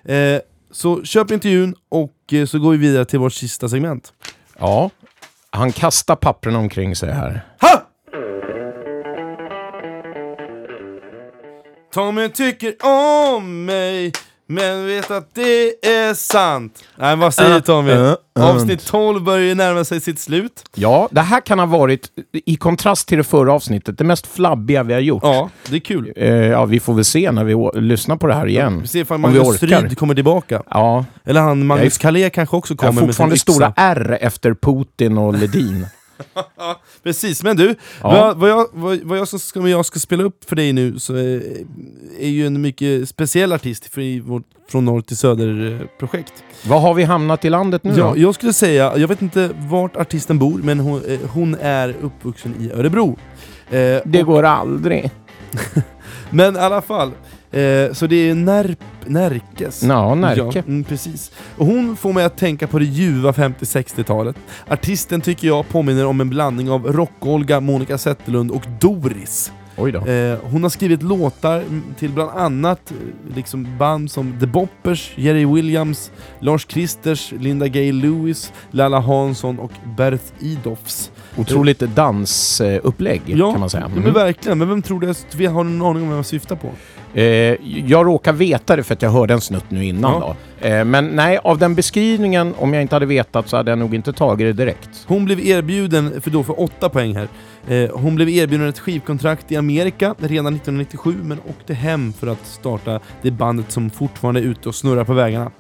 [0.06, 0.40] Eh,
[0.72, 4.14] så köp intervjun, och eh, så går vi vidare till vårt sista segment.
[4.60, 4.90] Ja,
[5.50, 7.46] han kastar pappren omkring sig här.
[7.62, 7.82] Ha!
[11.94, 12.76] Tommy tycker
[13.36, 14.12] om mig,
[14.48, 16.84] men vet att det är sant.
[16.98, 17.92] Nej, vad säger Äh, Tommy?
[17.92, 18.00] äh,
[18.40, 18.50] äh.
[18.50, 20.64] Avsnitt 12 börjar ju närma sig sitt slut.
[20.76, 22.08] Ja, det här kan ha varit,
[22.46, 25.24] i kontrast till det förra avsnittet, det mest flabbiga vi har gjort.
[25.24, 26.14] Ja, det är kul.
[26.16, 28.82] Eh, ja, vi får väl se när vi lyssnar på det här igen.
[28.82, 29.60] Vi ser ifall Magnus.
[29.60, 30.64] Frid kommer tillbaka.
[30.70, 33.52] Ja, Eller han, Magnus Jag Calais kanske också jag kommer har med sin fortfarande yxa.
[33.54, 35.86] stora R efter Putin och Ledin.
[37.04, 38.10] Precis, men du, Ja.
[38.12, 41.00] vad, vad, jag, vad, vad jag, ska, vad jag ska spela upp för dig nu
[41.00, 41.44] så är,
[42.20, 46.34] är ju en mycket speciell artist för i vårt Från norr till söder-projekt.
[46.68, 48.18] Var har vi hamnat i landet nu Ja, då?
[48.18, 52.56] jag skulle säga, jag vet inte vart artisten bor, men hon, eh, hon är uppvuxen
[52.60, 53.18] i Örebro.
[53.70, 53.76] Eh,
[54.06, 55.12] Det och- går aldrig.
[56.30, 57.12] Men i alla fall,
[57.56, 59.84] eh, så det är Närp, Närkes.
[59.84, 60.42] Ja, Närke.
[60.54, 61.32] Ja, mm, precis.
[61.58, 64.36] Och hon får mig att tänka på det ljuva 50-60-talet.
[64.68, 69.52] Artisten tycker jag påminner om en blandning av Rock-Olga, Monica Zetterlund och Doris.
[69.78, 69.96] Oj.
[69.96, 75.12] Eh, hon har skrivit låtar mm, till bland annat eh, liksom band som The Boppers,
[75.16, 81.12] Jerry Williams, Lars Kristers, Linda Gay Lewis, Lalla Hansson och Berth Idofs.
[81.38, 83.82] Otroligt dansupplägg kan man säga.
[83.82, 84.04] ja, Mm.
[84.04, 84.58] men verkligen.
[84.58, 86.70] Men vem tror du, vi har någon aning om vem jag syftar på?
[87.16, 87.24] Eh,
[87.86, 90.36] jag råkar veta det för att jag hörde en snutt nu innan Ja.
[90.62, 90.68] då.
[90.68, 93.96] Eh, men nej, av den beskrivningen, om jag inte hade vetat så hade jag nog
[93.96, 94.90] inte tagit det direkt.
[95.08, 97.28] Hon blev erbjuden, för då för åtta poäng här,
[97.68, 102.46] eh, hon blev erbjuden ett skivkontrakt i Amerika redan 1997 men åkte hem för att
[102.46, 105.52] starta det bandet som fortfarande är ute och snurrar på vägarna.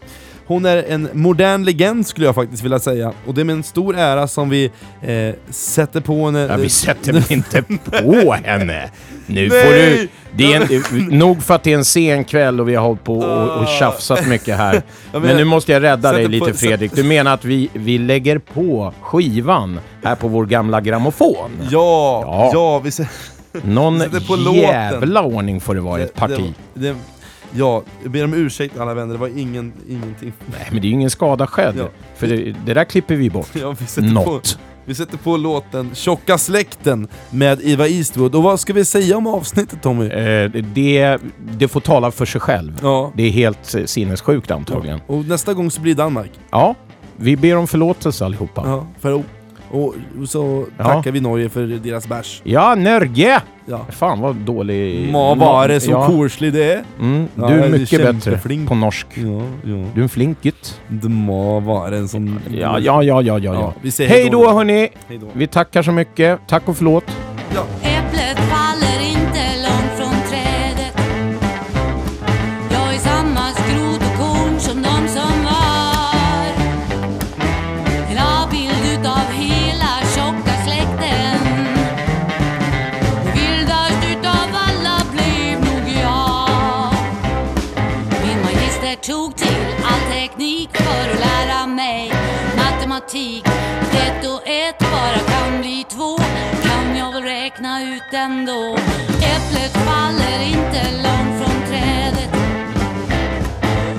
[0.48, 3.64] Hon är en modern legend skulle jag faktiskt vilja säga, och det är med en
[3.64, 6.48] stor ära som vi eh, sätter på henne...
[6.50, 8.90] Ja, vi sätter väl inte på henne.
[9.26, 9.64] Nu Nej!
[9.64, 10.08] får du...
[10.38, 13.04] Det är en, nog för att det är en sen kväll och vi har hållit
[13.04, 14.82] på och, och tjafsat mycket här.
[15.12, 16.96] Men nu måste jag rädda dig lite Fredrik.
[16.96, 21.52] Du menar att vi, vi lägger på skivan här på vår gamla grammofon?
[21.70, 22.52] Ja, Ja.
[22.54, 22.92] ja, vi.
[23.64, 24.04] Någon
[24.56, 26.54] jävla ordning får det vara i ett parti.
[26.74, 26.96] Det, det,
[27.56, 30.34] ja, jag ber om ursäkt alla vänner, det var ingen, ingenting.
[30.46, 31.76] Nej, men det är ju ingen skada skedd.
[31.78, 31.88] Ja.
[32.16, 33.48] För det, det där klipper vi bort.
[33.62, 34.60] Ja, vi sätter på, Något.
[34.86, 38.36] vi sätter på låten Tjocka släkten med Eva Eastwood.
[38.36, 40.06] Och vad ska vi säga om avsnittet Tommy?
[40.08, 41.18] Eh, det,
[41.58, 42.80] det får tala för sig själv.
[42.82, 43.12] Ja.
[43.16, 45.00] Det är helt eh, sinnessjukt antagligen.
[45.08, 46.32] Och nästa gång så blir det Danmark.
[46.52, 46.76] Ja,
[47.18, 48.64] vi ber om förlåtelse allihopa.
[48.66, 49.24] Ja, för
[49.76, 49.96] och,
[50.30, 50.84] så Ja.
[50.84, 52.42] tackar vi Norge för deras bärs.
[52.44, 53.42] Ja, Norge!
[53.66, 53.86] Ja.
[53.90, 55.10] Fan vad dålig...
[55.12, 56.08] Må vara så ja.
[56.08, 56.84] korslig det är.
[57.00, 58.70] Mm, Ja, du det är är mycket bättre kämpeflink.
[58.70, 59.08] på norsk.
[59.14, 59.86] Ja, ja.
[59.94, 60.82] Du är en flinkigt.
[60.88, 62.40] Det må vara en sån...
[62.50, 63.38] Ja, ja, ja, ja, ja.
[63.40, 63.54] ja.
[63.54, 64.90] Ja, vi säger Hej då hörni!
[65.08, 65.28] Hej då.
[65.34, 66.40] Vi tackar så mycket.
[66.48, 67.04] Tack och förlåt.
[67.82, 67.95] Äpplet
[98.26, 98.76] ändå.
[99.36, 102.30] Äpplet faller inte långt från trädet.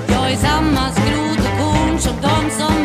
[0.07, 2.76] Jag är samma skrot och korn som de som